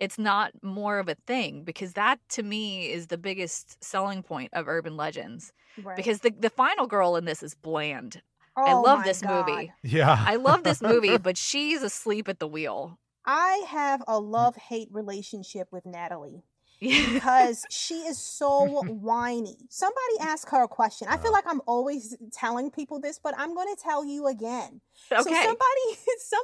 it's 0.00 0.18
not 0.18 0.52
more 0.62 0.98
of 0.98 1.08
a 1.08 1.14
thing 1.26 1.64
because 1.64 1.94
that 1.94 2.18
to 2.30 2.42
me 2.42 2.90
is 2.90 3.08
the 3.08 3.18
biggest 3.18 3.82
selling 3.82 4.22
point 4.22 4.50
of 4.54 4.68
urban 4.68 4.96
legends 4.96 5.52
Right. 5.82 5.96
because 5.96 6.20
the 6.20 6.30
the 6.38 6.50
final 6.50 6.86
girl 6.86 7.16
in 7.16 7.24
this 7.24 7.42
is 7.42 7.54
bland. 7.54 8.22
oh, 8.56 8.64
I 8.64 8.72
love 8.74 8.98
my 9.00 9.04
this 9.04 9.20
God. 9.22 9.46
movie. 9.48 9.72
Yeah. 9.82 10.24
I 10.26 10.36
love 10.36 10.64
this 10.64 10.80
movie, 10.82 11.16
but 11.28 11.36
she's 11.36 11.82
asleep 11.82 12.28
at 12.28 12.38
the 12.40 12.48
wheel. 12.48 12.98
I 13.24 13.64
have 13.68 14.00
Mm. 14.00 14.04
a 14.08 14.18
love 14.18 14.56
hate 14.56 14.88
relationship 14.90 15.68
with 15.70 15.84
Natalie 15.86 16.42
because 16.80 17.64
she 17.70 17.94
is 18.10 18.18
so 18.18 18.82
whiny. 18.86 19.56
Somebody 19.68 20.14
ask 20.20 20.48
her 20.50 20.62
a 20.62 20.68
question. 20.68 21.08
I 21.08 21.16
feel 21.18 21.32
like 21.32 21.44
I'm 21.46 21.60
always 21.66 22.16
telling 22.32 22.70
people 22.70 23.00
this, 23.00 23.18
but 23.22 23.34
I'm 23.36 23.54
going 23.54 23.68
to 23.74 23.80
tell 23.82 24.04
you 24.04 24.26
again. 24.28 24.80
So 25.08 25.16
okay. 25.20 25.30
somebody 25.44 25.86
somebody 26.18 26.37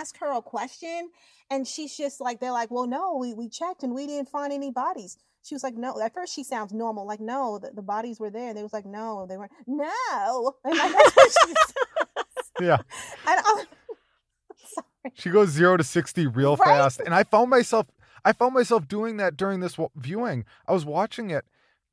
asked 0.00 0.16
her 0.18 0.30
a 0.36 0.42
question 0.42 1.10
and 1.50 1.66
she's 1.66 1.96
just 1.96 2.20
like 2.20 2.40
they're 2.40 2.52
like, 2.52 2.70
"Well, 2.70 2.86
no, 2.86 3.16
we 3.16 3.34
we 3.34 3.48
checked 3.48 3.82
and 3.82 3.94
we 3.94 4.06
didn't 4.06 4.28
find 4.28 4.52
any 4.52 4.70
bodies." 4.70 5.16
She 5.42 5.54
was 5.54 5.62
like, 5.62 5.74
"No." 5.76 6.00
At 6.00 6.14
first 6.14 6.34
she 6.34 6.42
sounds 6.44 6.72
normal, 6.72 7.06
like, 7.06 7.20
"No, 7.20 7.58
the, 7.58 7.70
the 7.70 7.82
bodies 7.82 8.18
were 8.20 8.30
there." 8.30 8.48
And 8.48 8.56
they 8.58 8.62
was 8.62 8.72
like, 8.72 8.86
"No, 8.86 9.26
they 9.28 9.36
weren't." 9.36 9.52
No. 9.66 10.54
And 10.64 10.76
like, 10.78 10.92
that's 10.92 11.16
what 11.16 11.32
she 11.46 11.48
says. 11.66 12.50
yeah. 12.60 12.78
And 13.28 13.40
I'm 13.46 13.66
sorry. 14.74 15.12
She 15.14 15.30
goes 15.30 15.50
zero 15.50 15.76
to 15.76 15.84
sixty 15.84 16.26
real 16.26 16.56
Right? 16.56 16.66
fast, 16.66 17.00
and 17.00 17.14
I 17.14 17.24
found 17.24 17.50
myself, 17.50 17.86
I 18.24 18.32
found 18.32 18.54
myself 18.54 18.88
doing 18.88 19.18
that 19.18 19.36
during 19.36 19.60
this 19.60 19.76
viewing. 19.96 20.44
I 20.66 20.72
was 20.72 20.84
watching 20.86 21.30
it, 21.30 21.44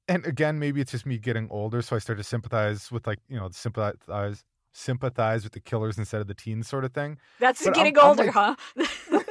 and 0.07 0.25
again, 0.25 0.59
maybe 0.59 0.79
it's 0.81 0.91
just 0.91 1.05
me 1.05 1.17
getting 1.17 1.49
older, 1.51 1.81
so 1.81 1.95
I 1.97 1.99
started 1.99 2.23
to 2.23 2.29
sympathize 2.29 2.89
with 2.91 3.05
like 3.05 3.19
you 3.27 3.37
know 3.37 3.49
sympathize 3.51 4.45
sympathize 4.71 5.43
with 5.43 5.53
the 5.53 5.59
killers 5.59 5.97
instead 5.97 6.21
of 6.21 6.27
the 6.27 6.33
teens, 6.33 6.67
sort 6.67 6.85
of 6.85 6.93
thing. 6.93 7.17
That's 7.39 7.63
but 7.63 7.75
I'm- 7.77 7.85
getting 7.85 7.97
I'm 7.99 8.05
older, 8.09 8.25
like- 8.25 8.33
huh? 8.33 8.55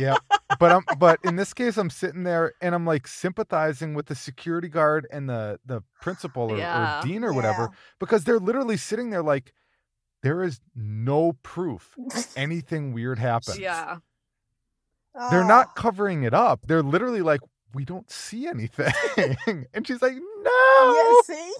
Yeah, 0.00 0.16
but 0.58 0.72
I'm 0.72 0.84
but 0.98 1.18
in 1.22 1.36
this 1.36 1.52
case, 1.52 1.76
I'm 1.76 1.90
sitting 1.90 2.22
there 2.22 2.54
and 2.62 2.74
I'm 2.74 2.86
like 2.86 3.06
sympathizing 3.06 3.92
with 3.92 4.06
the 4.06 4.14
security 4.14 4.68
guard 4.68 5.06
and 5.12 5.28
the 5.28 5.60
the 5.66 5.82
principal 6.00 6.50
or, 6.50 6.56
Yeah. 6.56 7.00
or 7.00 7.02
dean 7.06 7.22
or 7.22 7.34
whatever 7.34 7.68
because 8.00 8.24
they're 8.24 8.38
literally 8.38 8.78
sitting 8.78 9.10
there 9.10 9.22
like 9.22 9.52
there 10.22 10.42
is 10.42 10.60
no 10.74 11.34
proof 11.42 11.94
anything 12.36 12.94
weird 12.94 13.18
happened. 13.18 13.58
yeah. 13.58 13.98
Ah. 15.14 15.30
They're 15.30 15.44
Oh. 15.44 15.46
not 15.46 15.76
covering 15.76 16.22
it 16.22 16.32
up. 16.32 16.60
They're 16.66 16.82
literally 16.82 17.20
like, 17.20 17.40
we 17.74 17.84
don't 17.84 18.10
see 18.10 18.46
anything. 18.46 18.92
and 19.74 19.86
she's 19.86 20.02
like, 20.02 20.14
no. 20.14 20.94
Yeah, 21.28 21.34
see? 21.36 21.52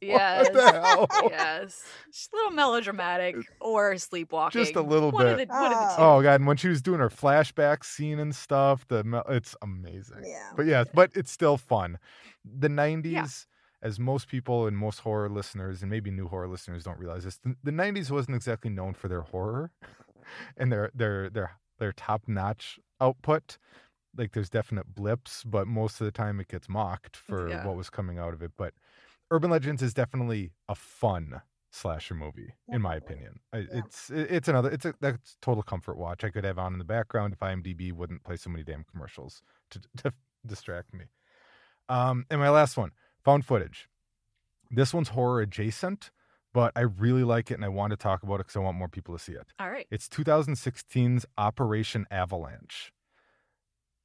Yes. 0.00 0.48
What 0.50 0.52
the 0.52 0.72
hell? 0.80 1.08
yes. 1.30 1.84
She's 2.12 2.28
a 2.32 2.36
little 2.36 2.52
melodramatic 2.52 3.36
or 3.60 3.96
sleepwalking. 3.98 4.60
Just 4.60 4.76
a 4.76 4.82
little 4.82 5.10
One 5.10 5.26
of 5.26 5.36
bit. 5.38 5.48
the- 5.48 5.54
one 5.54 5.72
of 5.72 5.78
the 5.78 5.84
Oh. 5.92 5.96
two. 5.96 6.02
Oh 6.02 6.22
god! 6.22 6.34
And 6.40 6.46
when 6.46 6.56
she 6.56 6.68
was 6.68 6.80
doing 6.82 7.00
her 7.00 7.08
flashback 7.10 7.84
scene 7.84 8.18
and 8.18 8.34
stuff, 8.34 8.86
the 8.88 9.22
it's 9.28 9.54
amazing. 9.62 10.22
Yeah. 10.24 10.50
But 10.56 10.66
yeah, 10.66 10.84
but 10.94 11.10
it's 11.14 11.30
still 11.30 11.56
fun. 11.56 11.98
The 12.44 12.68
'90s, 12.68 13.46
as 13.82 13.98
most 13.98 14.28
people 14.28 14.66
and 14.66 14.76
most 14.76 15.00
horror 15.00 15.28
listeners, 15.28 15.82
and 15.82 15.90
maybe 15.90 16.10
new 16.10 16.28
horror 16.28 16.48
listeners 16.48 16.84
don't 16.84 16.98
realize 16.98 17.24
this, 17.24 17.38
the, 17.38 17.54
the 17.62 17.70
'90s 17.72 18.10
wasn't 18.10 18.36
exactly 18.36 18.70
known 18.70 18.94
for 18.94 19.08
their 19.08 19.22
horror 19.22 19.70
and 20.56 20.72
their 20.72 20.90
their 20.94 21.28
their 21.30 21.52
their 21.78 21.92
top 21.92 22.22
notch 22.26 22.78
output. 23.00 23.58
Like 24.16 24.32
there's 24.32 24.50
definite 24.50 24.94
blips, 24.94 25.44
but 25.44 25.66
most 25.66 26.00
of 26.00 26.04
the 26.04 26.10
time 26.10 26.40
it 26.40 26.48
gets 26.48 26.68
mocked 26.68 27.16
for 27.16 27.48
Yeah. 27.48 27.66
what 27.66 27.76
was 27.76 27.90
coming 27.90 28.18
out 28.18 28.34
of 28.34 28.42
it. 28.42 28.52
But 28.56 28.74
Urban 29.30 29.50
Legends 29.50 29.82
is 29.82 29.94
definitely 29.94 30.52
a 30.68 30.74
fun 30.74 31.42
slasher 31.72 32.14
movie, 32.14 32.54
in 32.68 32.82
my 32.82 32.96
opinion. 32.96 33.38
Yeah. 33.54 33.60
It's 33.70 34.10
it's 34.10 34.48
another 34.48 34.70
it's 34.70 34.84
a 34.84 34.94
that's 35.00 35.36
total 35.40 35.62
comfort 35.62 35.96
watch. 35.96 36.24
I 36.24 36.30
could 36.30 36.44
have 36.44 36.58
on 36.58 36.72
in 36.72 36.78
the 36.80 36.84
background 36.84 37.32
if 37.34 37.38
IMDb 37.38 37.92
wouldn't 37.92 38.24
play 38.24 38.36
so 38.36 38.50
many 38.50 38.64
damn 38.64 38.82
commercials 38.84 39.42
to, 39.70 39.80
to 39.98 40.12
distract 40.44 40.92
me. 40.92 41.04
Um, 41.88 42.26
and 42.30 42.40
my 42.40 42.50
last 42.50 42.76
one, 42.76 42.90
found 43.24 43.44
footage. 43.44 43.88
This 44.70 44.92
one's 44.94 45.10
horror 45.10 45.40
adjacent, 45.40 46.10
but 46.52 46.72
I 46.76 46.80
really 46.82 47.24
like 47.24 47.50
it 47.50 47.54
and 47.54 47.64
I 47.64 47.68
want 47.68 47.90
to 47.92 47.96
talk 47.96 48.22
about 48.22 48.36
it 48.36 48.38
because 48.46 48.56
I 48.56 48.60
want 48.60 48.76
more 48.76 48.88
people 48.88 49.16
to 49.16 49.22
see 49.22 49.32
it. 49.32 49.52
All 49.58 49.70
right. 49.70 49.86
It's 49.90 50.08
2016's 50.08 51.26
Operation 51.36 52.06
Avalanche. 52.10 52.92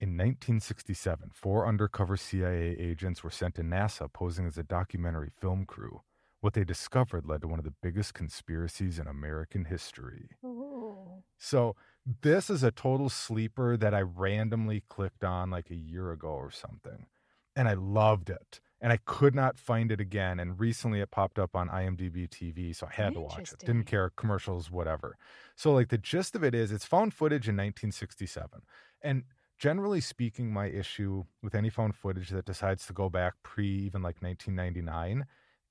In 0.02 0.10
1967, 0.10 1.32
four 1.34 1.66
undercover 1.66 2.18
CIA 2.18 2.76
agents 2.78 3.24
were 3.24 3.30
sent 3.30 3.56
to 3.56 3.62
NASA 3.62 4.12
posing 4.12 4.46
as 4.46 4.58
a 4.58 4.64
documentary 4.64 5.30
film 5.40 5.66
crew. 5.66 6.02
What 6.42 6.54
they 6.54 6.66
discovered 6.66 7.26
led 7.26 7.42
to 7.42 7.48
one 7.48 7.60
of 7.60 7.66
the 7.66 7.74
biggest 7.82 8.14
conspiracies 8.14 9.00
in 9.00 9.08
American 9.08 9.66
history. 9.66 10.32
Ooh. 10.46 11.24
So, 11.40 11.76
this 12.22 12.50
is 12.50 12.62
a 12.62 12.72
total 12.72 13.10
sleeper 13.10 13.78
that 13.78 13.94
I 13.94 14.02
randomly 14.02 14.84
clicked 14.90 15.24
on 15.24 15.50
like 15.50 15.72
a 15.72 15.76
year 15.76 16.12
ago 16.12 16.28
or 16.28 16.52
something. 16.52 17.08
And 17.56 17.68
I 17.68 17.74
loved 17.74 18.30
it. 18.30 18.60
And 18.82 18.92
I 18.92 18.98
could 19.06 19.34
not 19.34 19.58
find 19.58 19.92
it 19.92 20.02
again. 20.02 20.40
And 20.40 20.60
recently 20.60 21.00
it 21.00 21.10
popped 21.10 21.40
up 21.40 21.56
on 21.56 21.70
IMDb 21.70 22.30
TV. 22.30 22.76
So 22.76 22.88
I 22.88 22.94
had 22.94 23.14
to 23.14 23.22
watch 23.22 23.54
it. 23.54 23.60
Didn't 23.60 23.86
care, 23.86 24.12
commercials, 24.16 24.70
whatever. 24.70 25.18
So, 25.56 25.74
like, 25.74 25.88
the 25.88 25.98
gist 25.98 26.36
of 26.36 26.44
it 26.44 26.54
is 26.54 26.72
it's 26.72 26.86
found 26.86 27.14
footage 27.14 27.48
in 27.48 27.56
1967. 27.56 28.62
And 29.02 29.24
generally 29.58 30.02
speaking, 30.02 30.52
my 30.52 30.68
issue 30.68 31.24
with 31.42 31.56
any 31.56 31.70
phone 31.70 31.92
footage 31.92 32.30
that 32.30 32.46
decides 32.46 32.86
to 32.88 32.94
go 32.94 33.10
back 33.10 33.36
pre 33.44 33.68
even 33.68 34.02
like 34.02 34.22
1999 34.22 35.26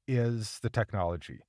is 0.07 0.59
the 0.63 0.71
technology. 0.71 1.41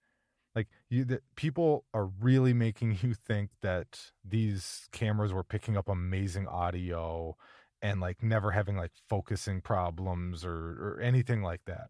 Like 0.56 0.67
you 0.89 1.04
that 1.06 1.24
people 1.36 1.86
are 1.93 2.06
really 2.06 2.54
making 2.54 3.00
you 3.02 3.13
think 3.13 3.52
that 3.62 4.12
these 4.24 4.88
cameras 4.91 5.34
were 5.34 5.43
picking 5.43 5.78
up 5.78 5.89
amazing 5.89 6.48
audio 6.48 7.36
and 7.82 8.00
like 8.00 8.24
never 8.24 8.52
having 8.52 8.78
like 8.78 8.91
focusing 9.08 9.62
problems 9.62 10.45
or 10.45 10.54
or 10.54 11.00
anything 11.02 11.41
like 11.41 11.62
that. 11.65 11.89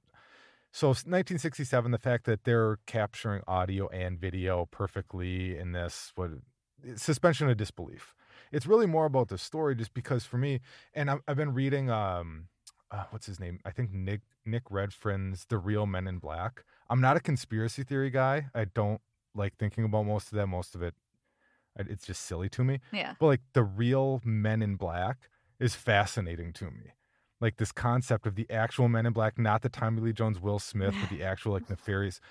So 0.72 0.88
1967 0.88 1.92
the 1.92 1.98
fact 1.98 2.26
that 2.26 2.44
they're 2.44 2.80
capturing 2.86 3.44
audio 3.48 3.88
and 3.88 4.20
video 4.20 4.68
perfectly 4.72 5.58
in 5.58 5.72
this 5.72 6.12
what 6.16 6.32
suspension 6.96 7.50
of 7.50 7.58
disbelief 7.58 8.16
it's 8.52 8.66
really 8.66 8.86
more 8.86 9.06
about 9.06 9.28
the 9.30 9.38
story 9.38 9.76
just 9.76 9.94
because 9.94 10.26
for 10.26 10.38
me 10.38 10.60
and 10.94 11.10
i've, 11.10 11.22
I've 11.28 11.38
been 11.38 11.54
reading 11.54 11.90
um 11.90 12.48
uh, 12.92 13.04
what's 13.10 13.26
his 13.26 13.40
name? 13.40 13.60
I 13.66 13.72
think 13.72 13.92
nick 13.92 14.22
nick 14.46 14.64
redfern's 14.70 15.46
the 15.50 15.58
real 15.58 15.86
men 15.88 16.08
in 16.08 16.20
black. 16.20 16.64
I'm 16.90 17.02
not 17.02 17.18
a 17.18 17.20
conspiracy 17.20 17.84
theory 17.84 18.12
guy. 18.12 18.46
I 18.54 18.66
don't 18.66 19.02
like 19.34 19.58
thinking 19.58 19.84
about 19.84 20.06
most 20.06 20.32
of 20.32 20.38
that. 20.38 20.48
Most 20.48 20.76
of 20.76 20.84
it 20.84 20.94
it's 21.78 22.06
just 22.06 22.22
silly 22.22 22.48
to 22.50 22.64
me. 22.64 22.80
Yeah. 22.94 23.16
but 23.20 23.26
like 23.26 23.42
the 23.54 23.64
real 23.64 24.22
men 24.24 24.62
in 24.62 24.76
black 24.76 25.30
is 25.60 25.76
fascinating 25.76 26.54
to 26.54 26.66
me. 26.66 26.94
Like 27.42 27.58
this 27.58 27.72
concept 27.72 28.26
of 28.28 28.36
the 28.36 28.50
actual 28.50 28.88
men 28.88 29.06
in 29.06 29.14
black 29.14 29.38
not 29.38 29.62
the 29.62 29.70
tommy 29.70 30.00
lee 30.02 30.14
jones 30.14 30.40
will 30.40 30.60
smith 30.60 30.96
but 31.02 31.10
the 31.10 31.24
actual 31.24 31.54
like 31.54 31.70
nefarious 31.70 32.22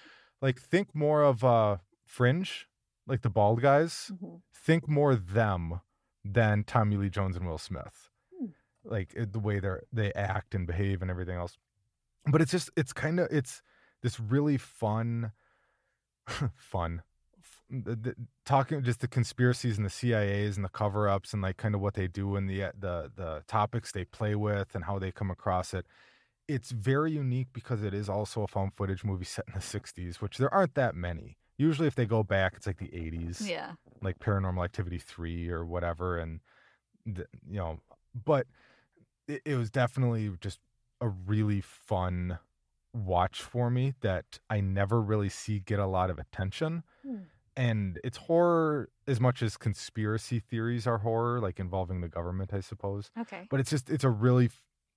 like 0.41 0.59
think 0.61 0.95
more 0.95 1.23
of 1.23 1.45
uh 1.45 1.79
fringe 2.07 2.69
like 3.07 3.23
the 3.23 3.29
bald 3.29 3.61
guys. 3.61 4.13
Mhm. 4.15 4.41
think 4.55 4.89
more 4.89 5.15
them 5.17 5.81
than 6.25 6.65
tommy 6.65 6.97
lee 6.97 7.11
jones 7.11 7.37
and 7.37 7.47
will 7.47 7.59
smith. 7.59 8.09
Hmm. 8.39 8.47
like 8.85 9.13
it- 9.15 9.33
the 9.33 9.39
way 9.39 9.61
they're 9.61 9.83
they 9.93 10.13
act 10.15 10.55
and 10.55 10.67
behave 10.67 11.03
and 11.03 11.11
everything 11.11 11.37
else. 11.37 11.57
But 12.27 12.41
it's 12.41 12.51
just 12.51 12.71
it's 12.77 12.93
kind 12.93 13.21
of 13.21 13.29
it's 13.31 13.63
this 14.03 14.19
really 14.19 14.57
fun 14.57 15.33
fun 16.57 17.03
f- 17.39 17.63
the, 17.71 17.97
the, 17.97 18.15
talking 18.47 18.83
just 18.83 19.01
the 19.01 19.09
conspiracies 19.09 19.77
and 19.77 19.85
the 19.87 19.91
CIA's 19.91 20.57
and 20.57 20.65
the 20.65 20.71
cover-ups 20.71 21.33
and 21.35 21.43
like 21.43 21.57
kind 21.59 21.75
of 21.75 21.81
what 21.81 21.95
they 21.95 22.07
do 22.07 22.37
and 22.37 22.49
the 22.49 22.73
the 22.79 23.11
the 23.15 23.43
topics 23.47 23.93
they 23.93 24.05
play 24.05 24.35
with 24.35 24.75
and 24.75 24.85
how 24.85 24.99
they 24.99 25.13
come 25.13 25.31
across 25.31 25.75
it. 25.75 25.87
It's 26.49 26.71
very 26.73 27.13
unique 27.13 27.49
because 27.53 27.83
it 27.83 27.95
is 27.95 28.09
also 28.09 28.43
a 28.43 28.47
found 28.49 28.75
footage 28.75 29.05
movie 29.05 29.25
set 29.25 29.47
in 29.49 29.55
the 29.55 29.61
60s 29.61 30.17
which 30.17 30.39
there 30.39 30.53
aren't 30.53 30.75
that 30.75 30.95
many 30.95 31.37
usually 31.57 31.87
if 31.89 31.95
they 31.95 32.07
go 32.07 32.23
back 32.23 32.55
it's 32.57 32.67
like 32.67 32.79
the 32.79 32.89
80s 32.89 33.49
Yeah. 33.49 33.73
like 34.03 34.19
paranormal 34.19 34.65
activity 34.65 34.99
3 34.99 35.49
or 35.51 35.65
whatever 35.65 36.19
and 36.19 36.41
you 37.05 37.25
know 37.47 37.81
but 38.25 38.47
it, 39.29 39.43
it 39.45 39.57
was 39.57 39.71
definitely 39.71 40.31
just 40.41 40.59
a 41.01 41.09
really 41.09 41.61
fun 41.61 42.39
watch 42.93 43.43
for 43.43 43.71
me 43.71 43.95
that 44.01 44.39
i 44.49 44.61
never 44.61 45.01
really 45.03 45.29
see 45.29 45.59
get 45.61 45.79
a 45.79 45.87
lot 45.87 46.11
of 46.11 46.19
attention 46.19 46.83
Hmm. 47.05 47.17
and 47.57 48.01
it's 48.03 48.17
horror 48.17 48.89
as 49.07 49.21
much 49.21 49.43
as 49.43 49.57
conspiracy 49.57 50.41
theories 50.41 50.87
are 50.87 50.99
horror 50.99 51.41
like 51.41 51.61
involving 51.61 52.01
the 52.01 52.09
government 52.09 52.53
i 52.55 52.61
suppose 52.61 53.11
Okay. 53.19 53.47
but 53.51 53.61
it's 53.61 53.71
just 53.71 53.91
it's 53.91 54.05
a 54.05 54.11
really 54.11 54.51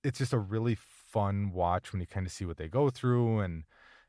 it's 0.04 0.18
just 0.18 0.32
a 0.32 0.38
really 0.38 0.76
fun 0.76 1.50
watch 1.52 1.92
when 1.92 2.00
you 2.00 2.06
kind 2.06 2.24
of 2.26 2.32
see 2.32 2.44
what 2.44 2.56
they 2.56 2.68
go 2.68 2.88
through 2.88 3.40
and 3.40 3.64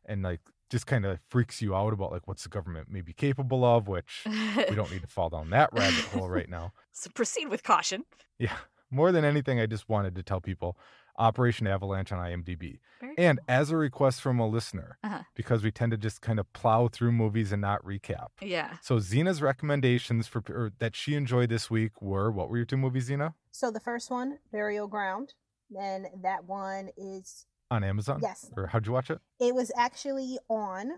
and 0.05 0.21
like 0.21 0.41
just 0.69 0.85
kind 0.87 1.05
of 1.05 1.19
freaks 1.29 1.61
you 1.61 1.75
out 1.75 1.93
about 1.93 2.11
like 2.11 2.27
what's 2.27 2.43
the 2.43 2.49
government 2.49 2.89
may 2.89 3.01
be 3.01 3.13
capable 3.13 3.63
of 3.65 3.87
which 3.87 4.23
we 4.25 4.75
don't 4.75 4.91
need 4.91 5.01
to 5.01 5.07
fall 5.17 5.29
down 5.29 5.49
that 5.49 5.69
rabbit 5.73 6.05
hole 6.13 6.29
right 6.29 6.49
now 6.49 6.71
so 6.91 7.09
proceed 7.13 7.47
with 7.47 7.63
caution. 7.63 8.03
yeah 8.37 8.55
more 8.91 9.11
than 9.11 9.23
anything, 9.23 9.59
I 9.59 9.67
just 9.67 9.87
wanted 9.87 10.15
to 10.15 10.23
tell 10.23 10.41
people 10.41 10.75
Operation 11.19 11.67
Avalanche 11.67 12.11
on 12.11 12.17
IMDb. 12.17 12.79
Very 12.99 13.13
And 13.19 13.37
cool. 13.37 13.45
as 13.47 13.69
a 13.69 13.77
request 13.77 14.19
from 14.19 14.39
a 14.39 14.47
listener, 14.47 14.97
Uh-huh. 15.03 15.21
because 15.35 15.61
we 15.63 15.69
tend 15.69 15.91
to 15.91 15.97
just 15.97 16.21
kind 16.21 16.39
of 16.39 16.51
plow 16.53 16.87
through 16.87 17.11
movies 17.11 17.51
and 17.51 17.61
not 17.61 17.83
recap. 17.83 18.29
yeah. 18.41 18.77
So 18.81 18.95
Zena's 18.97 19.43
recommendations 19.43 20.25
for 20.25 20.41
or 20.49 20.71
that 20.79 20.95
she 20.95 21.13
enjoyed 21.13 21.49
this 21.49 21.69
week 21.69 22.01
were 22.01 22.31
what 22.31 22.49
were 22.49 22.57
your 22.57 22.65
two 22.65 22.77
movies, 22.77 23.09
Xena? 23.09 23.35
So 23.51 23.69
the 23.69 23.79
first 23.79 24.09
one, 24.09 24.39
Burial 24.51 24.87
Ground, 24.87 25.35
and 25.79 26.07
that 26.23 26.45
one 26.45 26.89
is 26.97 27.45
On 27.71 27.83
Amazon? 27.83 28.19
yes, 28.21 28.49
Or 28.57 28.67
how'd 28.67 28.85
you 28.87 28.93
watch 28.93 29.09
it? 29.11 29.19
it 29.39 29.53
was 29.53 29.71
actually 29.77 30.39
on. 30.49 30.91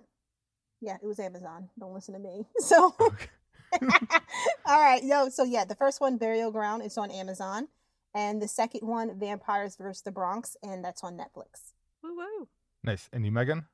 Yeah, 0.79 0.95
it 0.95 1.05
was 1.05 1.19
Amazon. 1.19 1.69
Don't 1.79 1.93
listen 1.93 2.13
to 2.13 2.19
me. 2.19 2.47
So, 2.59 2.95
Okay. 2.99 3.27
all 4.65 4.81
right, 4.81 5.03
yo. 5.03 5.29
So 5.29 5.43
yeah, 5.43 5.65
the 5.65 5.75
first 5.75 6.01
one, 6.01 6.17
Burial 6.17 6.51
Ground, 6.51 6.83
is 6.83 6.97
on 6.97 7.09
Amazon, 7.11 7.67
and 8.13 8.41
the 8.41 8.47
second 8.47 8.87
one, 8.87 9.17
Vampires 9.19 9.75
vs. 9.77 10.01
the 10.03 10.11
Bronx, 10.11 10.57
and 10.63 10.83
that's 10.83 11.03
on 11.03 11.17
Netflix. 11.17 11.73
Woo 12.03 12.15
woo. 12.15 12.47
Nice. 12.83 13.09
And 13.13 13.25
you, 13.25 13.31
Meagan? 13.31 13.65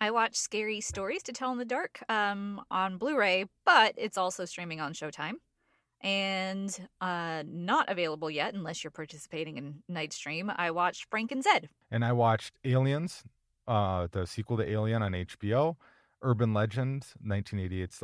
I 0.00 0.10
watch 0.12 0.36
Scary 0.36 0.80
Stories 0.80 1.22
to 1.24 1.32
Tell 1.32 1.50
in 1.52 1.58
the 1.58 1.64
Dark 1.64 2.02
um, 2.08 2.60
on 2.70 2.98
Blu 2.98 3.16
ray, 3.18 3.46
but 3.64 3.94
it's 3.96 4.16
also 4.16 4.44
streaming 4.44 4.80
on 4.80 4.92
Showtime 4.92 5.34
and 6.00 6.88
uh, 7.00 7.42
not 7.46 7.88
available 7.88 8.30
yet 8.30 8.54
unless 8.54 8.84
you're 8.84 8.90
participating 8.90 9.56
in 9.56 9.82
Nightstream. 9.90 10.54
I 10.56 10.70
watched 10.70 11.06
Frank 11.10 11.32
and 11.32 11.42
Zed. 11.42 11.68
And 11.90 12.04
I 12.04 12.12
watched 12.12 12.54
Aliens, 12.64 13.24
uh, 13.66 14.08
the 14.10 14.26
sequel 14.26 14.56
to 14.58 14.70
Alien 14.70 15.02
on 15.02 15.12
HBO, 15.12 15.76
Urban 16.22 16.54
Legend, 16.54 17.06
1988's 17.26 18.02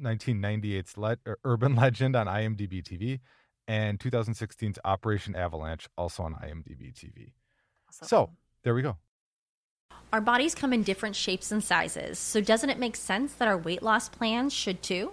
1998's 0.00 0.96
Le- 0.96 1.18
er, 1.26 1.38
Urban 1.44 1.76
Legend 1.76 2.16
on 2.16 2.26
IMDb 2.26 2.82
TV, 2.82 3.20
and 3.68 3.98
2016's 3.98 4.78
Operation 4.84 5.36
Avalanche, 5.36 5.88
also 5.96 6.22
on 6.22 6.34
IMDb 6.34 6.92
TV. 6.92 7.32
So 7.90 8.30
there 8.62 8.74
we 8.74 8.82
go. 8.82 8.96
Our 10.12 10.20
bodies 10.20 10.54
come 10.54 10.72
in 10.72 10.82
different 10.82 11.16
shapes 11.16 11.52
and 11.52 11.62
sizes, 11.62 12.18
so 12.18 12.40
doesn't 12.40 12.70
it 12.70 12.78
make 12.78 12.96
sense 12.96 13.34
that 13.34 13.48
our 13.48 13.56
weight 13.56 13.82
loss 13.82 14.08
plans 14.08 14.52
should 14.52 14.82
too? 14.82 15.12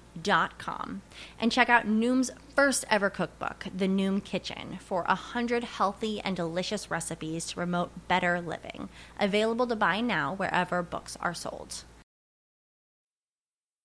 dot 0.21 0.57
com 0.57 1.01
and 1.39 1.51
check 1.51 1.69
out 1.69 1.87
Noom's 1.87 2.31
first 2.55 2.85
ever 2.89 3.09
cookbook, 3.09 3.67
The 3.75 3.87
Noom 3.87 4.23
Kitchen, 4.23 4.79
for 4.79 5.03
a 5.07 5.15
hundred 5.15 5.63
healthy 5.63 6.19
and 6.21 6.35
delicious 6.35 6.89
recipes 6.89 7.45
to 7.47 7.55
promote 7.55 8.07
better 8.07 8.41
living. 8.41 8.89
Available 9.19 9.67
to 9.67 9.75
buy 9.75 10.01
now 10.01 10.33
wherever 10.33 10.81
books 10.81 11.17
are 11.21 11.33
sold. 11.33 11.83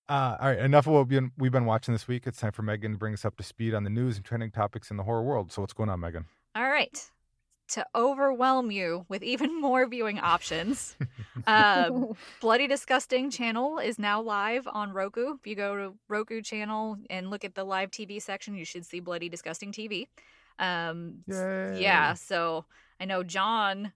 Uh, 0.08 0.36
all 0.40 0.48
right, 0.48 0.58
enough 0.60 0.86
of 0.86 0.92
what 0.92 1.00
we've 1.00 1.20
been, 1.20 1.32
we've 1.36 1.50
been 1.50 1.64
watching 1.64 1.92
this 1.92 2.06
week. 2.06 2.26
It's 2.26 2.38
time 2.38 2.52
for 2.52 2.62
Meagan 2.62 2.92
to 2.92 2.98
bring 2.98 3.12
us 3.12 3.24
up 3.24 3.36
to 3.38 3.42
speed 3.42 3.74
on 3.74 3.82
the 3.82 3.90
news 3.90 4.16
and 4.16 4.24
trending 4.24 4.52
topics 4.52 4.90
in 4.90 4.96
the 4.96 5.02
horror 5.02 5.22
world. 5.22 5.50
So 5.50 5.62
what's 5.62 5.72
going 5.72 5.88
on, 5.88 5.98
Meagan? 5.98 6.26
All 6.54 6.70
right. 6.70 7.10
To 7.70 7.84
overwhelm 7.94 8.70
you 8.70 9.04
with 9.08 9.22
even 9.22 9.60
more 9.60 9.86
viewing 9.88 10.18
options, 10.20 10.96
um, 11.46 12.12
Bloody 12.40 12.66
Disgusting 12.68 13.30
channel 13.30 13.78
is 13.78 13.98
now 13.98 14.20
live 14.22 14.66
on 14.66 14.92
Roku. 14.92 15.34
If 15.34 15.46
you 15.46 15.56
go 15.56 15.76
to 15.76 15.94
Roku 16.08 16.42
channel 16.42 16.96
and 17.10 17.28
look 17.30 17.44
at 17.44 17.54
the 17.54 17.64
live 17.64 17.90
TV 17.90 18.22
section, 18.22 18.54
you 18.54 18.64
should 18.64 18.86
see 18.86 19.00
Bloody 19.00 19.28
Disgusting 19.28 19.72
TV. 19.72 20.06
Um, 20.58 21.24
s- 21.28 21.46
yeah, 21.68 22.10
Yay. 22.10 22.14
so 22.14 22.64
I 23.00 23.04
know 23.04 23.22
Jon, 23.22 23.92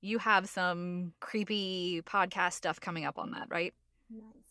you 0.00 0.18
have 0.18 0.48
some 0.48 1.12
creepy 1.20 2.02
podcast 2.02 2.52
stuff 2.52 2.80
coming 2.80 3.04
up 3.04 3.18
on 3.18 3.30
that, 3.32 3.48
right? 3.50 3.72
nice. 4.10 4.43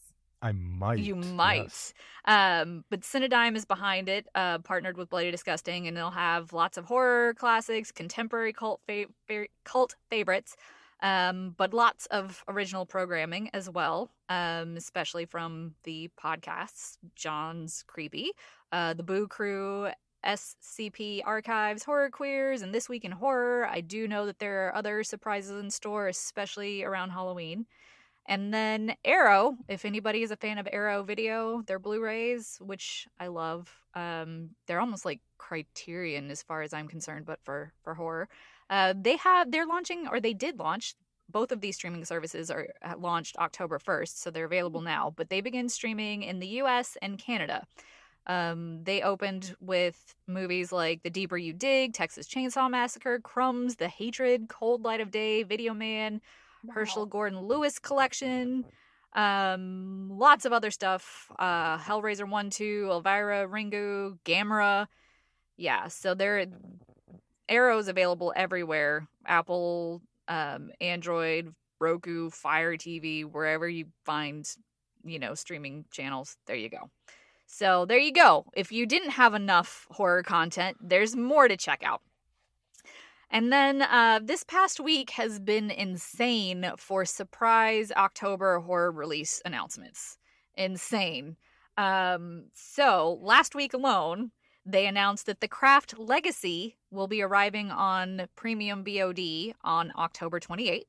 I 0.44 0.52
might. 0.52 1.00
You 1.00 1.16
might. 1.16 1.64
yes. 1.64 1.94
Um, 2.26 2.84
but 2.90 3.02
Cinedigm 3.02 3.56
is 3.56 3.64
behind 3.64 4.10
it, 4.10 4.28
uh, 4.36 4.60
partnered 4.60 4.98
with 4.98 5.10
Bloody 5.10 5.32
Disgusting, 5.32 5.88
and 5.88 5.96
they'll 5.96 6.12
have 6.12 6.52
lots 6.52 6.78
of 6.78 6.84
horror 6.84 7.34
classics, 7.34 7.94
contemporary 7.94 8.52
cult 8.52 8.82
fa- 8.86 9.06
fa- 9.26 9.48
cult 9.64 9.96
favorites, 10.10 10.58
um, 11.02 11.56
but 11.58 11.74
lots 11.74 12.08
of 12.08 12.44
original 12.50 12.86
programming 12.86 13.50
as 13.54 13.70
well, 13.70 14.12
um, 14.28 14.76
especially 14.76 15.26
from 15.26 15.76
the 15.84 16.10
podcasts. 16.22 16.98
Jon's 17.16 17.86
Creepy, 17.88 18.32
uh, 18.74 18.94
the 18.94 19.04
Boo 19.04 19.28
Crew, 19.30 19.88
SCP 20.26 21.22
Archives, 21.26 21.84
Horror 21.84 22.10
Queers, 22.10 22.62
and 22.62 22.74
This 22.74 22.90
Week 22.90 23.06
in 23.06 23.12
Horror. 23.12 23.66
I 23.66 23.80
do 23.80 24.10
know 24.10 24.26
that 24.26 24.40
there 24.40 24.68
are 24.68 24.76
other 24.76 25.04
surprises 25.04 25.62
in 25.62 25.70
store, 25.70 26.10
especially 26.10 26.84
around 26.84 27.12
Halloween. 27.12 27.66
And 28.26 28.54
then 28.54 28.96
Arrow, 29.04 29.58
if 29.68 29.84
anybody 29.84 30.24
is 30.24 30.32
a 30.32 30.38
fan 30.38 30.58
of 30.58 30.68
Arrow 30.72 31.04
Video, 31.04 31.62
their 31.64 31.80
Blu-rays, 31.80 32.58
which 32.62 33.08
I 33.20 33.28
love, 33.28 33.70
um, 33.96 34.52
they're 34.66 34.80
almost 34.80 35.04
like 35.04 35.20
Criterion 35.38 36.32
as 36.32 36.42
far 36.42 36.62
as 36.62 36.74
I'm 36.74 36.88
concerned, 36.88 37.26
but 37.26 37.40
for 37.44 37.74
for 37.84 37.94
horror, 37.96 38.30
uh, 38.70 38.94
they 39.00 39.18
have 39.18 39.52
they're 39.52 39.68
launching 39.68 40.08
or 40.08 40.20
they 40.20 40.34
did 40.34 40.58
launch. 40.58 40.96
Both 41.30 41.52
of 41.52 41.62
these 41.62 41.76
streaming 41.76 42.06
services 42.06 42.50
are 42.52 42.68
uh, 42.84 42.96
launched 42.98 43.38
October 43.38 43.80
1st, 43.80 44.18
so 44.18 44.30
they're 44.30 44.46
available 44.46 44.82
now. 44.82 45.14
But 45.16 45.30
they 45.30 45.42
begin 45.42 45.68
streaming 45.68 46.24
in 46.24 46.40
the 46.40 46.48
U.S. 46.60 46.98
and 47.02 47.18
Canada. 47.18 47.66
Um, 48.28 48.84
they 48.84 49.02
opened 49.02 49.56
with 49.60 50.16
movies 50.28 50.72
like 50.72 51.04
The 51.04 51.10
Deeper 51.10 51.38
You 51.38 51.54
Dig, 51.54 51.94
Texas 51.94 52.28
Chainsaw 52.28 52.70
Massacre, 52.70 53.20
Crumbs, 53.20 53.76
The 53.76 53.90
Hatred, 53.90 54.48
Cold 54.48 54.84
Light 54.84 55.02
of 55.02 55.12
Day, 55.12 55.44
Video 55.44 55.74
Man, 55.74 56.22
Herschell 56.72 57.06
Gordon 57.06 57.42
Lewis 57.42 57.80
collection. 57.80 58.66
Um, 59.14 60.10
lots 60.10 60.46
of 60.46 60.54
other 60.54 60.72
stuff. 60.72 61.32
Uh, 61.38 61.78
Hellraiser 61.78 62.30
1 62.30 62.50
2, 62.50 62.88
Elvira, 62.90 63.48
Ringu, 63.48 64.18
Gamera. 64.26 64.88
Yeah, 65.58 65.88
so 65.88 66.14
there 66.16 66.40
are 66.40 66.46
Arrow's 67.48 67.88
available 67.88 68.34
everywhere. 68.36 69.08
Apple, 69.26 70.02
um, 70.28 70.72
Android, 70.82 71.54
Roku, 71.80 72.30
Fire 72.30 72.76
TV, 72.76 73.24
wherever 73.24 73.68
you 73.68 73.86
find, 74.06 74.50
you 75.04 75.20
know, 75.20 75.36
streaming 75.36 75.86
channels. 75.92 76.38
There 76.48 76.56
you 76.56 76.70
go. 76.70 76.90
So 77.46 77.86
there 77.86 78.00
you 78.00 78.14
go. 78.14 78.46
If 78.56 78.72
you 78.72 78.86
didn't 78.86 79.12
have 79.12 79.34
enough 79.34 79.86
horror 79.92 80.24
content, 80.24 80.78
there's 80.82 81.16
more 81.16 81.48
to 81.48 81.58
check 81.58 81.84
out. 81.84 82.02
And 83.34 83.52
then 83.52 83.82
uh, 83.82 84.20
this 84.24 84.44
past 84.44 84.80
week 84.80 85.10
has 85.10 85.40
been 85.40 85.72
insane 85.72 86.72
for 86.78 87.04
surprise 87.04 87.92
October 87.92 88.60
horror 88.60 88.92
release 88.92 89.42
announcements. 89.44 90.20
Insane. 90.56 91.38
Um, 91.76 92.46
so 92.54 93.20
last 93.24 93.56
week 93.56 93.74
alone, 93.74 94.30
they 94.68 94.86
announced 94.86 95.26
that 95.26 95.42
The 95.42 95.48
Craft 95.48 95.98
Legacy 95.98 96.78
will 96.92 97.08
be 97.08 97.24
arriving 97.24 97.72
on 97.72 98.28
premium 98.36 98.84
VOD 98.84 99.54
on 99.64 99.92
October 99.98 100.40
28th. 100.40 100.84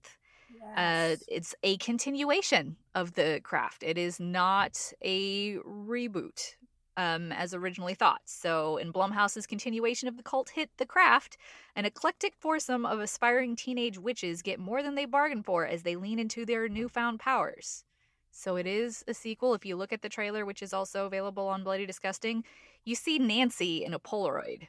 Uh, 0.77 1.17
it's 1.29 1.55
a 1.63 1.79
continuation 1.79 2.77
of 2.95 3.15
the 3.15 3.41
craft. 3.43 3.83
It 3.83 3.97
is 3.97 4.21
not 4.21 4.93
a 5.03 5.57
reboot 5.59 6.57
um, 6.97 7.33
as 7.33 7.55
originally 7.55 7.95
thought. 7.95 8.23
So, 8.25 8.77
in 8.77 8.93
Blumhouse's 8.93 9.47
continuation 9.47 10.09
of 10.09 10.17
the 10.17 10.23
cult 10.23 10.51
hit 10.51 10.71
The 10.77 10.87
Craft, 10.87 11.37
an 11.75 11.85
eclectic 11.85 12.35
foursome 12.39 12.87
of 12.87 13.01
aspiring 13.01 13.57
teenage 13.57 13.99
witches 13.99 14.43
get 14.43 14.61
more 14.61 14.83
than 14.83 14.95
they 14.95 15.05
bargained 15.05 15.45
for 15.45 15.67
as 15.67 15.83
they 15.83 15.97
lean 15.97 16.19
into 16.19 16.45
their 16.45 16.69
newfound 16.69 17.21
powers. 17.21 17.85
So, 18.31 18.57
it 18.57 18.67
is 18.67 19.05
a 19.09 19.15
sequel. 19.15 19.55
If 19.55 19.65
you 19.65 19.77
look 19.77 19.93
at 19.93 20.03
the 20.03 20.09
trailer, 20.09 20.45
which 20.45 20.63
is 20.63 20.73
also 20.73 21.07
available 21.07 21.49
on 21.49 21.65
Bloody 21.65 21.87
Disgusting, 21.87 22.45
you 22.85 22.95
see 22.95 23.19
Nancy 23.19 23.85
in 23.85 23.95
a 23.95 23.99
Polaroid. 23.99 24.69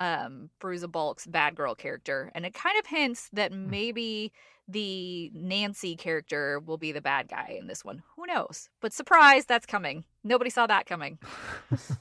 Um, 0.00 0.50
Fairuza 0.60 0.90
Balk's 0.90 1.26
bad 1.26 1.54
girl 1.54 1.74
character, 1.74 2.30
and 2.34 2.44
it 2.44 2.52
kind 2.52 2.78
of 2.78 2.86
hints 2.86 3.30
that 3.32 3.52
maybe 3.52 4.32
the 4.68 5.30
Nancy 5.34 5.96
character 5.96 6.58
will 6.60 6.78
be 6.78 6.92
the 6.92 7.00
bad 7.00 7.28
guy 7.28 7.56
in 7.58 7.66
this 7.66 7.84
one. 7.84 8.02
Who 8.16 8.26
knows? 8.26 8.68
But 8.80 8.92
surprise, 8.92 9.44
that's 9.44 9.66
coming. 9.66 10.04
Nobody 10.22 10.50
saw 10.50 10.66
that 10.66 10.86
coming. 10.86 11.18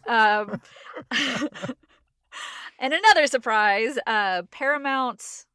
um, 0.07 0.61
and 2.79 2.93
another 2.93 3.27
surprise, 3.27 3.97
uh, 4.07 4.43
Paramount 4.51 5.45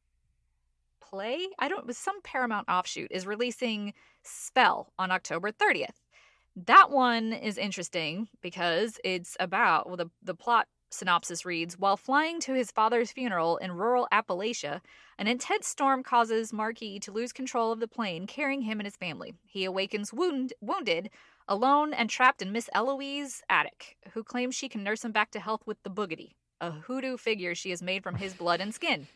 Play, 1.01 1.47
I 1.57 1.67
don't, 1.67 1.93
some 1.95 2.21
Paramount 2.21 2.69
offshoot, 2.69 3.11
is 3.11 3.25
releasing 3.25 3.93
Spell 4.21 4.93
on 4.99 5.09
October 5.11 5.51
30th. 5.51 5.95
That 6.55 6.91
one 6.91 7.33
is 7.33 7.57
interesting 7.57 8.27
because 8.41 8.99
it's 9.03 9.35
about, 9.39 9.87
well, 9.87 9.97
the, 9.97 10.11
the 10.21 10.35
plot 10.35 10.67
synopsis 10.89 11.45
reads 11.45 11.77
While 11.77 11.97
flying 11.97 12.39
to 12.41 12.53
his 12.53 12.71
father's 12.71 13.11
funeral 13.11 13.57
in 13.57 13.71
rural 13.73 14.07
Appalachia, 14.11 14.81
an 15.17 15.27
intense 15.27 15.67
storm 15.67 16.03
causes 16.03 16.51
Marquis 16.53 16.99
to 16.99 17.11
lose 17.11 17.31
control 17.33 17.71
of 17.71 17.79
the 17.79 17.87
plane 17.87 18.27
carrying 18.27 18.61
him 18.61 18.79
and 18.79 18.87
his 18.87 18.95
family. 18.95 19.33
He 19.45 19.65
awakens 19.65 20.11
wound, 20.13 20.53
wounded, 20.61 21.09
alone, 21.47 21.93
and 21.93 22.09
trapped 22.09 22.41
in 22.41 22.51
Miss 22.51 22.69
Eloise's 22.73 23.41
attic, 23.49 23.97
who 24.13 24.23
claims 24.23 24.55
she 24.55 24.69
can 24.69 24.83
nurse 24.83 25.03
him 25.03 25.11
back 25.11 25.31
to 25.31 25.39
health 25.39 25.61
with 25.65 25.81
the 25.83 25.89
boogity, 25.89 26.33
a 26.61 26.71
hoodoo 26.71 27.17
figure 27.17 27.55
she 27.55 27.69
has 27.71 27.81
made 27.81 28.03
from 28.03 28.15
his 28.15 28.33
blood 28.33 28.61
and 28.61 28.73
skin. 28.73 29.07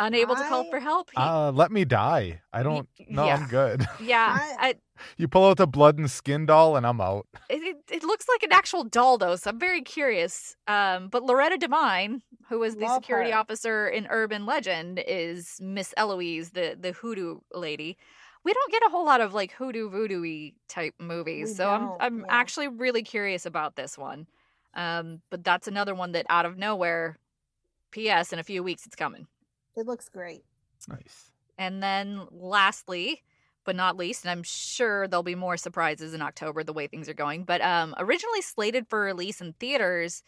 Unable 0.00 0.36
to 0.36 0.44
call 0.48 0.62
for 0.70 0.78
help, 0.78 1.10
he, 1.10 1.16
Uh, 1.16 1.50
let 1.50 1.72
me 1.72 1.84
die. 1.84 2.40
I 2.52 2.62
don't. 2.62 2.88
No, 3.08 3.26
yeah. 3.26 3.34
I'm 3.36 3.48
good. 3.48 3.84
yeah, 4.00 4.28
I- 4.60 4.68
I, 4.68 4.74
You 5.16 5.28
pull 5.28 5.46
out 5.46 5.56
the 5.58 5.66
blood 5.66 5.98
and 5.98 6.10
skin 6.10 6.46
doll, 6.46 6.76
and 6.76 6.86
I'm 6.86 7.00
out. 7.00 7.26
it, 7.50 7.62
it, 7.62 7.76
it 7.90 8.02
looks 8.02 8.26
like 8.28 8.42
an 8.42 8.52
actual 8.52 8.84
doll 8.84 9.18
though 9.18 9.36
so 9.36 9.50
i'm 9.50 9.58
very 9.58 9.80
curious 9.82 10.56
um, 10.66 11.08
but 11.08 11.22
loretta 11.22 11.56
devine 11.56 12.22
who 12.48 12.58
was 12.58 12.76
the 12.76 12.84
Love 12.84 13.02
security 13.02 13.30
her. 13.30 13.36
officer 13.38 13.88
in 13.88 14.06
urban 14.10 14.44
legend 14.46 15.02
is 15.06 15.58
miss 15.62 15.94
eloise 15.96 16.50
the, 16.50 16.76
the 16.78 16.92
hoodoo 16.92 17.38
lady 17.54 17.96
we 18.44 18.52
don't 18.52 18.72
get 18.72 18.82
a 18.86 18.90
whole 18.90 19.04
lot 19.06 19.20
of 19.20 19.32
like 19.34 19.52
hoodoo 19.52 19.88
voodoo 19.88 20.50
type 20.68 20.94
movies 20.98 21.50
We 21.50 21.54
so 21.54 21.70
i'm, 21.70 21.90
I'm 22.00 22.18
yeah. 22.20 22.26
actually 22.28 22.68
really 22.68 23.02
curious 23.02 23.46
about 23.46 23.76
this 23.76 23.96
one 23.96 24.26
um, 24.74 25.22
but 25.30 25.42
that's 25.42 25.66
another 25.68 25.94
one 25.94 26.12
that 26.12 26.26
out 26.28 26.44
of 26.46 26.58
nowhere 26.58 27.18
ps 27.92 28.32
in 28.32 28.38
a 28.38 28.44
few 28.44 28.62
weeks 28.62 28.84
it's 28.86 28.96
coming 28.96 29.26
It 29.76 29.86
looks 29.86 30.08
great. 30.08 30.42
Nice. 30.88 31.30
and 31.58 31.82
then 31.82 32.26
lastly, 32.30 33.22
but 33.68 33.76
not 33.76 33.98
least, 33.98 34.24
and 34.24 34.30
I'm 34.30 34.44
sure 34.44 35.06
there'll 35.06 35.22
be 35.22 35.34
more 35.34 35.58
surprises 35.58 36.14
in 36.14 36.22
October 36.22 36.64
the 36.64 36.72
way 36.72 36.86
things 36.86 37.06
are 37.06 37.12
going, 37.12 37.44
but 37.44 37.60
um 37.60 37.94
originally 37.98 38.40
slated 38.40 38.88
for 38.88 39.02
release 39.02 39.42
in 39.42 39.52
theaters, 39.52 40.22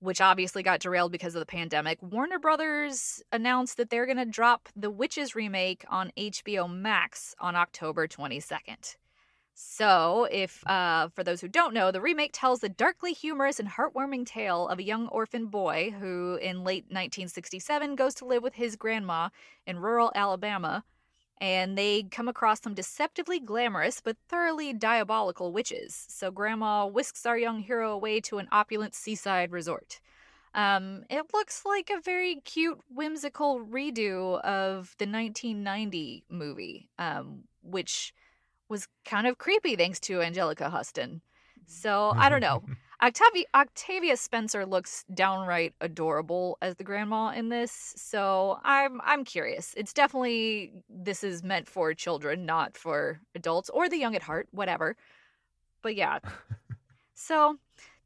which 0.00 0.20
obviously 0.20 0.64
got 0.64 0.80
derailed 0.80 1.12
because 1.12 1.36
of 1.36 1.38
the 1.38 1.46
pandemic, 1.46 2.02
Warner 2.02 2.40
Brothers 2.40 3.22
announced 3.30 3.76
that 3.76 3.88
they're 3.88 4.04
going 4.04 4.16
to 4.16 4.24
drop 4.24 4.68
the 4.74 4.90
Witches 4.90 5.36
remake 5.36 5.84
on 5.88 6.10
HBO 6.16 6.68
Max 6.68 7.36
on 7.38 7.54
October 7.54 8.08
22nd. 8.08 8.96
So, 9.54 10.26
if 10.32 10.66
uh, 10.66 11.10
for 11.14 11.22
those 11.22 11.40
who 11.40 11.46
don't 11.46 11.72
know, 11.72 11.92
the 11.92 12.00
remake 12.00 12.32
tells 12.32 12.58
the 12.58 12.68
darkly 12.68 13.12
humorous 13.12 13.60
and 13.60 13.68
heartwarming 13.68 14.26
tale 14.26 14.66
of 14.66 14.80
a 14.80 14.82
young 14.82 15.06
orphan 15.06 15.46
boy 15.46 15.94
who, 16.00 16.34
in 16.42 16.64
late 16.64 16.86
1967, 16.86 17.94
goes 17.94 18.14
to 18.16 18.24
live 18.24 18.42
with 18.42 18.54
his 18.54 18.74
grandma 18.74 19.28
in 19.68 19.78
rural 19.78 20.10
Alabama, 20.16 20.82
and 21.40 21.76
they 21.76 22.04
come 22.04 22.28
across 22.28 22.62
some 22.62 22.74
deceptively 22.74 23.38
glamorous 23.38 24.00
but 24.00 24.16
thoroughly 24.28 24.72
diabolical 24.72 25.52
witches. 25.52 26.06
So, 26.08 26.30
Grandma 26.30 26.86
whisks 26.86 27.26
our 27.26 27.38
young 27.38 27.60
hero 27.60 27.92
away 27.92 28.20
to 28.22 28.38
an 28.38 28.48
opulent 28.52 28.94
seaside 28.94 29.52
resort. 29.52 30.00
Um, 30.54 31.04
it 31.10 31.26
looks 31.34 31.64
like 31.66 31.90
a 31.90 32.00
very 32.00 32.36
cute, 32.36 32.80
whimsical 32.88 33.60
redo 33.60 34.40
of 34.40 34.94
the 34.98 35.06
1990 35.06 36.24
movie, 36.30 36.88
um, 36.98 37.44
which 37.62 38.14
was 38.68 38.88
kind 39.04 39.26
of 39.26 39.36
creepy 39.36 39.76
thanks 39.76 40.00
to 40.00 40.18
Anjelica 40.20 40.70
Huston. 40.70 41.20
So 41.66 42.12
I 42.16 42.28
don't 42.28 42.40
know. 42.40 42.62
Octavia, 43.02 43.44
Octavia 43.54 44.16
Spencer 44.16 44.64
looks 44.64 45.04
downright 45.12 45.74
adorable 45.82 46.56
as 46.62 46.76
the 46.76 46.84
grandma 46.84 47.28
in 47.30 47.50
this, 47.50 47.92
so 47.96 48.58
I'm 48.64 49.00
I'm 49.04 49.24
curious. 49.24 49.74
It's 49.76 49.92
definitely 49.92 50.72
this 50.88 51.22
is 51.22 51.42
meant 51.42 51.68
for 51.68 51.92
children, 51.92 52.46
not 52.46 52.76
for 52.76 53.20
adults 53.34 53.68
or 53.70 53.88
the 53.88 53.98
young 53.98 54.16
at 54.16 54.22
heart, 54.22 54.48
whatever. 54.50 54.96
But 55.82 55.94
yeah, 55.94 56.20
so 57.14 57.58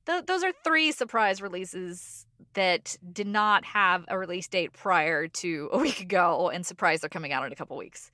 th- 0.07 0.26
those 0.26 0.43
are 0.43 0.53
three 0.64 0.91
surprise 0.91 1.41
releases 1.41 2.26
that 2.55 2.97
did 3.12 3.28
not 3.28 3.64
have 3.64 4.05
a 4.09 4.18
release 4.18 4.49
date 4.49 4.72
prior 4.72 5.28
to 5.28 5.68
a 5.72 5.78
week 5.78 6.01
ago, 6.01 6.51
and 6.51 6.66
surprise 6.66 7.01
they're 7.01 7.09
coming 7.09 7.32
out 7.32 7.47
in 7.47 7.53
a 7.53 7.57
couple 7.57 7.76
weeks. 7.76 8.11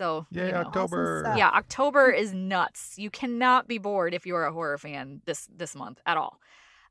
So 0.00 0.26
Yay, 0.30 0.46
you 0.46 0.52
know. 0.52 0.60
October. 0.60 1.20
stuff. 1.24 1.36
Yeah, 1.36 1.50
October 1.50 2.10
is 2.10 2.32
nuts. 2.32 2.94
You 2.96 3.10
cannot 3.10 3.68
be 3.68 3.76
bored 3.76 4.14
if 4.14 4.24
you're 4.24 4.46
a 4.46 4.52
horror 4.52 4.78
fan 4.78 5.20
this 5.26 5.46
this 5.54 5.76
month 5.76 6.00
at 6.06 6.16
all. 6.16 6.40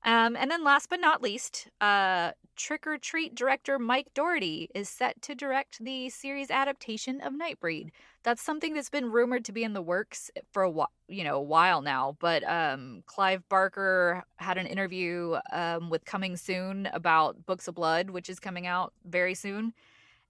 Um, 0.06 0.38
and 0.38 0.50
then 0.52 0.64
last 0.64 0.90
but 0.92 1.02
not 1.02 1.22
least, 1.22 1.68
uh, 1.82 2.32
Trick 2.56 2.86
or 2.86 3.00
Treat 3.00 3.34
director 3.34 3.80
Mike 3.80 4.14
Dougherty 4.14 4.70
is 4.76 4.88
set 4.88 5.22
to 5.24 5.34
direct 5.34 5.84
the 5.84 6.10
series 6.10 6.52
adaptation 6.52 7.20
of 7.22 7.34
Nightbreed. 7.34 7.90
That's 8.22 8.44
something 8.44 8.76
that's 8.76 8.92
been 8.92 9.12
rumored 9.12 9.44
to 9.46 9.52
be 9.52 9.64
in 9.64 9.74
the 9.74 9.82
works 9.82 10.30
for 10.52 10.62
a 10.62 10.70
while, 10.70 10.92
you 11.08 11.24
know, 11.24 11.38
a 11.38 11.42
while 11.42 11.82
now. 11.82 12.16
But 12.20 12.44
um, 12.48 13.02
Clive 13.08 13.42
Barker 13.50 14.24
had 14.36 14.60
an 14.60 14.68
interview 14.68 15.38
um, 15.52 15.90
with 15.90 16.06
Coming 16.06 16.38
Soon 16.38 16.88
about 16.94 17.44
Books 17.48 17.68
of 17.68 17.74
Blood, 17.74 18.12
which 18.12 18.30
is 18.30 18.40
coming 18.40 18.68
out 18.68 18.94
very 19.04 19.34
soon. 19.34 19.74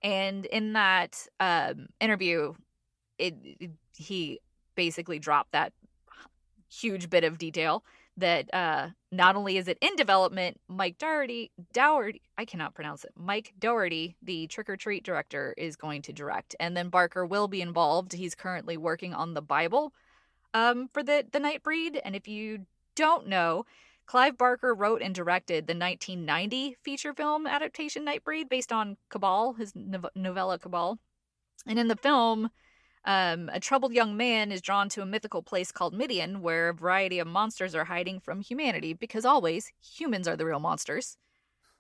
And 0.01 0.45
in 0.45 0.73
that 0.73 1.27
um, 1.41 1.87
interview, 1.99 2.53
it, 3.19 3.35
it 3.59 3.71
he 3.95 4.39
basically 4.75 5.19
dropped 5.19 5.51
that 5.51 5.73
huge 6.69 7.09
bit 7.09 7.23
of 7.23 7.37
detail 7.37 7.83
that 8.17 8.53
uh, 8.53 8.89
not 9.11 9.35
only 9.35 9.57
is 9.57 9.67
it 9.67 9.77
in 9.81 9.95
development, 9.95 10.59
Mike 10.67 10.97
Dougherty, 10.97 11.51
Dougherty, 11.73 12.21
I 12.37 12.45
cannot 12.45 12.75
pronounce 12.75 13.03
it. 13.03 13.11
Mike 13.15 13.53
Dougherty, 13.57 14.15
the 14.21 14.47
Trick 14.47 14.69
or 14.69 14.77
Treat 14.77 15.03
director, 15.03 15.53
is 15.57 15.75
going 15.75 16.01
to 16.03 16.13
direct, 16.13 16.55
and 16.59 16.75
then 16.75 16.89
Barker 16.89 17.25
will 17.25 17.47
be 17.47 17.61
involved. 17.61 18.13
He's 18.13 18.35
currently 18.35 18.77
working 18.77 19.13
on 19.13 19.33
the 19.33 19.41
Bible 19.41 19.93
um, 20.53 20.89
for 20.93 21.03
the 21.03 21.25
the 21.31 21.39
Nightbreed, 21.39 21.99
and 22.03 22.15
if 22.15 22.27
you 22.27 22.65
don't 22.95 23.27
know, 23.27 23.65
Clive 24.05 24.37
Barker 24.37 24.73
wrote 24.73 25.01
and 25.01 25.13
directed 25.13 25.67
the 25.67 25.75
1990 25.75 26.77
feature 26.83 27.13
film 27.13 27.45
adaptation 27.45 28.05
Nightbreed 28.05 28.49
based 28.49 28.71
on 28.71 28.97
Cabal, 29.09 29.53
his 29.53 29.73
novella 29.75 30.59
Cabal. 30.59 30.99
And 31.67 31.77
in 31.77 31.89
the 31.89 31.95
film, 31.95 32.49
um, 33.05 33.49
a 33.53 33.59
troubled 33.59 33.93
young 33.93 34.17
man 34.17 34.51
is 34.51 34.61
drawn 34.61 34.89
to 34.89 35.01
a 35.01 35.05
mythical 35.05 35.41
place 35.41 35.71
called 35.71 35.93
Midian, 35.93 36.41
where 36.41 36.69
a 36.69 36.73
variety 36.73 37.19
of 37.19 37.27
monsters 37.27 37.73
are 37.75 37.85
hiding 37.85 38.19
from 38.19 38.41
humanity, 38.41 38.93
because 38.93 39.25
always 39.25 39.71
humans 39.81 40.27
are 40.27 40.35
the 40.35 40.45
real 40.45 40.59
monsters. 40.59 41.17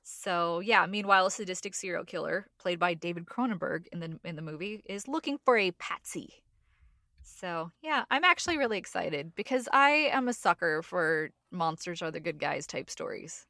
So 0.01 0.59
yeah, 0.59 0.85
meanwhile, 0.85 1.25
a 1.25 1.31
sadistic 1.31 1.75
serial 1.75 2.05
killer, 2.05 2.47
played 2.57 2.79
by 2.79 2.93
David 2.93 3.25
Cronenberg 3.25 3.85
in 3.91 3.99
the 3.99 4.19
in 4.23 4.35
the 4.35 4.41
movie, 4.41 4.81
is 4.85 5.07
looking 5.07 5.37
for 5.37 5.57
a 5.57 5.71
patsy. 5.71 6.41
So 7.21 7.71
yeah, 7.81 8.05
I'm 8.09 8.23
actually 8.23 8.57
really 8.57 8.77
excited 8.77 9.35
because 9.35 9.69
I 9.71 10.09
am 10.11 10.27
a 10.27 10.33
sucker 10.33 10.81
for 10.81 11.31
monsters 11.51 12.01
are 12.01 12.11
the 12.11 12.19
good 12.19 12.39
guys 12.39 12.65
type 12.65 12.89
stories. 12.89 13.45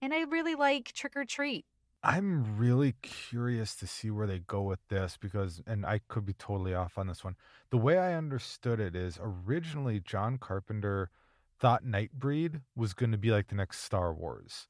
And 0.00 0.12
I 0.14 0.22
really 0.22 0.54
like 0.54 0.92
Trick 0.92 1.16
or 1.16 1.24
Treat. 1.24 1.64
I'm 2.06 2.56
really 2.56 2.94
curious 3.02 3.74
to 3.76 3.86
see 3.88 4.12
where 4.12 4.28
they 4.28 4.38
go 4.38 4.62
with 4.62 4.78
this 4.88 5.18
because, 5.20 5.60
and 5.66 5.84
I 5.84 6.00
could 6.06 6.24
be 6.24 6.34
totally 6.34 6.72
off 6.72 6.98
on 6.98 7.08
this 7.08 7.24
one. 7.24 7.34
The 7.70 7.78
way 7.78 7.98
I 7.98 8.14
understood 8.14 8.78
it 8.78 8.94
is 8.94 9.18
originally 9.20 9.98
John 9.98 10.38
Carpenter 10.38 11.10
thought 11.58 11.84
Nightbreed 11.84 12.60
was 12.76 12.94
going 12.94 13.10
to 13.10 13.18
be 13.18 13.32
like 13.32 13.48
the 13.48 13.56
next 13.56 13.80
Star 13.80 14.14
Wars, 14.14 14.68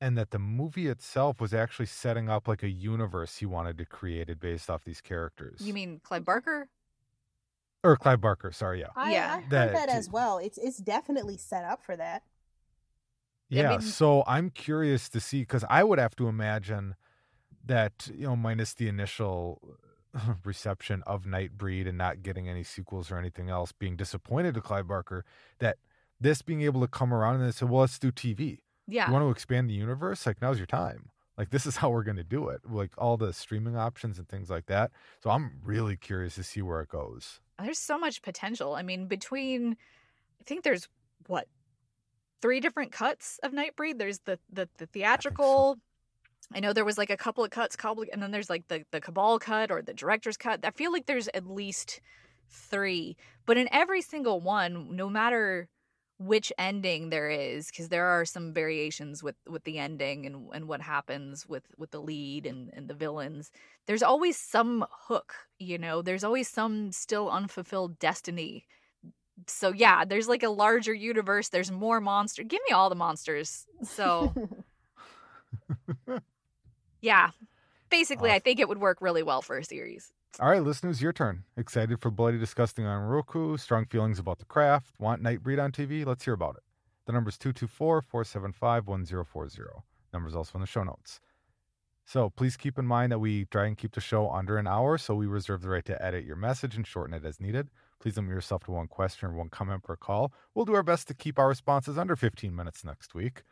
and 0.00 0.16
that 0.16 0.30
the 0.30 0.38
movie 0.38 0.86
itself 0.86 1.40
was 1.40 1.52
actually 1.52 1.86
setting 1.86 2.30
up 2.30 2.46
like 2.46 2.62
a 2.62 2.70
universe 2.70 3.38
he 3.38 3.46
wanted 3.46 3.76
to 3.78 3.84
create 3.84 4.30
it 4.30 4.38
based 4.38 4.70
off 4.70 4.84
these 4.84 5.00
characters. 5.00 5.60
You 5.60 5.74
mean 5.74 6.00
Clive 6.04 6.24
Barker? 6.24 6.68
or 7.82 7.96
Clive 7.96 8.20
Barker? 8.20 8.52
Sorry, 8.52 8.80
yeah, 8.80 8.90
I, 8.94 9.12
Yeah. 9.12 9.26
I 9.26 9.40
heard 9.40 9.50
That 9.50 9.72
that, 9.72 9.88
as 9.88 10.08
well. 10.08 10.38
It's 10.38 10.58
it's 10.58 10.78
definitely 10.78 11.36
set 11.36 11.64
up 11.64 11.82
for 11.82 11.96
that. 11.96 12.22
Yeah, 13.50 13.68
I 13.68 13.78
mean- 13.78 13.80
so 13.82 14.24
I'm 14.26 14.50
curious 14.50 15.08
to 15.10 15.20
see 15.20 15.40
because 15.42 15.64
I 15.68 15.84
would 15.84 15.98
have 15.98 16.16
to 16.16 16.28
imagine 16.28 16.94
that 17.64 18.08
you 18.14 18.26
know, 18.26 18.36
minus 18.36 18.74
the 18.74 18.88
initial 18.88 19.60
uh, 20.14 20.34
reception 20.44 21.02
of 21.06 21.24
Nightbreed 21.24 21.86
and 21.88 21.98
not 21.98 22.22
getting 22.22 22.48
any 22.48 22.62
sequels 22.64 23.10
or 23.10 23.18
anything 23.18 23.50
else, 23.50 23.72
being 23.72 23.96
disappointed 23.96 24.54
to 24.54 24.60
Clive 24.60 24.88
Barker, 24.88 25.24
that 25.58 25.76
this 26.20 26.42
being 26.42 26.62
able 26.62 26.80
to 26.80 26.88
come 26.88 27.12
around 27.12 27.36
and 27.36 27.46
they 27.46 27.52
said, 27.52 27.68
well, 27.68 27.82
let's 27.82 27.98
do 27.98 28.10
TV. 28.10 28.58
Yeah. 28.86 29.06
You 29.06 29.12
want 29.12 29.24
to 29.24 29.30
expand 29.30 29.68
the 29.70 29.74
universe? 29.74 30.26
Like 30.26 30.40
now's 30.42 30.58
your 30.58 30.66
time. 30.66 31.10
Like 31.38 31.50
this 31.50 31.64
is 31.66 31.76
how 31.80 31.90
we're 31.90 32.02
going 32.02 32.16
to 32.16 32.24
do 32.24 32.48
it. 32.48 32.60
Like 32.68 32.92
all 32.98 33.16
the 33.16 33.32
streaming 33.32 33.76
options 33.76 34.18
and 34.18 34.28
things 34.28 34.50
like 34.50 34.66
that. 34.66 34.90
So 35.22 35.30
I'm 35.30 35.60
really 35.64 35.96
curious 35.96 36.34
to 36.36 36.42
see 36.42 36.62
where 36.62 36.80
it 36.80 36.88
goes. 36.88 37.40
there's 37.62 37.78
so 37.78 37.98
much 37.98 38.22
potential. 38.22 38.74
I 38.74 38.82
mean, 38.82 39.06
between 39.06 39.76
I 40.40 40.44
think 40.44 40.64
there's 40.64 40.88
what 41.26 41.46
three 42.40 42.60
different 42.60 42.92
cuts 42.92 43.38
of 43.42 43.52
Nightbreed. 43.52 43.98
There's 43.98 44.20
the 44.20 44.38
the, 44.52 44.68
the 44.78 44.86
theatrical. 44.86 45.78
I, 46.52 46.58
know 46.58 46.72
there 46.72 46.84
was 46.84 46.98
like 46.98 47.10
a 47.10 47.16
couple 47.16 47.44
of 47.44 47.50
cuts, 47.50 47.76
and 48.12 48.22
then 48.22 48.30
there's 48.30 48.50
like 48.50 48.66
the 48.68 48.84
the 48.90 49.00
Cabal 49.00 49.38
cut 49.38 49.70
or 49.70 49.82
the 49.82 49.94
director's 49.94 50.36
cut. 50.36 50.60
I 50.64 50.70
feel 50.70 50.92
like 50.92 51.06
there's 51.06 51.28
at 51.28 51.46
least 51.46 52.00
three, 52.48 53.16
but 53.46 53.56
in 53.56 53.68
every 53.72 54.02
single 54.02 54.40
one, 54.40 54.96
no 54.96 55.08
matter 55.08 55.68
which 56.20 56.52
ending 56.58 57.08
there 57.08 57.30
is 57.30 57.68
because 57.68 57.88
there 57.88 58.04
are 58.04 58.26
some 58.26 58.52
variations 58.52 59.22
with 59.22 59.36
with 59.48 59.64
the 59.64 59.78
ending 59.78 60.26
and 60.26 60.50
and 60.52 60.68
what 60.68 60.82
happens 60.82 61.48
with 61.48 61.64
with 61.78 61.90
the 61.92 62.00
lead 62.00 62.44
and 62.44 62.70
and 62.74 62.88
the 62.88 62.94
villains 62.94 63.50
there's 63.86 64.02
always 64.02 64.36
some 64.36 64.84
hook 64.90 65.32
you 65.58 65.78
know 65.78 66.02
there's 66.02 66.22
always 66.22 66.46
some 66.46 66.92
still 66.92 67.30
unfulfilled 67.30 67.98
destiny 67.98 68.66
so 69.46 69.72
yeah 69.72 70.04
there's 70.04 70.28
like 70.28 70.42
a 70.42 70.48
larger 70.48 70.94
universe 70.94 71.48
there's 71.48 71.70
more 71.70 72.00
monster 72.00 72.42
give 72.42 72.60
me 72.68 72.74
all 72.74 72.88
the 72.88 72.94
monsters 72.94 73.66
so 73.82 74.34
yeah 77.00 77.30
basically 77.90 78.30
i 78.30 78.38
think 78.38 78.60
it 78.60 78.68
would 78.68 78.78
work 78.78 78.98
really 79.00 79.22
well 79.22 79.42
for 79.42 79.58
a 79.58 79.64
series 79.64 80.12
All 80.38 80.48
right, 80.48 80.62
listeners, 80.62 81.02
your 81.02 81.12
turn. 81.12 81.42
Excited 81.56 82.00
for 82.00 82.10
Bloody 82.12 82.38
Disgusting 82.38 82.86
on 82.86 83.02
Roku? 83.02 83.56
Strong 83.56 83.86
feelings 83.86 84.20
about 84.20 84.38
the 84.38 84.44
craft? 84.44 84.94
Want 84.98 85.20
Nightbreed 85.20 85.60
on 85.60 85.72
TV? 85.72 86.06
Let's 86.06 86.24
hear 86.24 86.34
about 86.34 86.54
it. 86.56 86.62
The 87.06 87.12
number 87.12 87.30
is 87.30 87.36
224 87.36 88.00
475 88.02 88.86
1040. 88.86 89.62
Number's 90.12 90.36
also 90.36 90.52
in 90.54 90.60
the 90.60 90.68
show 90.68 90.84
notes. 90.84 91.20
So 92.04 92.30
please 92.30 92.56
keep 92.56 92.78
in 92.78 92.86
mind 92.86 93.10
that 93.10 93.18
we 93.18 93.44
try 93.46 93.66
and 93.66 93.76
keep 93.76 93.92
the 93.92 94.00
show 94.00 94.30
under 94.30 94.56
an 94.56 94.68
hour, 94.68 94.98
so 94.98 95.16
we 95.16 95.26
reserve 95.26 95.62
the 95.62 95.68
right 95.68 95.84
to 95.86 96.00
edit 96.00 96.24
your 96.24 96.36
message 96.36 96.76
and 96.76 96.86
shorten 96.86 97.12
it 97.12 97.24
as 97.24 97.40
needed. 97.40 97.68
Please 98.00 98.16
limit 98.16 98.32
yourself 98.32 98.64
to 98.64 98.70
one 98.70 98.88
question 98.88 99.28
or 99.28 99.32
one 99.32 99.50
comment 99.50 99.82
per 99.82 99.96
call. 99.96 100.32
We'll 100.54 100.64
do 100.64 100.74
our 100.74 100.82
best 100.82 101.06
to 101.08 101.14
keep 101.14 101.38
our 101.38 101.48
responses 101.48 101.98
under 101.98 102.16
15 102.16 102.54
minutes 102.54 102.84
next 102.84 103.14
week. 103.14 103.42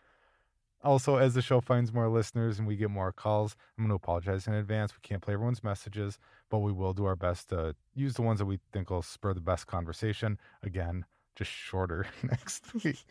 Also, 0.83 1.17
as 1.17 1.35
the 1.35 1.43
show 1.43 1.61
finds 1.61 1.93
more 1.93 2.09
listeners 2.09 2.59
and 2.59 2.67
we 2.67 2.77
get 2.77 2.91
more 2.91 3.13
calls, 3.13 3.57
I'm 3.77 3.85
going 3.85 3.91
to 3.91 3.97
apologize 3.97 4.47
in 4.47 4.55
advance. 4.55 4.93
We 4.93 5.07
can't 5.07 5.21
play 5.21 5.35
everyone's 5.35 5.65
messages 5.65 6.19
but 6.51 6.59
we 6.59 6.73
will 6.73 6.93
do 6.93 7.05
our 7.05 7.17
best 7.17 7.51
to 7.51 7.75
use 7.95 8.15
the 8.15 8.23
ones 8.23 8.39
that 8.39 8.47
we 8.47 8.59
think 8.73 8.91
will 8.91 9.03
spur 9.03 9.35
the 9.35 9.41
best 9.41 9.67
conversation. 9.67 10.39
Again, 10.63 11.05
just 11.37 11.51
shorter 11.51 12.07
next 12.23 12.73
week. 12.83 13.05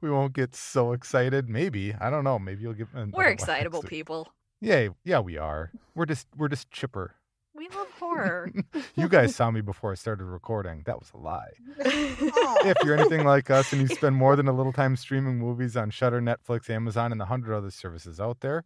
we 0.00 0.10
won't 0.10 0.32
get 0.32 0.54
so 0.54 0.92
excited. 0.92 1.48
Maybe 1.48 1.94
I 1.94 2.10
don't 2.10 2.24
know. 2.24 2.38
Maybe 2.38 2.62
you'll 2.62 2.74
get. 2.74 2.88
we're 3.12 3.24
excitable 3.28 3.82
people 3.82 4.28
Yay! 4.62 4.90
Yeah, 5.04 5.20
we 5.20 5.38
are. 5.38 5.72
We're 5.94 6.04
just 6.04 6.26
we're 6.36 6.48
just 6.48 6.70
chipper. 6.70 7.14
We 7.54 7.68
love 7.68 7.90
horror 7.98 8.50
you 8.96 9.08
guys 9.08 9.34
saw 9.34 9.50
me 9.50 9.60
before 9.60 9.92
I 9.92 9.94
started 9.96 10.24
recording. 10.24 10.82
That 10.86 10.98
was 10.98 11.10
a 11.14 11.18
lie. 11.18 11.50
If 12.62 12.76
you're 12.84 12.96
anything 12.96 13.24
like 13.24 13.50
us 13.50 13.72
and 13.72 13.80
you 13.80 13.88
spend 13.96 14.14
more 14.14 14.36
than 14.36 14.46
a 14.46 14.52
little 14.52 14.72
time 14.72 14.96
streaming 14.96 15.38
movies 15.38 15.76
on 15.76 15.90
Shudder, 15.90 16.20
Netflix, 16.20 16.68
Amazon, 16.68 17.10
and 17.10 17.20
the 17.20 17.24
hundred 17.24 17.56
other 17.56 17.70
services 17.70 18.20
out 18.20 18.40
there, 18.40 18.64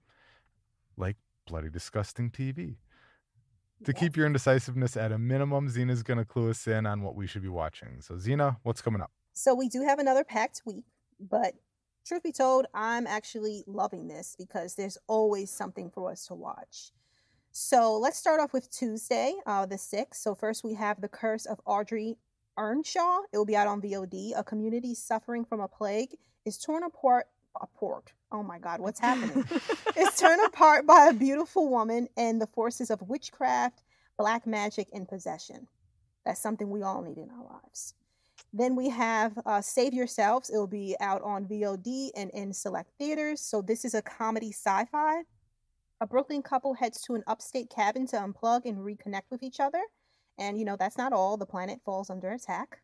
like 0.97 1.17
Bloody 1.47 1.71
Disgusting 1.71 2.31
TV. 2.31 2.77
To 3.85 3.93
keep 3.93 4.17
your 4.17 4.27
indecisiveness 4.27 4.97
at 4.97 5.13
a 5.13 5.19
minimum, 5.19 5.69
Zena's 5.69 6.03
going 6.03 6.19
to 6.19 6.25
clue 6.25 6.51
us 6.51 6.67
in 6.67 6.87
on 6.87 7.03
what 7.03 7.15
we 7.15 7.27
should 7.27 7.43
be 7.43 7.49
watching. 7.49 8.01
So, 8.01 8.19
Zena, 8.19 8.59
what's 8.63 8.81
coming 8.81 9.03
up? 9.03 9.11
So 9.35 9.55
we 9.55 9.69
do 9.69 9.83
have 9.83 9.99
another 9.99 10.25
packed 10.25 10.63
week, 10.65 10.85
but 11.21 11.55
truth 12.07 12.23
be 12.23 12.33
told, 12.33 12.67
I'm 12.73 13.07
actually 13.07 13.65
loving 13.67 14.09
this 14.09 14.37
because 14.39 14.75
there's 14.75 14.97
always 15.07 15.51
something 15.51 15.91
for 15.91 16.11
us 16.11 16.27
to 16.27 16.35
watch. 16.35 16.93
So 17.57 17.97
let's 17.97 18.19
start 18.19 18.41
off 18.41 18.53
with 18.53 18.69
Tuesday, 18.73 19.33
uh, 19.47 19.65
the 19.65 19.77
6th. 19.77 20.17
So 20.17 20.35
first 20.35 20.65
we 20.65 20.75
have 20.75 21.01
The 21.01 21.07
Curse 21.07 21.47
of 21.47 21.61
Audrey 21.65 22.17
Earnshaw. 22.59 23.21
It 23.33 23.39
will 23.39 23.45
be 23.45 23.55
out 23.55 23.69
on 23.69 23.81
VOD. 23.81 24.33
A 24.37 24.43
community 24.43 24.93
suffering 24.93 25.45
from 25.45 25.61
a 25.61 25.69
plague 25.69 26.17
is 26.45 26.59
torn 26.59 26.83
apart. 26.83 27.27
Apart. 27.63 28.13
Oh 28.33 28.43
my 28.43 28.59
God, 28.59 28.81
what's 28.81 28.99
happening? 28.99 29.45
is 29.97 30.19
torn 30.19 30.41
apart 30.45 30.85
by 30.85 31.07
a 31.07 31.13
beautiful 31.13 31.69
woman 31.69 32.09
and 32.17 32.43
the 32.43 32.49
forces 32.49 32.91
of 32.91 33.01
witchcraft, 33.03 33.85
black 34.19 34.49
magic, 34.49 34.89
and 34.93 35.09
possession. 35.09 35.69
That's 36.27 36.41
something 36.41 36.69
we 36.69 36.83
all 36.83 37.03
need 37.03 37.19
in 37.19 37.31
our 37.31 37.61
lives. 37.63 37.95
Then 38.53 38.75
we 38.75 38.89
have 38.89 39.39
uh, 39.47 39.61
Save 39.61 39.95
Yourselves. 39.95 40.51
It 40.51 40.57
will 40.57 40.67
be 40.67 40.97
out 40.99 41.23
on 41.23 41.47
VOD 41.47 42.11
and 42.17 42.33
in 42.33 42.53
select 42.53 42.91
theaters. 42.99 43.41
So 43.41 43.63
this 43.63 43.85
is 43.85 43.95
a 43.95 44.03
comedy 44.03 44.51
sci-fi. 44.51 45.23
A 46.05 46.07
Brooklyn 46.07 46.43
couple 46.43 46.75
heads 46.75 47.01
to 47.05 47.15
an 47.15 47.25
upstate 47.27 47.71
cabin 47.71 48.07
to 48.09 48.17
unplug 48.17 48.67
and 48.67 48.77
reconnect 48.77 49.31
with 49.31 49.43
each 49.43 49.59
other. 49.59 49.81
And 50.37 50.59
you 50.59 50.67
know 50.67 50.77
that's 50.77 50.99
not 50.99 51.15
all. 51.15 51.39
The 51.39 51.47
planet 51.47 51.81
falls 51.83 52.11
under 52.11 52.31
attack. 52.33 52.83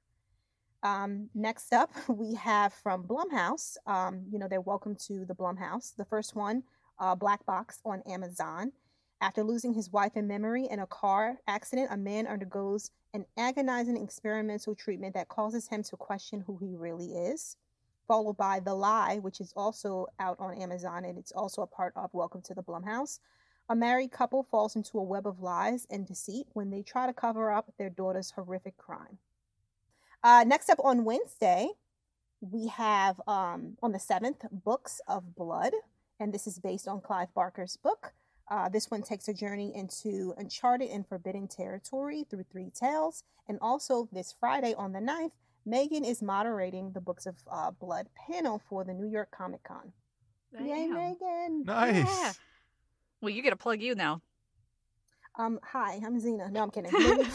Um, 0.82 1.28
next 1.34 1.74
up, 1.74 1.90
we 2.08 2.32
have 2.36 2.72
from 2.72 3.04
Blumhouse. 3.04 3.76
Um, 3.86 4.24
you 4.32 4.38
know 4.38 4.48
they're 4.48 4.62
welcome 4.62 4.96
to 5.06 5.26
the 5.26 5.34
Blumhouse. 5.34 5.94
The 5.94 6.06
first 6.06 6.34
one, 6.34 6.62
uh, 6.98 7.14
Black 7.14 7.44
Box 7.44 7.78
on 7.84 8.00
Amazon. 8.06 8.72
After 9.20 9.44
losing 9.44 9.74
his 9.74 9.92
wife 9.92 10.16
in 10.16 10.26
memory 10.26 10.66
in 10.70 10.78
a 10.78 10.86
car 10.86 11.36
accident, 11.46 11.88
a 11.90 11.98
man 11.98 12.26
undergoes 12.26 12.90
an 13.12 13.26
agonizing 13.36 14.02
experimental 14.02 14.74
treatment 14.74 15.12
that 15.12 15.28
causes 15.28 15.68
him 15.68 15.82
to 15.82 15.96
question 15.98 16.42
who 16.46 16.56
he 16.56 16.74
really 16.74 17.12
is. 17.12 17.58
Followed 18.11 18.38
by 18.38 18.58
The 18.58 18.74
Lie, 18.74 19.20
which 19.22 19.40
is 19.40 19.52
also 19.54 20.08
out 20.18 20.34
on 20.40 20.61
Amazon 20.61 21.04
and 21.04 21.16
it's 21.16 21.30
also 21.30 21.62
a 21.62 21.66
part 21.68 21.92
of 21.94 22.11
Welcome 22.12 22.42
to 22.42 22.54
the 22.54 22.61
Blumhouse. 22.61 23.20
A 23.68 23.76
married 23.76 24.11
couple 24.11 24.42
falls 24.42 24.74
into 24.74 24.98
a 24.98 25.02
web 25.04 25.28
of 25.28 25.38
lies 25.38 25.86
and 25.90 26.08
deceit 26.08 26.48
when 26.52 26.70
they 26.70 26.82
try 26.82 27.06
to 27.06 27.12
cover 27.12 27.52
up 27.52 27.72
their 27.78 27.88
daughter's 27.88 28.32
horrific 28.32 28.76
crime. 28.76 29.18
Uh, 30.24 30.42
next 30.44 30.68
up 30.70 30.80
on 30.82 31.04
Wednesday, 31.04 31.68
we 32.40 32.66
have 32.66 33.20
um, 33.28 33.76
on 33.80 33.92
the 33.92 33.98
7th, 33.98 34.40
Books 34.50 35.00
of 35.06 35.36
Blood. 35.36 35.74
And 36.18 36.34
this 36.34 36.48
is 36.48 36.58
based 36.58 36.88
on 36.88 37.00
Clive 37.00 37.32
Barker's 37.32 37.76
book. 37.76 38.12
Uh, 38.50 38.68
this 38.68 38.90
one 38.90 39.02
takes 39.02 39.28
a 39.28 39.32
journey 39.32 39.70
into 39.72 40.34
uncharted 40.36 40.90
and 40.90 41.06
forbidden 41.06 41.46
territory 41.46 42.26
through 42.28 42.46
three 42.50 42.70
tales. 42.70 43.22
And 43.46 43.56
also, 43.62 44.08
this 44.11 44.34
Friday 44.36 44.74
on 44.74 44.94
the 44.94 44.98
9th, 44.98 45.30
Meagan 45.66 46.04
is 46.04 46.22
moderating 46.22 46.92
the 46.92 47.00
Books 47.00 47.26
of 47.26 47.36
uh, 47.50 47.70
Blood 47.70 48.08
panel 48.28 48.61
for 48.68 48.84
the 48.84 48.94
New 48.94 49.06
York 49.06 49.30
Comic 49.30 49.62
Con. 49.62 49.92
Yay, 50.58 50.66
Damn. 50.88 50.94
Meagan! 50.94 51.64
Nice. 51.64 52.06
Yeah. 52.06 52.32
well 53.20 53.30
you 53.30 53.40
get 53.42 53.50
to 53.50 53.56
plug 53.56 53.80
you 53.80 53.94
now 53.94 54.20
Um, 55.38 55.61
hi, 55.62 56.00
I'm 56.04 56.18
Zena. 56.18 56.50
No, 56.50 56.62
I'm 56.62 56.70
kidding. 56.70 56.90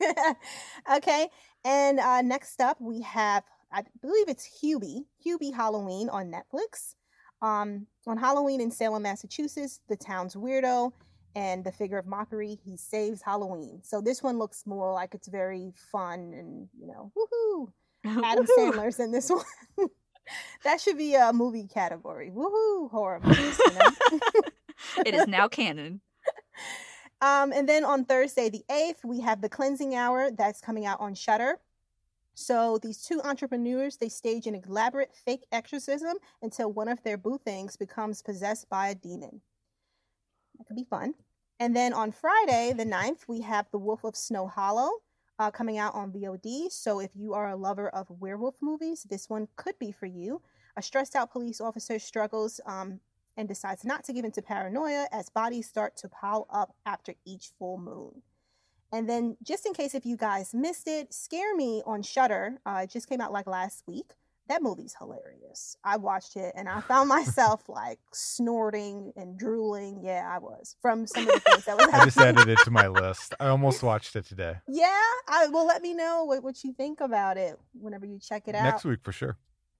okay, 0.96 1.28
and 1.64 1.98
uh, 2.00 2.22
next 2.22 2.60
up 2.60 2.80
we 2.80 3.02
have, 3.02 3.42
I 3.72 3.82
believe 4.00 4.28
it's 4.28 4.60
Hubie, 4.62 5.04
Hubie 5.24 5.54
Halloween 5.54 6.08
on 6.08 6.30
Netflix. 6.32 6.94
Um, 7.42 7.86
on 8.06 8.16
Halloween 8.16 8.60
in 8.62 8.70
Salem, 8.70 9.02
Massachusetts, 9.02 9.80
the 9.88 9.96
town's 9.96 10.34
weirdo 10.34 10.92
and 11.36 11.62
the 11.62 11.70
figure 11.70 11.98
of 11.98 12.06
mockery, 12.06 12.58
he 12.64 12.78
saves 12.78 13.20
Halloween. 13.20 13.80
So 13.82 14.00
this 14.00 14.22
one 14.22 14.38
looks 14.38 14.66
more 14.66 14.94
like 14.94 15.14
it's 15.14 15.28
very 15.28 15.70
fun 15.76 16.32
and 16.32 16.66
you 16.80 16.86
know, 16.86 17.12
woohoo! 17.14 17.68
Adam 18.24 18.46
Woohoo. 18.46 18.72
Sandler's 18.72 18.98
in 18.98 19.12
this 19.12 19.30
one. 19.76 19.88
that 20.64 20.80
should 20.80 20.96
be 20.96 21.14
a 21.14 21.32
movie 21.34 21.68
category. 21.68 22.32
Woohoo! 22.34 22.90
Horror 22.90 23.20
movies. 23.22 23.60
You 23.66 23.74
know? 23.74 24.20
it 25.06 25.14
is 25.14 25.28
now 25.28 25.46
canon 25.46 26.00
Um, 27.20 27.52
and 27.52 27.68
then 27.68 27.84
on 27.84 28.04
Thursday, 28.06 28.48
the 28.48 28.64
8th, 28.70 29.04
we 29.04 29.20
have 29.20 29.42
the 29.42 29.48
cleansing 29.48 29.94
hour 29.94 30.30
that's 30.30 30.60
coming 30.60 30.86
out 30.86 31.00
on 31.00 31.14
Shudder. 31.14 31.58
So 32.34 32.78
these 32.82 33.02
two 33.02 33.20
entrepreneurs, 33.22 33.96
they 33.96 34.08
stage 34.08 34.46
an 34.46 34.54
elaborate 34.54 35.14
fake 35.24 35.46
exorcism 35.52 36.16
until 36.42 36.72
one 36.72 36.88
of 36.88 37.02
their 37.02 37.16
boo 37.16 37.38
things 37.44 37.76
becomes 37.76 38.22
possessed 38.22 38.68
by 38.68 38.88
a 38.88 38.94
demon. 38.94 39.40
That 40.58 40.66
could 40.66 40.76
be 40.76 40.84
fun. 40.84 41.14
And 41.58 41.74
then 41.74 41.92
on 41.92 42.12
Friday, 42.12 42.74
the 42.76 42.84
9th, 42.84 43.28
we 43.28 43.40
have 43.40 43.66
The 43.70 43.78
Wolf 43.78 44.04
of 44.04 44.14
Snow 44.14 44.46
Hollow 44.46 44.90
uh, 45.38 45.50
coming 45.50 45.78
out 45.78 45.94
on 45.94 46.12
VOD. 46.12 46.70
So 46.70 47.00
if 47.00 47.10
you 47.14 47.32
are 47.32 47.48
a 47.48 47.56
lover 47.56 47.88
of 47.88 48.10
werewolf 48.10 48.56
movies, 48.60 49.06
this 49.08 49.30
one 49.30 49.48
could 49.56 49.78
be 49.78 49.90
for 49.90 50.06
you. 50.06 50.42
A 50.76 50.82
stressed 50.82 51.16
out 51.16 51.32
police 51.32 51.60
officer 51.60 51.98
struggles 51.98 52.60
um, 52.66 53.00
and 53.38 53.48
decides 53.48 53.84
not 53.84 54.04
to 54.04 54.12
give 54.12 54.24
in 54.24 54.32
to 54.32 54.42
paranoia 54.42 55.06
as 55.12 55.30
bodies 55.30 55.68
start 55.68 55.96
to 55.98 56.08
pile 56.08 56.46
up 56.50 56.74
after 56.84 57.14
each 57.24 57.50
full 57.58 57.78
moon. 57.78 58.22
And 58.92 59.08
then, 59.08 59.36
just 59.42 59.66
in 59.66 59.72
case 59.72 59.94
if 59.94 60.06
you 60.06 60.16
guys 60.16 60.54
missed 60.54 60.86
it, 60.86 61.12
Scare 61.12 61.56
Me 61.56 61.82
on 61.86 62.02
Shudder. 62.02 62.58
Uh, 62.64 62.82
it 62.84 62.90
just 62.90 63.08
came 63.08 63.20
out 63.20 63.32
like 63.32 63.46
last 63.46 63.82
week. 63.86 64.12
That 64.48 64.62
movie's 64.62 64.94
hilarious. 64.98 65.76
I 65.82 65.96
watched 65.96 66.36
it 66.36 66.52
and 66.56 66.68
I 66.68 66.80
found 66.80 67.08
myself 67.08 67.68
like 67.68 67.98
snorting 68.12 69.12
and 69.16 69.38
drooling. 69.38 70.00
Yeah, 70.02 70.28
I 70.30 70.38
was 70.38 70.76
from 70.80 71.06
some 71.06 71.28
of 71.28 71.34
the 71.34 71.40
things 71.40 71.64
that 71.64 71.76
was 71.76 71.88
I 71.92 72.04
just 72.04 72.18
added 72.18 72.48
it 72.48 72.58
to 72.64 72.70
my 72.70 72.86
list. 72.86 73.34
I 73.40 73.48
almost 73.48 73.82
watched 73.82 74.14
it 74.16 74.26
today. 74.26 74.56
Yeah, 74.68 75.00
I 75.28 75.48
well 75.48 75.66
let 75.66 75.82
me 75.82 75.94
know 75.94 76.24
what, 76.24 76.42
what 76.42 76.62
you 76.62 76.72
think 76.72 77.00
about 77.00 77.36
it 77.36 77.58
whenever 77.72 78.06
you 78.06 78.18
check 78.20 78.44
it 78.46 78.54
out. 78.54 78.64
Next 78.64 78.84
week 78.84 79.00
for 79.02 79.12
sure. 79.12 79.36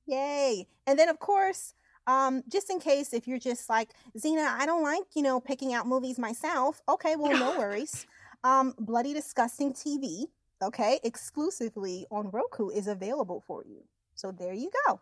Yay. 0.06 0.66
And 0.86 0.98
then 0.98 1.08
of 1.08 1.18
course, 1.18 1.74
um, 2.06 2.42
just 2.48 2.70
in 2.70 2.78
case 2.78 3.12
if 3.12 3.26
you're 3.26 3.38
just 3.38 3.68
like, 3.68 3.90
Zena, 4.18 4.54
I 4.58 4.66
don't 4.66 4.82
like, 4.82 5.02
you 5.14 5.22
know, 5.22 5.40
picking 5.40 5.74
out 5.74 5.86
movies 5.86 6.18
myself. 6.18 6.82
Okay, 6.88 7.16
well, 7.16 7.32
no 7.32 7.58
worries. 7.58 8.06
Um, 8.44 8.74
Bloody 8.78 9.12
Disgusting 9.12 9.72
TV, 9.72 10.26
okay, 10.62 11.00
exclusively 11.02 12.06
on 12.10 12.30
Roku 12.30 12.68
is 12.68 12.86
available 12.86 13.42
for 13.46 13.64
you. 13.66 13.82
So 14.16 14.32
there 14.32 14.52
you 14.54 14.70
go. 14.86 15.00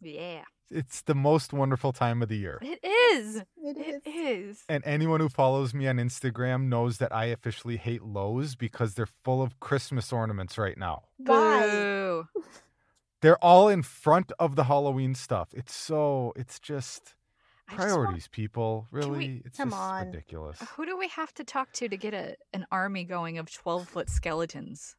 yeah 0.00 0.44
It's 0.70 1.02
the 1.02 1.14
most 1.14 1.52
wonderful 1.52 1.92
time 1.92 2.22
of 2.22 2.28
the 2.28 2.36
year. 2.36 2.58
it 2.62 2.78
is 2.84 3.42
It 3.56 3.76
is. 3.78 4.02
it 4.04 4.08
is 4.10 4.64
And 4.68 4.82
anyone 4.86 5.20
who 5.20 5.28
follows 5.28 5.74
me 5.74 5.88
on 5.88 5.96
Instagram 5.96 6.68
knows 6.68 6.98
that 6.98 7.12
I 7.14 7.24
officially 7.26 7.76
hate 7.78 8.02
Lowe's 8.02 8.54
because 8.54 8.94
they're 8.94 9.08
full 9.24 9.42
of 9.42 9.58
Christmas 9.58 10.12
ornaments 10.12 10.56
right 10.58 10.78
now. 10.78 11.02
Why? 11.16 12.22
They're 13.20 13.38
all 13.38 13.68
in 13.68 13.82
front 13.84 14.32
of 14.40 14.56
the 14.56 14.64
Halloween 14.64 15.14
stuff. 15.14 15.48
It's 15.54 15.72
so 15.74 16.32
it's 16.34 16.58
just 16.58 17.14
I 17.68 17.76
just 17.76 17.78
want- 17.78 17.90
priorities, 17.92 18.26
people. 18.28 18.88
we- 18.90 18.98
Really, 19.00 19.42
it's 19.44 19.56
Come 19.58 19.70
just 19.70 19.80
on. 19.80 20.06
ridiculous. 20.06 20.58
who 20.76 20.84
do 20.86 20.98
we 20.98 21.06
have 21.08 21.32
to 21.34 21.44
talk 21.44 21.72
to 21.74 21.88
to 21.88 21.96
get 21.96 22.14
a 22.14 22.34
an 22.52 22.66
army 22.72 23.04
going 23.04 23.38
of 23.38 23.48
twelve 23.52 23.88
foot 23.88 24.10
skeletons? 24.10 24.96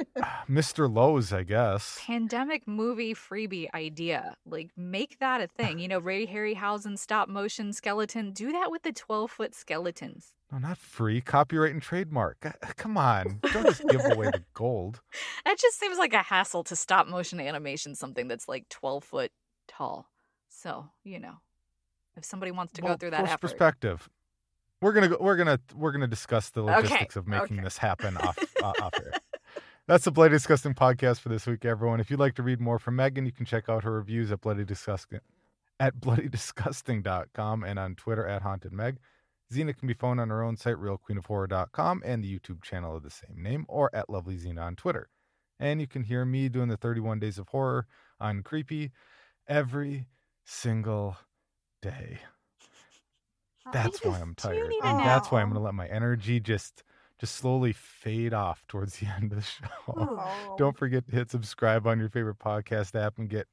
Mr. 0.48 0.92
Lowe's, 0.92 1.32
I 1.32 1.42
guess. 1.42 1.98
Pandemic 2.00 2.66
movie 2.66 3.14
freebie 3.14 3.68
idea. 3.74 4.36
Like 4.46 4.70
make 4.76 5.18
that 5.20 5.40
a 5.40 5.46
thing. 5.46 5.78
You 5.78 5.88
know, 5.88 5.98
Ray 6.00 6.26
Harryhausen 6.26 6.98
stop 6.98 7.28
motion 7.28 7.72
skeleton. 7.72 8.32
Do 8.32 8.52
that 8.52 8.70
with 8.70 8.82
the 8.82 8.92
twelve 8.92 9.30
foot 9.30 9.54
skeletons. 9.54 10.32
No, 10.50 10.58
not 10.58 10.76
free. 10.78 11.20
Copyright 11.20 11.72
and 11.72 11.80
trademark. 11.82 12.36
Uh, 12.44 12.50
Come 12.76 12.96
on. 12.98 13.40
Don't 13.52 13.64
just 13.66 13.86
give 13.88 14.04
away 14.04 14.26
the 14.26 14.42
gold. 14.54 15.00
That 15.44 15.58
just 15.58 15.78
seems 15.80 15.98
like 15.98 16.12
a 16.12 16.22
hassle 16.22 16.64
to 16.64 16.76
stop 16.76 17.06
motion 17.06 17.40
animation 17.40 17.94
something 17.94 18.28
that's 18.28 18.48
like 18.48 18.68
12 18.68 19.02
foot 19.04 19.32
tall. 19.66 20.08
So, 20.50 20.90
you 21.04 21.18
know, 21.18 21.36
if 22.16 22.24
somebody 22.24 22.52
wants 22.52 22.74
to 22.74 22.82
Well, 22.82 22.94
go 22.94 22.98
through 22.98 23.10
that 23.12 23.24
effort. 23.24 23.40
perspective. 23.40 24.08
We're 24.82 24.92
gonna 24.92 25.08
go, 25.08 25.16
we're 25.20 25.36
gonna 25.36 25.60
we're 25.76 25.92
gonna 25.92 26.08
discuss 26.08 26.50
the 26.50 26.62
Okay, 26.64 26.74
logistics 26.76 27.14
of 27.16 27.28
making 27.28 27.58
okay. 27.58 27.64
this 27.64 27.78
happen 27.78 28.16
off 28.16 28.36
uh, 28.62 28.72
off 28.82 28.92
air. 29.00 29.12
That's 29.88 30.04
the 30.04 30.12
Bloody 30.12 30.32
Disgusting 30.36 30.74
podcast 30.74 31.18
for 31.20 31.28
this 31.28 31.46
week, 31.46 31.64
everyone. 31.64 31.98
If 32.00 32.10
you'd 32.10 32.20
like 32.20 32.34
to 32.36 32.42
read 32.42 32.60
more 32.60 32.78
from 32.78 32.96
Meagan, 32.96 33.26
you 33.26 33.32
can 33.32 33.44
check 33.46 33.68
out 33.68 33.82
her 33.84 33.92
reviews 33.92 34.30
at 34.30 34.40
Bloody 34.40 34.64
Disgusting 34.64 35.20
at 35.80 35.96
bloodydisgusting.com 36.00 37.64
and 37.64 37.78
on 37.78 37.96
Twitter 37.96 38.24
at 38.26 38.42
Haunted 38.42 38.72
Meg. 38.72 38.98
Zena 39.52 39.74
can 39.74 39.88
be 39.88 39.94
found 39.94 40.20
on 40.20 40.30
her 40.30 40.42
own 40.42 40.56
site, 40.56 40.76
realqueenofhorror.com, 40.76 42.02
and 42.06 42.22
the 42.22 42.38
YouTube 42.38 42.62
channel 42.62 42.96
of 42.96 43.02
the 43.02 43.10
same 43.10 43.42
name, 43.42 43.66
or 43.68 43.90
at 43.92 44.08
Lovely 44.08 44.38
Zena 44.38 44.62
on 44.62 44.76
Twitter. 44.76 45.08
And 45.58 45.80
you 45.80 45.86
can 45.88 46.04
hear 46.04 46.24
me 46.24 46.48
doing 46.48 46.68
the 46.68 46.76
31 46.76 47.18
Days 47.18 47.38
of 47.38 47.48
Horror 47.48 47.86
on 48.20 48.42
Creepy 48.42 48.92
every 49.48 50.06
single 50.44 51.16
day. 51.82 52.20
That's 53.72 54.00
Oh, 54.04 54.10
why 54.10 54.20
I'm 54.20 54.34
tired. 54.36 54.72
And 54.82 55.00
that's 55.00 55.30
why 55.30 55.42
I'm 55.42 55.48
gonna 55.48 55.60
let 55.60 55.74
my 55.74 55.86
energy 55.88 56.40
just 56.40 56.82
just 57.22 57.36
slowly 57.36 57.72
fade 57.72 58.34
off 58.34 58.64
towards 58.66 58.96
the 58.98 59.06
end 59.06 59.32
of 59.32 59.38
the 59.38 59.44
show. 59.44 59.66
Oh. 59.96 60.56
Don't 60.58 60.76
forget 60.76 61.06
to 61.06 61.12
hit 61.14 61.30
subscribe 61.30 61.86
on 61.86 62.00
your 62.00 62.08
favorite 62.08 62.40
podcast 62.40 63.00
app 63.00 63.16
and 63.16 63.28
get 63.28 63.46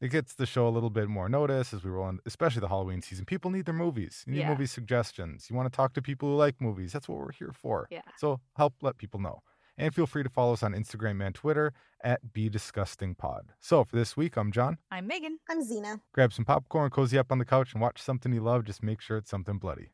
it 0.00 0.08
gets 0.08 0.32
the 0.32 0.46
show 0.46 0.66
a 0.66 0.70
little 0.70 0.88
bit 0.88 1.06
more 1.10 1.28
notice 1.28 1.74
as 1.74 1.84
we 1.84 1.90
roll 1.90 2.06
on, 2.06 2.20
especially 2.24 2.60
the 2.60 2.68
Halloween 2.68 3.02
season. 3.02 3.26
People 3.26 3.50
need 3.50 3.66
their 3.66 3.74
movies. 3.74 4.24
You 4.26 4.32
need 4.32 4.38
Yeah. 4.40 4.48
movie 4.48 4.64
suggestions. 4.64 5.50
You 5.50 5.56
want 5.56 5.70
to 5.70 5.76
talk 5.76 5.92
to 5.92 6.00
people 6.00 6.30
who 6.30 6.36
like 6.36 6.58
movies. 6.62 6.94
That's 6.94 7.06
what 7.06 7.18
we're 7.18 7.32
here 7.32 7.52
for. 7.52 7.86
Yeah. 7.90 8.00
So 8.16 8.40
help 8.56 8.72
let 8.80 8.96
people 8.96 9.20
know. 9.20 9.42
And 9.76 9.94
feel 9.94 10.06
free 10.06 10.22
to 10.22 10.30
follow 10.30 10.54
us 10.54 10.62
on 10.62 10.72
Instagram 10.72 11.22
and 11.24 11.34
Twitter 11.34 11.74
at 12.02 12.32
Be 12.32 12.48
Disgusting 12.48 13.14
Pod. 13.14 13.52
So 13.60 13.84
for 13.84 13.96
this 13.96 14.16
week, 14.16 14.36
I'm 14.38 14.50
Jon. 14.52 14.78
I'm 14.90 15.06
Meagan. 15.06 15.38
I'm 15.50 15.62
Zena. 15.62 16.00
Grab 16.14 16.32
some 16.32 16.46
popcorn, 16.46 16.88
cozy 16.90 17.18
up 17.18 17.30
on 17.30 17.36
the 17.38 17.44
couch, 17.44 17.74
and 17.74 17.82
watch 17.82 18.00
something 18.00 18.32
you 18.32 18.40
love. 18.40 18.64
Just 18.64 18.82
make 18.82 19.02
sure 19.02 19.18
it's 19.18 19.28
something 19.30 19.58
bloody. 19.58 19.90